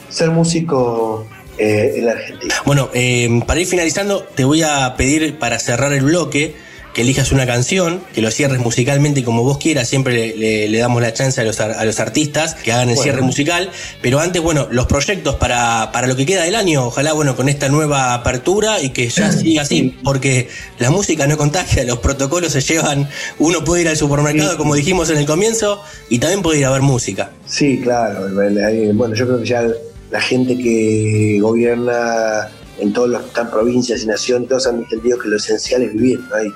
[0.09, 1.27] ser músico
[1.57, 2.55] eh, en la Argentina.
[2.65, 6.55] Bueno, eh, para ir finalizando, te voy a pedir para cerrar el bloque
[6.99, 11.13] que elijas una canción, que lo cierres musicalmente como vos quieras, siempre le, damos la
[11.13, 13.71] chance a los, a los, artistas que hagan el cierre musical,
[14.01, 17.47] pero antes, bueno, los proyectos para, para lo que queda del año, ojalá, bueno, con
[17.47, 22.51] esta nueva apertura y que ya siga así, porque la música no contagia, los protocolos
[22.51, 23.07] se llevan,
[23.37, 26.71] uno puede ir al supermercado, como dijimos en el comienzo, y también puede ir a
[26.71, 27.31] ver música.
[27.45, 29.63] Sí, claro, bueno, yo creo que ya
[30.11, 32.49] la gente que gobierna
[32.79, 36.41] en todas las provincias y naciones, todos han entendido que lo esencial es vivir, ¿no?
[36.43, 36.53] Y,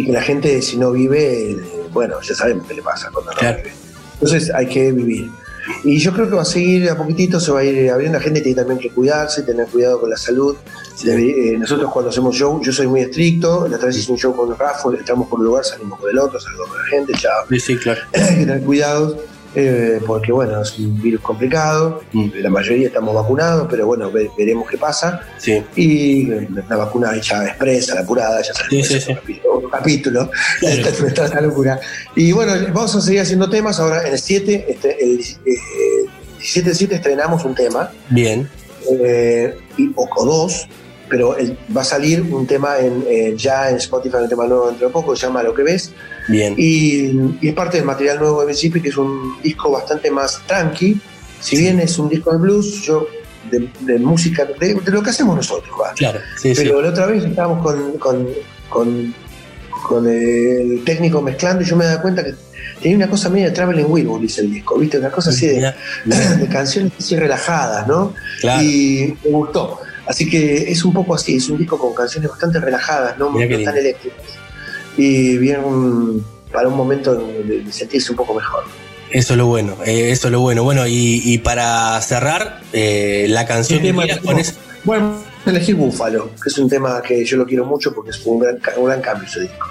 [0.00, 1.58] y que la gente, si no vive,
[1.92, 3.72] bueno, ya sabemos qué le pasa cuando no vive.
[4.14, 5.30] Entonces hay que vivir.
[5.84, 8.18] Y yo creo que va a seguir a poquitito, se va a ir abriendo.
[8.18, 10.56] La gente tiene también que cuidarse, tener cuidado con la salud.
[11.04, 13.66] Eh, nosotros cuando hacemos show, yo soy muy estricto.
[13.68, 16.18] La otra vez hice un show con Rafa, entramos por un lugar, salimos por el
[16.18, 17.46] otro, salimos con la gente, chao.
[17.48, 18.00] Sí, sí, claro.
[18.12, 19.16] hay que tener cuidado.
[19.54, 22.30] Eh, porque bueno, es un virus complicado, mm.
[22.36, 25.20] la mayoría estamos vacunados, pero bueno, veremos qué pasa.
[25.76, 26.24] Y
[26.68, 30.30] la vacuna hecha expresa, la apurada, ya sabemos, sí, sí, un capítulo,
[30.62, 31.78] esta es locura.
[32.16, 36.74] Y bueno, vamos a seguir haciendo temas, ahora en el 7, este, el, 17 eh,
[36.74, 37.90] 7 estrenamos un tema.
[38.08, 38.48] Bien.
[38.90, 40.66] Eh, y, o, dos,
[41.12, 41.36] pero
[41.76, 45.14] va a salir un tema en, ya en Spotify, un tema nuevo dentro de poco,
[45.14, 45.92] se llama Lo que ves
[46.26, 46.54] Bien.
[46.56, 50.98] Y, es parte del material nuevo de Mississippi, que es un disco bastante más tranqui.
[51.38, 53.06] Si bien es un disco de blues, yo
[53.50, 55.92] de, música, de, lo que hacemos nosotros, ¿va?
[55.92, 59.14] Claro, Pero la otra vez estábamos con, con,
[59.82, 62.32] con, el técnico mezclando y yo me daba cuenta que
[62.80, 64.96] tenía una cosa media de Traveling Wilbur, dice el disco, ¿viste?
[64.96, 65.74] Una cosa así de,
[66.06, 68.14] de canciones así relajadas, ¿no?
[68.62, 69.78] Y me gustó.
[70.06, 73.76] Así que es un poco así, es un disco con canciones bastante relajadas, no, tan
[73.76, 74.42] eléctricas
[74.96, 75.60] y bien
[76.52, 78.64] para un momento de, sentirse un poco mejor.
[79.10, 80.64] Eso es lo bueno, eh, eso es lo bueno.
[80.64, 83.92] Bueno, y, para cerrar, eh, la canción que
[84.84, 88.40] Bueno, elegí Búfalo, que es un tema que yo lo quiero mucho porque es un
[88.40, 89.68] gran, un gran cambio ese disco.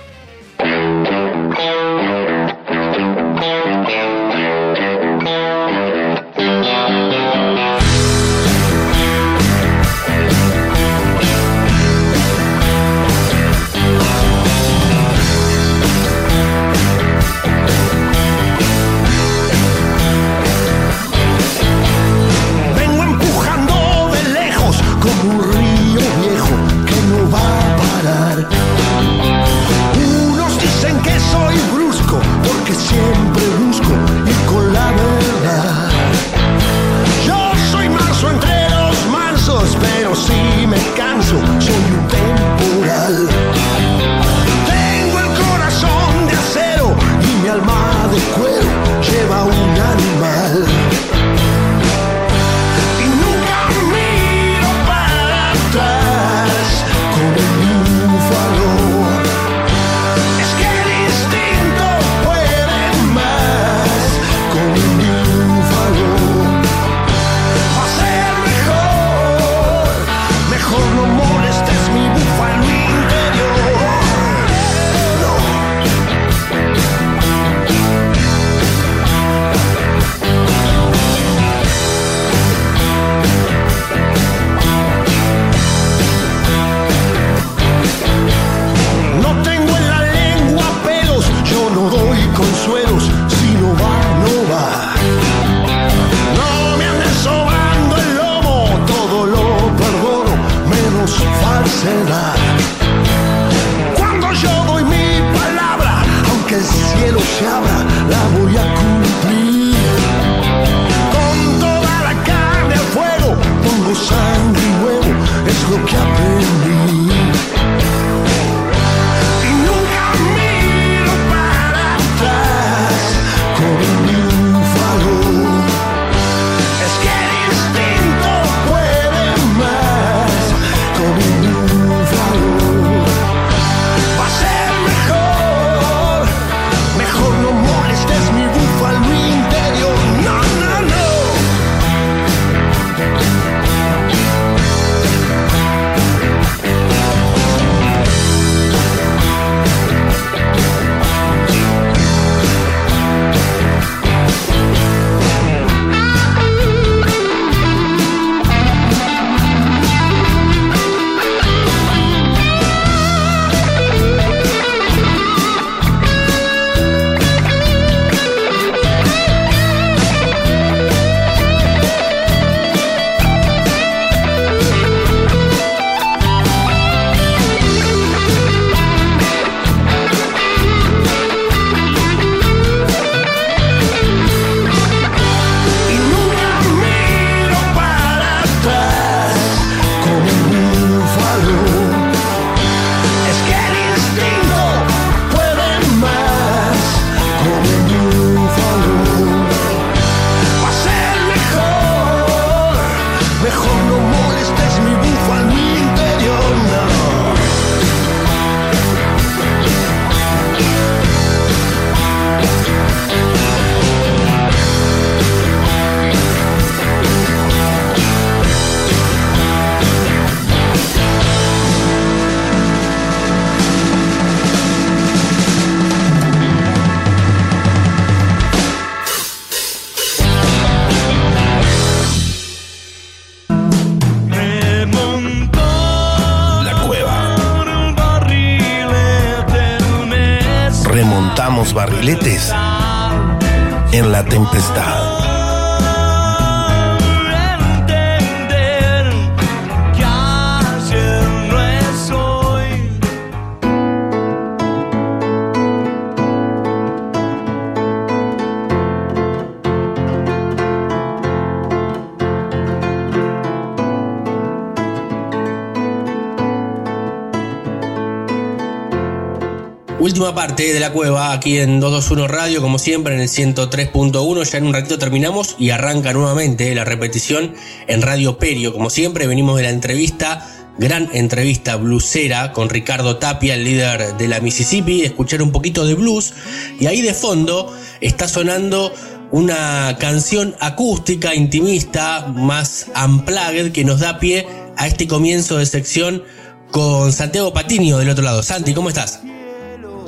[270.35, 274.43] Parte de la cueva aquí en 221 Radio, como siempre en el 103.1.
[274.49, 277.53] Ya en un ratito terminamos y arranca nuevamente la repetición
[277.87, 278.71] en Radio Perio.
[278.71, 280.47] Como siempre, venimos de la entrevista,
[280.77, 285.95] gran entrevista bluesera con Ricardo Tapia, el líder de la Mississippi, escuchar un poquito de
[285.95, 286.33] blues.
[286.79, 288.93] Y ahí de fondo está sonando
[289.31, 294.47] una canción acústica, intimista, más unplugged, que nos da pie
[294.77, 296.23] a este comienzo de sección
[296.71, 298.43] con Santiago Patiño del otro lado.
[298.43, 299.20] Santi, ¿cómo estás?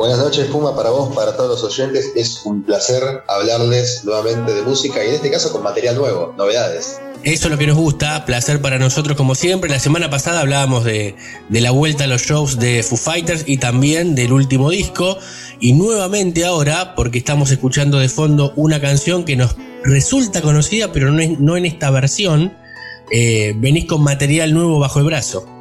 [0.03, 2.11] Buenas noches, Puma, para vos, para todos los oyentes.
[2.13, 6.99] Es un placer hablarles nuevamente de música y en este caso con material nuevo, novedades.
[7.23, 9.69] Eso es lo que nos gusta, placer para nosotros como siempre.
[9.69, 11.15] La semana pasada hablábamos de,
[11.47, 15.17] de, la vuelta a los shows de Foo Fighters y también del último disco.
[15.61, 19.55] Y nuevamente ahora, porque estamos escuchando de fondo una canción que nos
[19.85, 22.51] resulta conocida, pero no, no en esta versión,
[23.09, 25.52] eh, venís con material nuevo bajo el brazo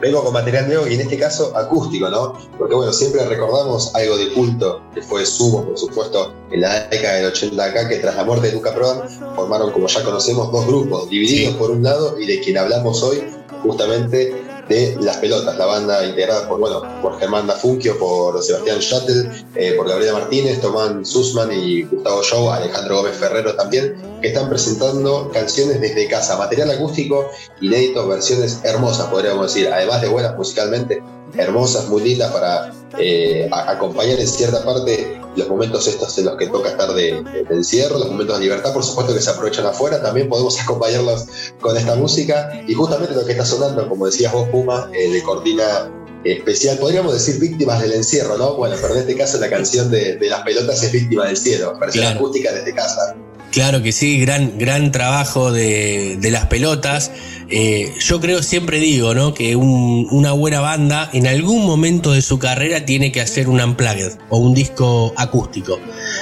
[0.00, 2.34] vengo con material nuevo y en este caso acústico, ¿no?
[2.58, 7.14] Porque bueno, siempre recordamos algo de culto que fue Sumo, por supuesto, en la década
[7.16, 10.66] del 80 acá, que tras la muerte de Luca Prodan formaron, como ya conocemos, dos
[10.66, 13.22] grupos, divididos por un lado y de quien hablamos hoy,
[13.62, 19.28] justamente de Las Pelotas, la banda integrada por, bueno, por Germán Dafunquio, por Sebastián Schuttel,
[19.56, 24.48] eh, por Gabriela Martínez, Tomán Sussman y Gustavo Show, Alejandro Gómez Ferrero también, que están
[24.48, 27.28] presentando canciones desde casa, material acústico,
[27.60, 31.02] inédito, versiones hermosas, podríamos decir, además de buenas musicalmente,
[31.36, 36.46] hermosas, muy lindas para eh, acompañar en cierta parte los momentos estos en los que
[36.48, 40.28] toca estar de, encierro, los momentos de libertad, por supuesto que se aprovechan afuera, también
[40.28, 41.26] podemos acompañarlos
[41.60, 45.22] con esta música y justamente lo que está sonando, como decías vos, Puma, eh, de
[45.22, 45.90] cortina
[46.24, 48.54] especial, podríamos decir víctimas del encierro, ¿no?
[48.54, 52.06] Bueno, pero en este caso la canción de, las pelotas es víctima del cielo, versión
[52.06, 53.16] acústica desde casa.
[53.52, 57.10] Claro que sí, gran, gran trabajo de, las pelotas.
[57.48, 59.34] Eh, yo creo, siempre digo, ¿no?
[59.34, 64.18] Que una buena banda en algún momento de su carrera tiene que hacer un unplugged
[64.28, 65.80] o un disco acústico.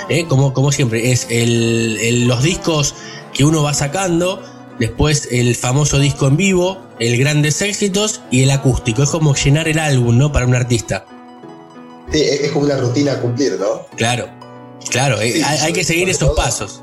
[0.09, 0.25] ¿eh?
[0.27, 2.95] Como, como siempre, es el, los discos
[3.35, 4.43] que uno va sacando
[4.79, 9.03] después el famoso disco en vivo, el grandes éxitos y el acústico.
[9.03, 10.33] Es como llenar el álbum, ¿no?
[10.33, 11.05] Para un artista.
[12.11, 13.87] Sí, es como una rutina a cumplir, ¿no?
[13.97, 14.31] Claro,
[14.91, 16.81] claro, eh, hay, que seguir esos pasos.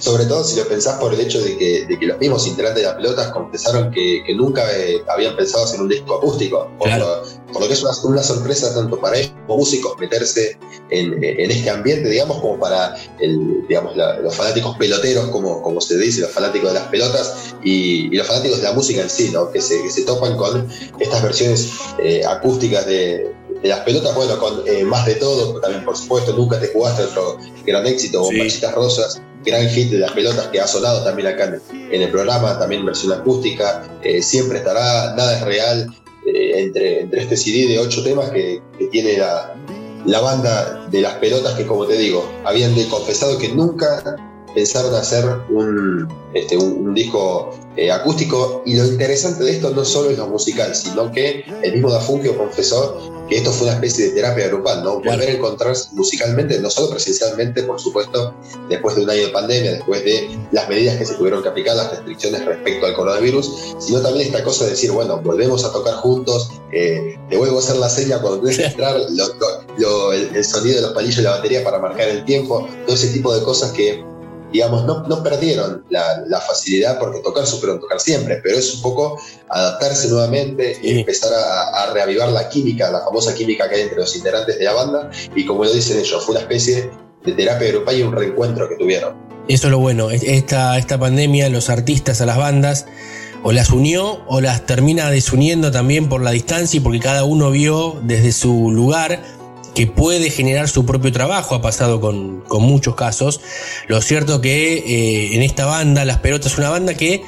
[0.00, 2.96] Sobre todo si lo pensás por el hecho de que, los mismos integrantes de las
[2.96, 6.70] pelotas confesaron que, nunca eh, habían pensado hacer un disco acústico.
[6.78, 10.58] Por, lo, que es una, sorpresa tanto para ellos como músicos meterse
[10.88, 16.22] en, este ambiente, digamos, como para el, digamos, los fanáticos peloteros, como, como se dice,
[16.22, 19.52] los fanáticos de las pelotas y, los fanáticos de la música en sí, ¿no?
[19.52, 20.66] que, se, que se topan con
[20.98, 21.72] estas versiones
[22.02, 23.30] eh, acústicas de,
[23.62, 27.04] de las pelotas, bueno, con eh, más de todo, también por supuesto, nunca te jugaste
[27.04, 27.36] otro
[27.66, 28.30] gran éxito, o
[28.74, 32.84] Rosas, gran hit de las pelotas que ha sonado también acá en, el programa, también
[32.84, 35.94] versión acústica, eh, siempre estará, nada es real,
[36.26, 39.54] eh, entre, entre este CD de ocho temas que, tiene la,
[40.06, 44.16] la banda de las pelotas que como te digo, habían confesado que nunca
[44.54, 48.62] pensaron hacer un, este, un, disco eh, acústico.
[48.66, 52.36] Y lo interesante de esto no solo es lo musical, sino que el mismo Dafungio
[52.36, 54.94] confesó que esto fue una especie de terapia grupal, ¿no?
[54.96, 58.34] Volver a encontrarse musicalmente, no solo presencialmente, por supuesto,
[58.68, 61.76] después de un año de pandemia, después de las medidas que se tuvieron que aplicar,
[61.76, 65.94] las restricciones respecto al coronavirus, sino también esta cosa de decir, bueno, volvemos a tocar
[65.94, 70.82] juntos, eh, te vuelvo a hacer la seña cuando tienes que entrar, el, sonido de
[70.82, 74.04] los palillos de la batería para marcar el tiempo, todo ese tipo de cosas que
[74.52, 79.20] digamos, no, no perdieron la, facilidad porque tocar supieron tocar siempre, pero es un poco
[79.48, 84.14] adaptarse nuevamente y empezar a, reavivar la química, la famosa química que hay entre los
[84.16, 86.90] integrantes de la banda, y como lo dicen ellos, fue una especie
[87.24, 89.14] de terapia grupal y un reencuentro que tuvieron.
[89.48, 92.86] Eso es lo bueno, esta, esta pandemia, los artistas a las bandas,
[93.42, 97.50] o las unió o las termina desuniendo también por la distancia y porque cada uno
[97.50, 99.22] vio desde su lugar
[99.86, 103.40] puede generar su propio trabajo, ha pasado con, muchos casos.
[103.86, 107.22] Lo cierto que eh, en esta banda, Las Pelotas, es una banda que,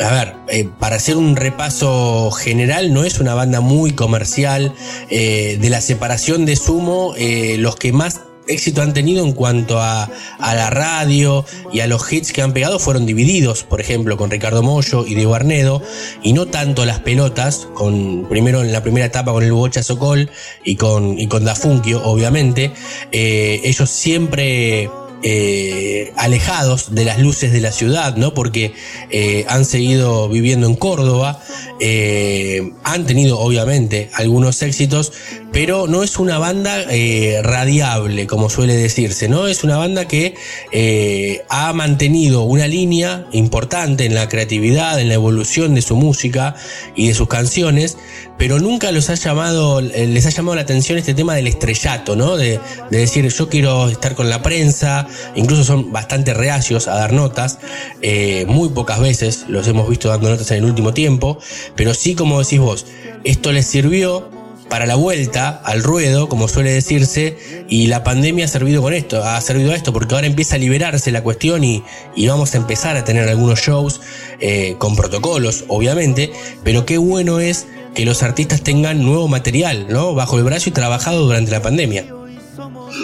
[0.00, 4.74] a ver, eh, para hacer un repaso general, no es una banda muy comercial.
[5.10, 7.14] Eh, de la separación de Sumo,
[7.58, 10.08] los que más éxito han tenido en cuanto a,
[10.38, 14.62] la radio y a los hits que han pegado fueron divididos, por ejemplo, con Ricardo
[14.62, 15.82] Mollo y Diego Arnedo,
[16.22, 20.30] y no tanto las pelotas, con primero en la primera etapa con el Bocha Socol
[20.64, 22.72] y con, y con Dafunkio, obviamente.
[23.12, 24.88] Eh, ellos siempre
[25.22, 28.34] eh, alejados de las luces de la ciudad, ¿no?
[28.34, 28.74] Porque
[29.10, 31.42] eh, han seguido viviendo en Córdoba,
[31.80, 35.12] eh, han tenido obviamente algunos éxitos,
[35.52, 36.84] pero no es una banda
[37.42, 39.46] radiable, como suele decirse, ¿no?
[39.48, 40.34] Es una banda que
[41.48, 46.56] ha mantenido una línea importante en la creatividad, en la evolución de su música
[46.94, 47.96] y de sus canciones,
[48.36, 52.36] pero nunca los ha llamado, les ha llamado la atención este tema del estrellato, ¿no?
[52.36, 52.60] De,
[52.90, 57.58] de decir, yo quiero estar con la prensa, incluso son bastante reacios a dar notas,
[58.02, 61.38] eh, muy pocas veces los hemos visto dando notas en el último tiempo,
[61.74, 62.86] pero sí como decís vos,
[63.24, 64.30] esto les sirvió
[64.68, 69.22] para la vuelta al ruedo, como suele decirse, y la pandemia ha servido con esto,
[69.22, 71.82] ha servido a esto, porque ahora empieza a liberarse la cuestión y,
[72.26, 74.00] vamos a empezar a tener algunos shows
[74.40, 76.32] eh, con protocolos, obviamente,
[76.64, 80.14] pero qué bueno es que los artistas tengan nuevo material, ¿no?
[80.14, 82.06] Bajo el brazo y trabajado durante la pandemia.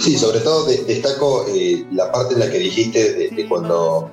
[0.00, 4.10] Sí, sobre todo destaco eh, la parte en la que dijiste de, cuando,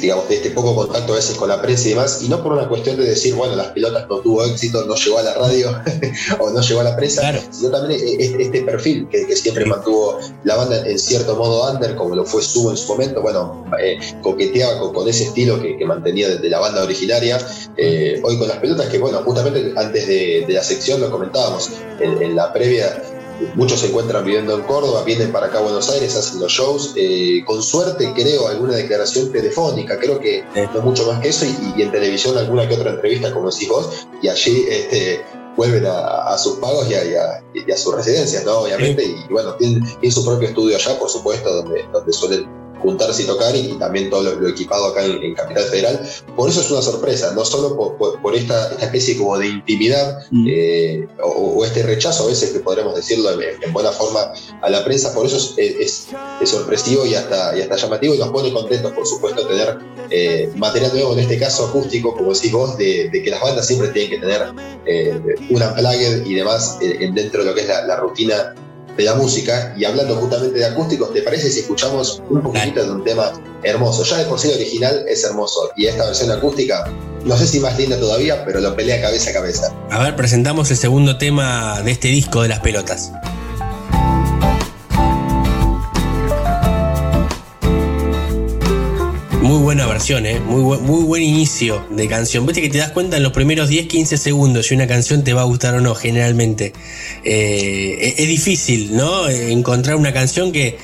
[0.00, 2.52] digamos, de este poco contacto a veces con la prensa y demás, y no por
[2.52, 5.70] una cuestión de decir, bueno, las pilotas no tuvo éxito, no llegó a la radio
[6.40, 10.18] o no llegó a la prensa, sino también e, e, este, perfil que, siempre mantuvo
[10.44, 13.98] la banda en cierto modo under, como lo fue Subo en su momento, bueno, eh,
[14.22, 17.38] coqueteaba con, ese estilo que, mantenía desde la banda originaria,
[17.76, 21.70] eh, hoy con las pelotas, que bueno, justamente antes de, la sección lo comentábamos,
[22.00, 23.02] en la previa
[23.54, 26.92] Muchos se encuentran viviendo en Córdoba, vienen para acá a Buenos Aires, hacen los shows.
[26.96, 30.44] Eh, con suerte, creo, alguna declaración telefónica, creo que
[30.74, 31.44] no mucho más que eso,
[31.76, 35.24] y, en televisión alguna que otra entrevista, como decís vos, y allí este,
[35.56, 38.60] vuelven a, sus pagos y a, sus residencias, ¿no?
[38.60, 43.26] Obviamente, y bueno, tienen, su propio estudio allá, por supuesto, donde, donde suelen juntarse y
[43.26, 46.08] tocar y, también todo lo, equipado acá en, Capital Federal.
[46.36, 50.46] Por eso es una sorpresa, no solo por, esta, especie como de intimidad mm.
[50.48, 54.32] eh, o, este rechazo a veces que podremos decirlo en, buena forma
[54.62, 56.08] a la prensa, por eso es, es,
[56.48, 59.78] sorpresivo y hasta, y hasta llamativo y nos pone contentos, por supuesto, tener
[60.10, 63.88] eh, material nuevo, en este caso acústico, como decís vos, de, que las bandas siempre
[63.88, 64.52] tienen que tener
[64.86, 68.54] eh, un unplugged y demás dentro de lo que es la rutina
[68.98, 72.90] de la música y hablando justamente de acústicos, ¿te parece si escuchamos un poquito de
[72.90, 74.02] un tema hermoso?
[74.02, 76.92] Ya de por sí original es hermoso y esta versión acústica,
[77.24, 79.72] no sé si más linda todavía, pero lo pelea cabeza a cabeza.
[79.90, 83.12] A ver, presentamos el segundo tema de este disco de las pelotas.
[89.48, 90.40] Muy buena versión, ¿eh?
[90.40, 92.44] Muy, muy buen inicio de canción.
[92.44, 95.32] Viste que te das cuenta en los primeros 10, 15 segundos si una canción te
[95.32, 96.74] va a gustar o no, generalmente.
[97.24, 99.26] Eh, es, difícil, ¿no?
[99.26, 100.76] Encontrar una canción que,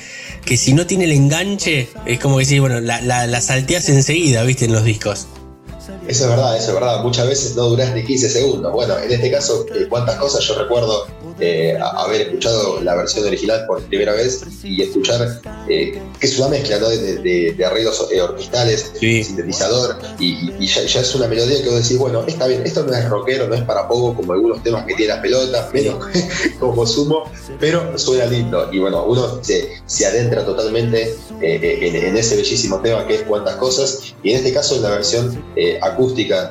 [0.43, 3.87] que si no tiene el enganche, es como que si, bueno, la, la, la salteas
[3.89, 4.65] enseguida, ¿viste?
[4.65, 5.27] En los discos.
[6.07, 7.01] Eso es verdad, eso es verdad.
[7.01, 8.71] Muchas veces no duras ni 15 segundos.
[8.71, 11.07] Bueno, en este caso, eh, cuántas cosas yo recuerdo
[11.39, 16.47] eh, haber escuchado la versión original por primera vez y escuchar eh, que es una
[16.49, 16.87] mezcla ¿no?
[16.87, 22.61] de, arreglos orquestales, sintetizador, y, ya, es una melodía que vos decís, bueno, está bien,
[22.65, 25.73] esto no es rockero, no es para poco como algunos temas que tiene las pelotas,
[25.73, 26.05] menos
[26.59, 27.23] como sumo,
[27.59, 28.69] pero suena lindo.
[28.71, 34.13] Y bueno, uno se, adentra totalmente en, en, ese bellísimo tema que es cuántas cosas,
[34.23, 35.43] y en este caso en la versión
[35.81, 35.94] acústica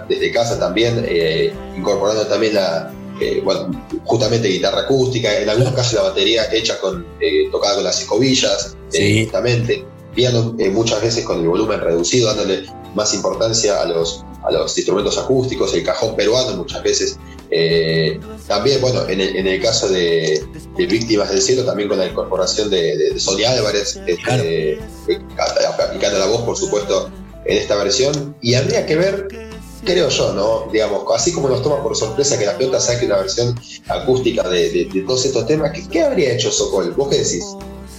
[0.08, 3.70] desde casa también, eh, incorporando también la, eh, bueno,
[4.04, 8.76] justamente guitarra acústica, en algunos casos la batería hecha con, eh, tocada con las escobillas,
[8.92, 9.84] justamente,
[10.14, 12.64] piano muchas veces con el volumen reducido, dándole
[12.94, 17.18] más importancia a los, a los instrumentos acústicos, el cajón peruano muchas veces.
[18.46, 20.44] también, bueno, en el, caso de,
[20.76, 24.78] Víctimas del Cielo, también con la incorporación de, de, Sonia Álvarez, este,
[25.78, 27.10] aplicando la voz, por supuesto,
[27.44, 28.34] en esta versión.
[28.40, 29.28] Y habría que ver,
[29.84, 30.70] creo yo, ¿no?
[30.72, 33.58] Digamos, así como nos toma por sorpresa que la pelota saque una versión
[33.88, 36.92] acústica de, todos estos temas, ¿qué, habría hecho Sokol?
[36.92, 37.44] ¿Vos qué decís?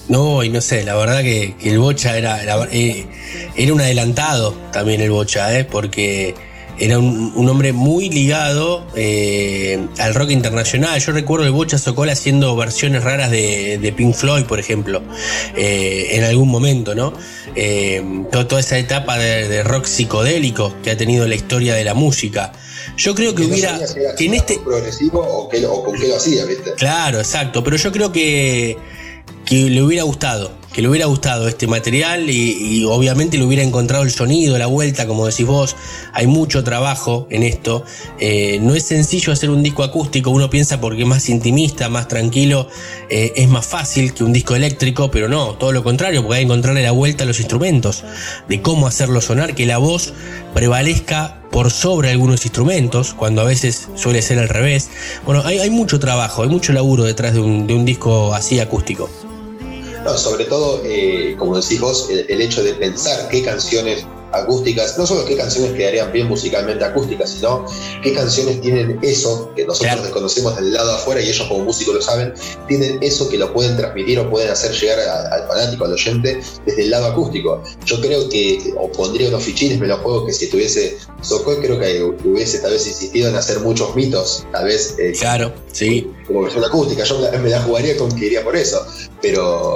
[0.07, 3.07] No, y no sé, la verdad que, el Bocha era, era, eh,
[3.55, 5.65] era, un adelantado también el Bocha, ¿eh?
[5.65, 6.35] porque
[6.77, 10.99] era un, hombre muy ligado eh, al rock internacional.
[10.99, 15.01] Yo recuerdo el Bocha Sokol haciendo versiones raras de, Pink Floyd, por ejemplo,
[15.55, 17.13] eh, en algún momento, ¿no?
[17.55, 22.51] Eh, toda, esa etapa de, rock psicodélico que ha tenido la historia de la música.
[22.97, 23.79] Yo creo que, hubiera.
[24.17, 24.59] que en este.
[24.59, 25.49] progresivo o,
[25.83, 26.73] con qué lo hacía, ¿viste?
[26.73, 27.63] Claro, exacto.
[27.63, 28.77] Pero yo creo que,
[29.45, 34.03] que le hubiera gustado que le hubiera gustado este material y, obviamente le hubiera encontrado
[34.03, 35.73] el sonido, la vuelta, como decís vos.
[36.11, 37.85] Hay mucho trabajo en esto.
[38.19, 42.09] Eh, no es sencillo hacer un disco acústico, uno piensa porque es más intimista, más
[42.09, 42.67] tranquilo,
[43.09, 46.41] eh, es más fácil que un disco eléctrico, pero no, todo lo contrario, porque hay
[46.41, 48.03] que encontrarle la vuelta a los instrumentos,
[48.49, 50.11] de cómo hacerlo sonar, que la voz
[50.53, 54.89] prevalezca por sobre algunos instrumentos, cuando a veces suele ser al revés.
[55.25, 59.09] Bueno, hay, mucho trabajo, hay mucho laburo detrás de un disco así acústico.
[60.05, 64.05] No, sobre todo, eh, como decís vos, el, hecho de pensar qué canciones
[64.35, 67.65] acústicas, no solo qué canciones quedarían bien musicalmente acústicas, sino
[68.01, 72.01] qué canciones tienen eso que nosotros desconocemos del lado afuera y ellos como músicos lo
[72.01, 72.33] saben,
[72.67, 76.81] tienen eso que lo pueden transmitir o pueden hacer llegar al fanático, al oyente, desde
[76.83, 77.63] el lado acústico.
[77.85, 81.79] Yo creo que, o pondría unos fichines, me los juego que si tuviese Sokol, creo
[81.79, 84.95] que hubiese tal vez insistido en hacer muchos mitos, tal vez.
[84.99, 86.11] Eh, claro, sí.
[86.27, 88.85] Como versión acústica, yo me la jugaría con que iría por eso,
[89.21, 89.75] pero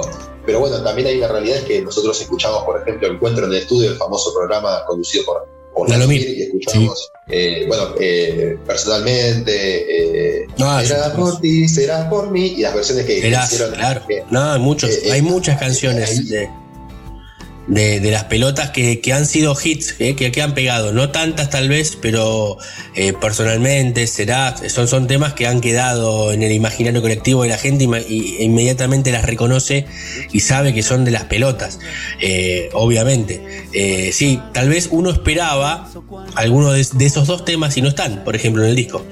[0.50, 3.58] pero bueno, también hay una realidad es que nosotros escuchamos, por ejemplo, Encuentro en el
[3.58, 10.82] Estudio, el famoso programa conducido por, por y escuchamos, eh, bueno, eh, personalmente, eh, ah,
[10.84, 13.74] será por ti, será por mí, y las versiones que hicieron.
[13.74, 16.50] Claro, no, muchos, hay muchas canciones de
[17.70, 21.96] de, las pelotas que, han sido hits, eh, que, han pegado, no tantas tal vez,
[22.00, 22.58] pero
[22.94, 27.58] eh, personalmente será, son, son temas que han quedado en el imaginario colectivo de la
[27.58, 29.86] gente y, inmediatamente las reconoce
[30.32, 31.78] y sabe que son de las pelotas,
[32.20, 33.40] eh, obviamente.
[34.12, 35.88] sí, tal vez uno esperaba
[36.34, 39.04] alguno de esos dos temas y no están, por ejemplo, en el disco.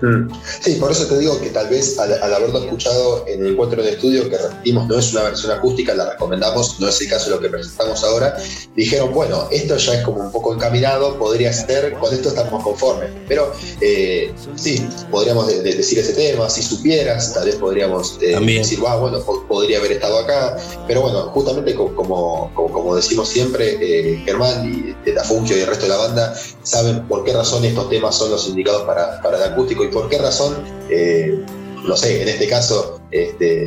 [0.00, 0.28] Mm.
[0.60, 3.90] Sí, por eso te digo que tal vez al, haberlo escuchado en el encuentro de
[3.90, 7.36] estudio, que repetimos, no es una versión acústica, la recomendamos, no es el caso de
[7.36, 8.36] lo que presentamos ahora,
[8.74, 13.10] dijeron, bueno, esto ya es como un poco encaminado, podría ser, con esto estamos conformes.
[13.28, 19.20] Pero eh, sí, podríamos decir ese tema, si supieras, tal vez podríamos eh, decir, bueno,
[19.48, 20.56] podría haber estado acá,
[20.86, 24.94] pero bueno, justamente como, como, decimos siempre, eh, Germán y
[25.24, 28.48] Fungio y el resto de la banda saben por qué razón estos temas son los
[28.48, 30.56] indicados para, para el acústico y por qué razón,
[30.90, 31.38] eh,
[31.86, 33.64] no sé, en este caso, este,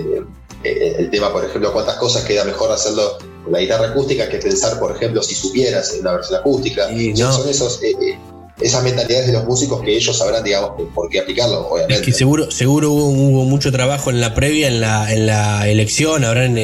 [0.63, 4.37] eh, el tema, por ejemplo, cuántas cosas queda mejor hacerlo con la guitarra acústica que
[4.37, 6.87] pensar, por ejemplo, si supieras en una versión acústica.
[7.15, 8.17] Son esos, eh,
[8.59, 12.01] esas mentalidades de los músicos que ellos sabrán, digamos, por qué aplicarlo, obviamente.
[12.01, 16.23] Es que seguro, seguro hubo, mucho trabajo en la previa, en la, en la elección,
[16.23, 16.55] habrán,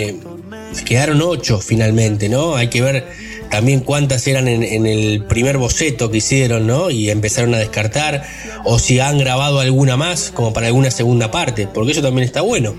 [0.88, 2.56] quedaron ocho finalmente, ¿no?
[2.56, 3.06] Hay que ver
[3.54, 6.90] también cuántas eran en, el primer boceto que hicieron, ¿no?
[6.90, 8.24] Y empezaron a descartar,
[8.66, 12.42] o si han grabado alguna más, como para alguna segunda parte, porque eso también está
[12.42, 12.74] bueno,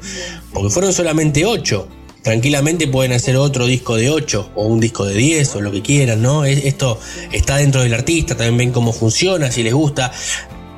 [0.52, 1.86] porque fueron solamente ocho.
[2.22, 5.80] Tranquilamente pueden hacer otro disco de ocho, o un disco de diez, o lo que
[5.80, 6.44] quieran, ¿no?
[6.44, 6.98] Esto
[7.30, 10.10] está dentro del artista, también ven cómo funciona, si les gusta.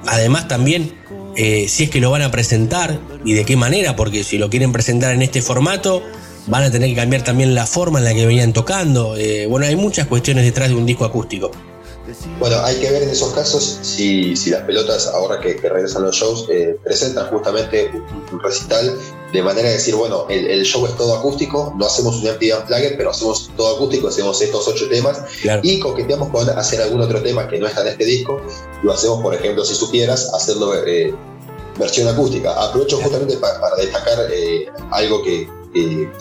[0.05, 0.93] Además también
[1.37, 4.51] eh, si es que lo van a presentar y de qué manera, porque si lo
[4.51, 6.03] quieren presentar en este formato,
[6.47, 9.17] van a tener que cambiar también la forma en la que venían tocando.
[9.17, 11.51] Eh, bueno, hay muchas cuestiones detrás de un disco acústico.
[12.39, 16.47] Bueno, hay que ver en esos casos si, las pelotas, ahora que, regresan los shows,
[16.51, 17.91] eh, presentan justamente
[18.33, 18.97] un, recital
[19.33, 22.97] de manera de decir, bueno, el, show es todo acústico, no hacemos un MTV Unplugged,
[22.97, 25.21] pero hacemos todo acústico, hacemos estos ocho temas
[25.63, 28.41] y coqueteamos con hacer algún otro tema que no está en este disco.
[28.85, 31.13] Lo hacemos, por ejemplo, si supieras, hacerlo eh,
[31.77, 32.53] versión acústica.
[32.53, 35.49] Aprovecho justamente para destacar eh, algo que,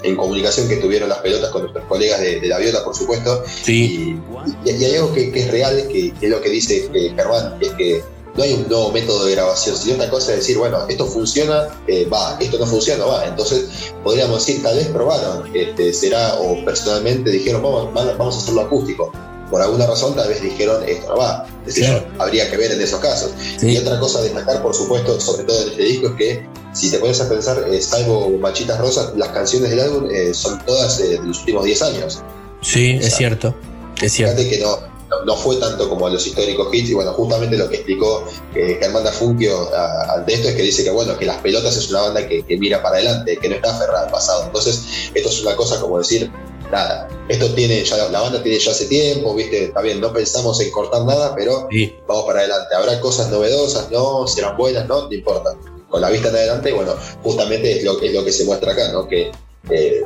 [0.03, 3.43] en comunicación que tuvieron las pelotas con nuestros colegas de, la viola, por supuesto.
[3.63, 4.17] Sí.
[4.65, 8.03] Y, hay algo que, es real, que, es lo que dice eh, Germán, es que
[8.35, 11.69] no hay un nuevo método de grabación, sino otra cosa es decir, bueno, esto funciona,
[11.87, 13.25] eh, va, esto no funciona, va.
[13.25, 18.61] Entonces, podríamos decir, tal vez probaron, este, será, o personalmente dijeron, vamos, vamos a hacerlo
[18.61, 19.11] acústico
[19.49, 21.47] por alguna razón tal vez dijeron esto no va.
[21.65, 23.31] Es decir, habría que ver en esos casos.
[23.61, 26.91] Y otra cosa a destacar, por supuesto, sobre todo en este disco, es que si
[26.91, 30.97] te pones a pensar, eh, salvo Machitas Rosas, las canciones del álbum eh, son todas
[30.97, 32.21] de los últimos 10 años.
[32.61, 33.55] Sí, es cierto.
[34.01, 34.41] Es cierto.
[34.41, 34.77] que no,
[35.25, 38.77] no, fue tanto como a los históricos hits, y bueno, justamente lo que explicó eh,
[38.81, 39.69] Germán Dafunquio
[40.09, 42.57] ante esto es que dice que bueno, que las pelotas es una banda que, que
[42.57, 44.43] mira para adelante, que no está aferrada al pasado.
[44.43, 46.29] Entonces, esto es una cosa como decir,
[46.71, 50.59] nada, esto tiene ya, la banda tiene ya hace tiempo, viste, está bien, no pensamos
[50.61, 51.67] en cortar nada, pero
[52.07, 52.75] vamos para adelante.
[52.75, 55.55] Habrá cosas novedosas, no, serán buenas, no, no importa.
[55.89, 56.93] Con la vista en adelante, bueno,
[57.23, 59.07] justamente es lo, es lo que se muestra acá, ¿no?
[59.07, 59.31] Que
[59.69, 60.01] eh,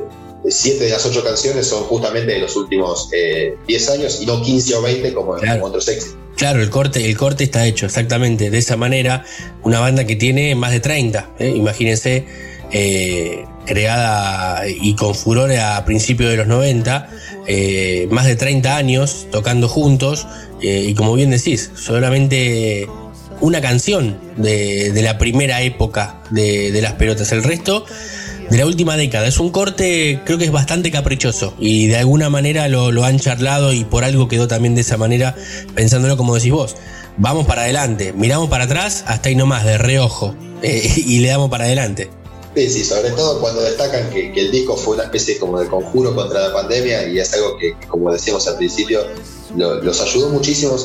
[0.48, 4.40] siete de las ocho canciones son justamente de los últimos eh, 10 años y no
[4.42, 6.16] 15 o 20 como, en otros éxitos.
[6.36, 9.24] Claro, el corte, el corte está hecho exactamente de esa manera.
[9.62, 11.48] Una banda que tiene más de 30, ¿eh?
[11.48, 12.24] imagínense
[12.72, 17.08] eh, creada y con furor a principios de los 90,
[17.46, 20.26] eh, más de 30 años tocando juntos,
[20.60, 22.88] eh, y como bien decís, solamente
[23.40, 27.86] una canción de, la primera época de, las pelotas, el resto
[28.50, 29.28] de la última década.
[29.28, 33.72] Es un corte, creo que es bastante caprichoso y de alguna manera lo, han charlado
[33.72, 35.36] y por algo quedó también de esa manera,
[35.76, 36.76] pensándolo como decís vos.
[37.18, 41.64] Vamos para adelante, miramos para atrás, hasta ahí nomás, de reojo, y le damos para
[41.64, 42.19] adelante.
[42.54, 46.14] Sí, sí, sobre todo cuando destacan que, el disco fue una especie como de conjuro
[46.14, 49.06] contra la pandemia y es algo que, como decíamos al principio,
[49.54, 50.76] los ayudó muchísimo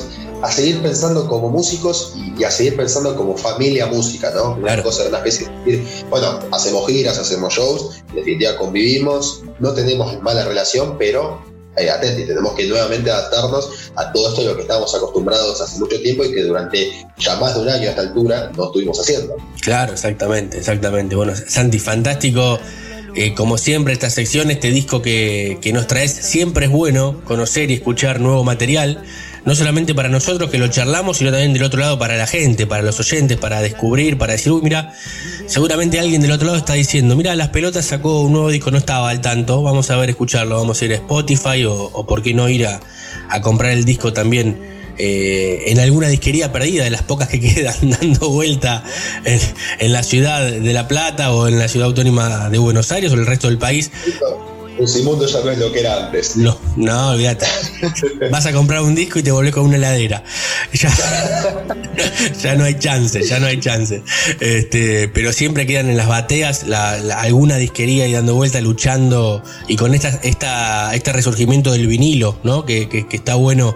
[0.42, 4.54] a seguir pensando como músicos y, a seguir pensando como familia música, ¿no?
[4.56, 9.74] Una cosa, una especie de decir, bueno, hacemos giras, hacemos shows, en definitiva convivimos, no
[9.74, 11.42] tenemos mala relación, pero
[11.78, 16.00] eh, tenemos que nuevamente adaptarnos a todo esto de lo que estábamos acostumbrados hace mucho
[16.02, 19.36] tiempo y que durante ya más de un año a esta altura no estuvimos haciendo.
[19.62, 21.16] Claro, exactamente, exactamente.
[21.16, 22.60] Bueno, Santi, fantástico.
[23.16, 27.72] Eh, como siempre, esta sección, este disco que, que nos traes, siempre es bueno conocer
[27.72, 29.04] y escuchar nuevo material
[29.46, 32.66] no solamente para nosotros que lo charlamos, sino también del otro lado para la gente,
[32.66, 34.94] para los oyentes, para descubrir, para decir, uy, mira,
[35.46, 38.80] seguramente alguien del otro lado está diciendo, mira, las pelotas sacó un nuevo disco, no
[38.80, 42.34] estaba al tanto, vamos a ver, escucharlo, vamos a ir a Spotify o, por qué
[42.34, 42.82] no ir a,
[43.42, 44.74] comprar el disco también.
[44.98, 48.84] Eh, en alguna disquería perdida, de las pocas que quedan dando vuelta
[49.26, 49.40] en,
[49.80, 53.16] en, la ciudad de La Plata o en la ciudad autónoma de Buenos Aires o
[53.16, 53.92] el resto del país.
[54.80, 56.36] Musimundo ya no es lo que era antes.
[56.36, 57.46] No, no, olvídate.
[58.32, 60.24] Vas a comprar un disco y te volvés con una heladera.
[62.42, 64.04] Ya, no hay chance, ya no hay chance.
[64.40, 69.42] Este, pero siempre quedan en las bateas alguna disquería y dando vuelta, luchando.
[69.68, 72.66] Y con esta, esta, este resurgimiento del vinilo, ¿no?
[72.66, 73.76] Que, que, que está bueno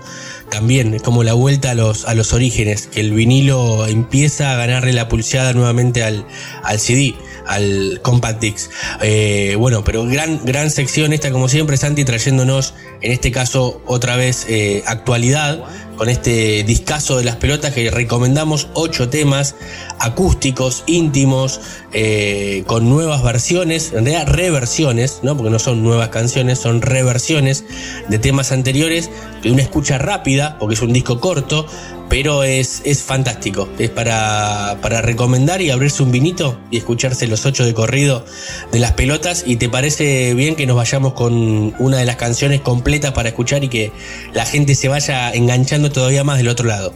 [0.50, 4.56] también, es como la vuelta a los, a los orígenes, que el vinilo empieza a
[4.56, 6.26] ganarle la pulseada nuevamente al,
[6.64, 7.16] al CD,
[7.50, 8.72] al Compact Disc.
[9.02, 14.16] Eh, bueno, pero gran, gran sección esta, como siempre, Santi, trayéndonos, en este caso, otra
[14.16, 15.64] vez eh, actualidad,
[15.98, 19.56] con este discazo de las pelotas que recomendamos ocho temas
[20.00, 21.60] acústicos, íntimos,
[21.92, 25.36] eh, con nuevas versiones, en realidad reversiones, ¿no?
[25.36, 27.66] porque no son nuevas canciones, son reversiones
[28.08, 29.10] de temas anteriores,
[29.44, 31.66] de una escucha rápida, porque es un disco corto,
[32.10, 33.70] pero es, es fantástico.
[33.78, 38.26] Es para, para, recomendar y abrirse un vinito y escucharse los ocho de corrido
[38.72, 39.44] de las pelotas.
[39.46, 43.64] ¿Y te parece bien que nos vayamos con una de las canciones completas para escuchar
[43.64, 43.92] y que
[44.34, 46.94] la gente se vaya enganchando todavía más del otro lado?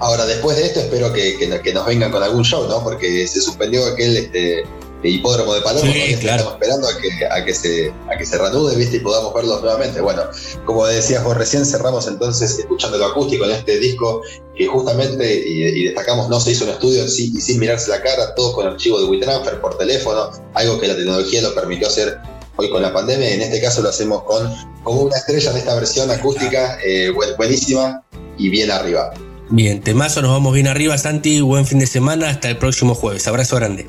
[0.00, 2.82] Ahora, después de esto, espero que, que, nos vengan con algún show, ¿no?
[2.82, 4.64] Porque se suspendió aquel este,
[5.08, 8.96] hipódromo de Palermo, estamos esperando a que, a, que se, a que se reanude, ¿viste?
[8.96, 10.00] Y podamos verlos nuevamente.
[10.00, 10.22] Bueno,
[10.64, 14.22] como decías vos recién, cerramos entonces escuchando lo acústico en este disco
[14.56, 18.34] que justamente, y, destacamos, no se hizo un estudio sí, y sin mirarse la cara,
[18.34, 22.18] todo con archivo de WeTransfer por teléfono, algo que la tecnología lo permitió hacer
[22.56, 24.50] hoy con la pandemia, en este caso lo hacemos con
[24.82, 28.02] como una estrella en esta versión acústica, eh, buenísima
[28.38, 29.12] y bien arriba.
[29.50, 31.40] Bien, temazo, nos vamos bien arriba, Santi.
[31.40, 33.26] Buen fin de semana, hasta el próximo jueves.
[33.26, 33.88] Abrazo grande.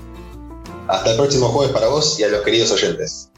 [0.88, 3.30] Hasta el próximo jueves para vos y a los queridos oyentes.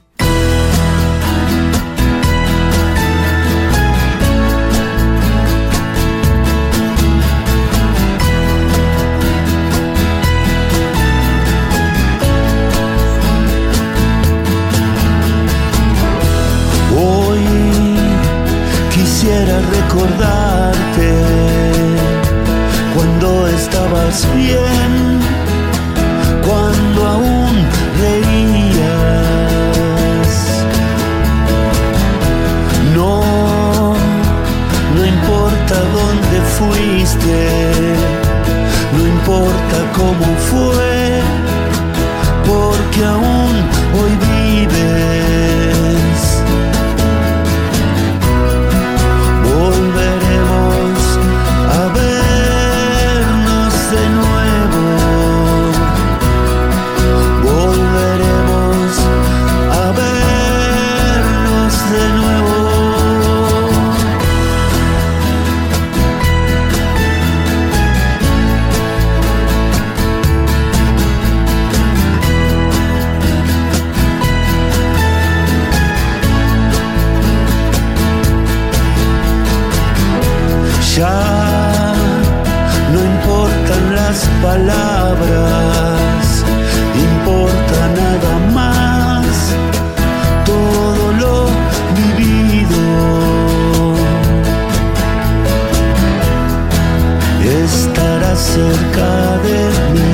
[98.00, 99.12] Estará cerca
[99.44, 99.60] de
[99.92, 100.12] mí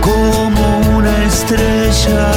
[0.00, 2.30] como una estrella.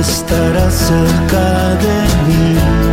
[0.00, 1.44] Estará cerca
[1.84, 1.96] de
[2.26, 2.83] mí.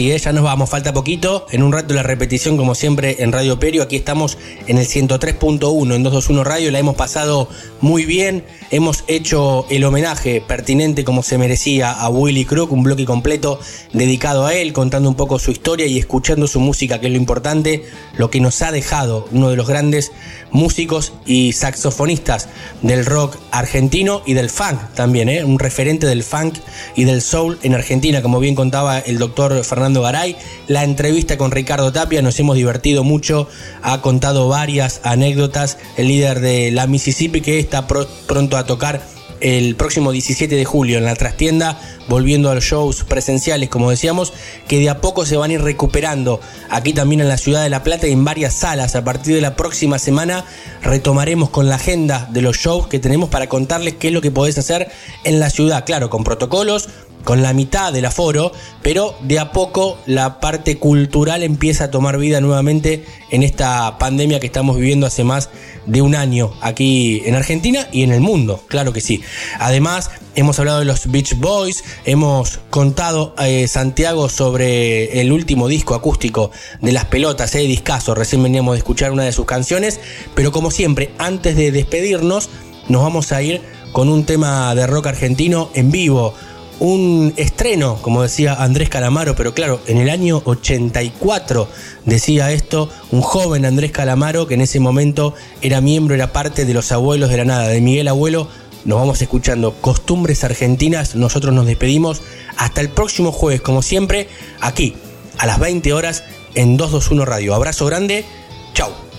[0.00, 0.18] Cueva, ahora sí, ¿eh?
[0.18, 1.46] ya nos vamos, falta poquito.
[1.50, 3.82] En un rato la repetición, como siempre, en Radio Perio.
[3.82, 6.70] Aquí estamos en el 103.1 en 221 Radio.
[6.70, 7.48] La hemos pasado
[7.80, 8.44] muy bien.
[8.70, 13.58] Hemos hecho el homenaje pertinente, como se merecía, a Willy Crook, un bloque completo
[13.92, 17.18] dedicado a él, contando un poco su historia y escuchando su música, que es lo
[17.18, 17.84] importante,
[18.16, 20.12] lo que nos ha dejado uno de los grandes
[20.52, 22.48] músicos y saxofonistas
[22.82, 25.44] del rock argentino y del funk también, ¿eh?
[25.44, 26.58] un referente del funk
[26.94, 30.36] y del soul en Argentina, como bien contaba el doctor Fernando Garay.
[30.68, 33.48] La entrevista con Ricardo Tapia nos hemos divertido mucho,
[33.82, 39.02] ha contado varias anécdotas, el líder de la Mississippi que está pro- pronto a tocar
[39.40, 41.80] el próximo 17 de julio en la trastienda,
[42.10, 44.34] volviendo a los shows presenciales, como decíamos,
[44.68, 47.70] que de a poco se van a ir recuperando aquí también en la ciudad de
[47.70, 48.96] La Plata y en varias salas.
[48.96, 50.44] A partir de la próxima semana
[50.82, 54.30] retomaremos con la agenda de los shows que tenemos para contarles qué es lo que
[54.30, 54.90] podés hacer
[55.24, 56.90] en la ciudad, claro, con protocolos,
[57.24, 58.52] con la mitad del aforo,
[58.82, 64.40] pero de a poco la parte cultural empieza a tomar vida nuevamente en esta pandemia
[64.40, 65.50] que estamos viviendo hace más
[65.86, 69.22] de un año aquí en Argentina y en el mundo, claro que sí.
[69.58, 75.94] Además, hemos hablado de los Beach Boys, hemos contado eh, Santiago sobre el último disco
[75.94, 80.00] acústico de Las Pelotas, eh, discazo, recién veníamos de escuchar una de sus canciones,
[80.34, 82.48] pero como siempre, antes de despedirnos,
[82.88, 83.60] nos vamos a ir
[83.92, 86.34] con un tema de rock argentino en vivo
[86.80, 91.68] un estreno, como decía Andrés Calamaro, pero claro, en el año 84
[92.06, 96.74] decía esto un joven Andrés Calamaro que en ese momento era miembro, era parte de
[96.74, 98.48] los abuelos de la nada, de Miguel Abuelo.
[98.86, 102.22] Nos vamos escuchando costumbres argentinas, nosotros nos despedimos
[102.56, 104.28] hasta el próximo jueves, como siempre,
[104.60, 104.94] aquí,
[105.36, 106.24] a las 20 horas
[106.54, 107.54] en 221 Radio.
[107.54, 108.24] Abrazo grande,
[108.72, 109.09] chau.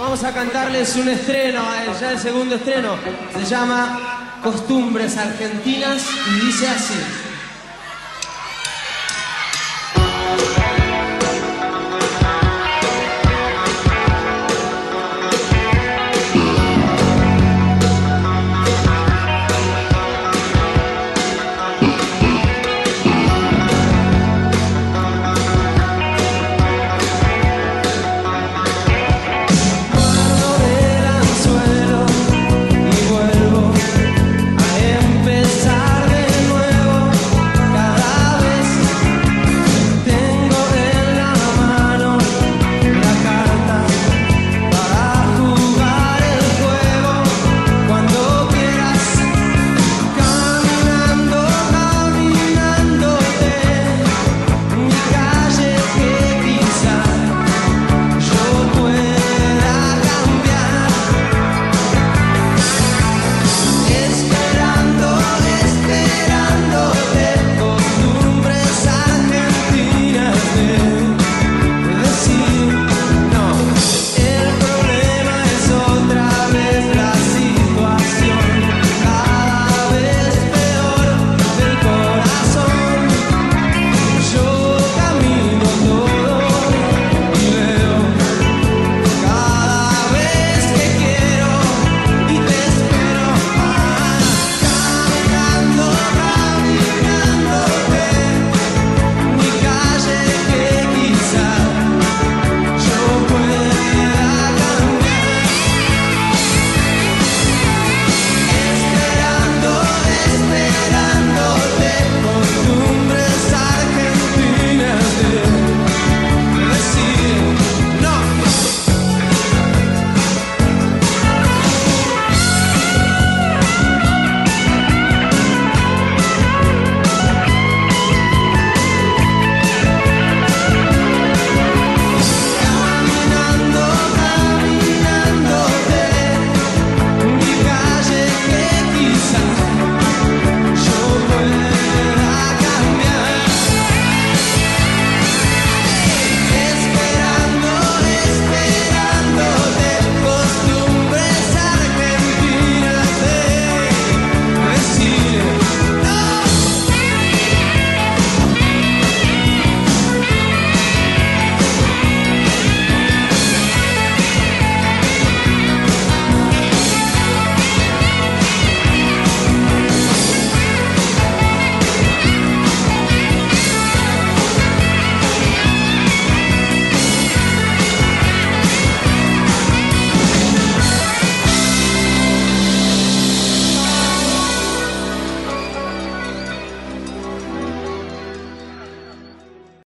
[0.00, 2.96] Vamos a cantarles un estreno, eh, ya el segundo estreno.
[3.36, 7.29] Se llama Costumbres Argentinas y dice así.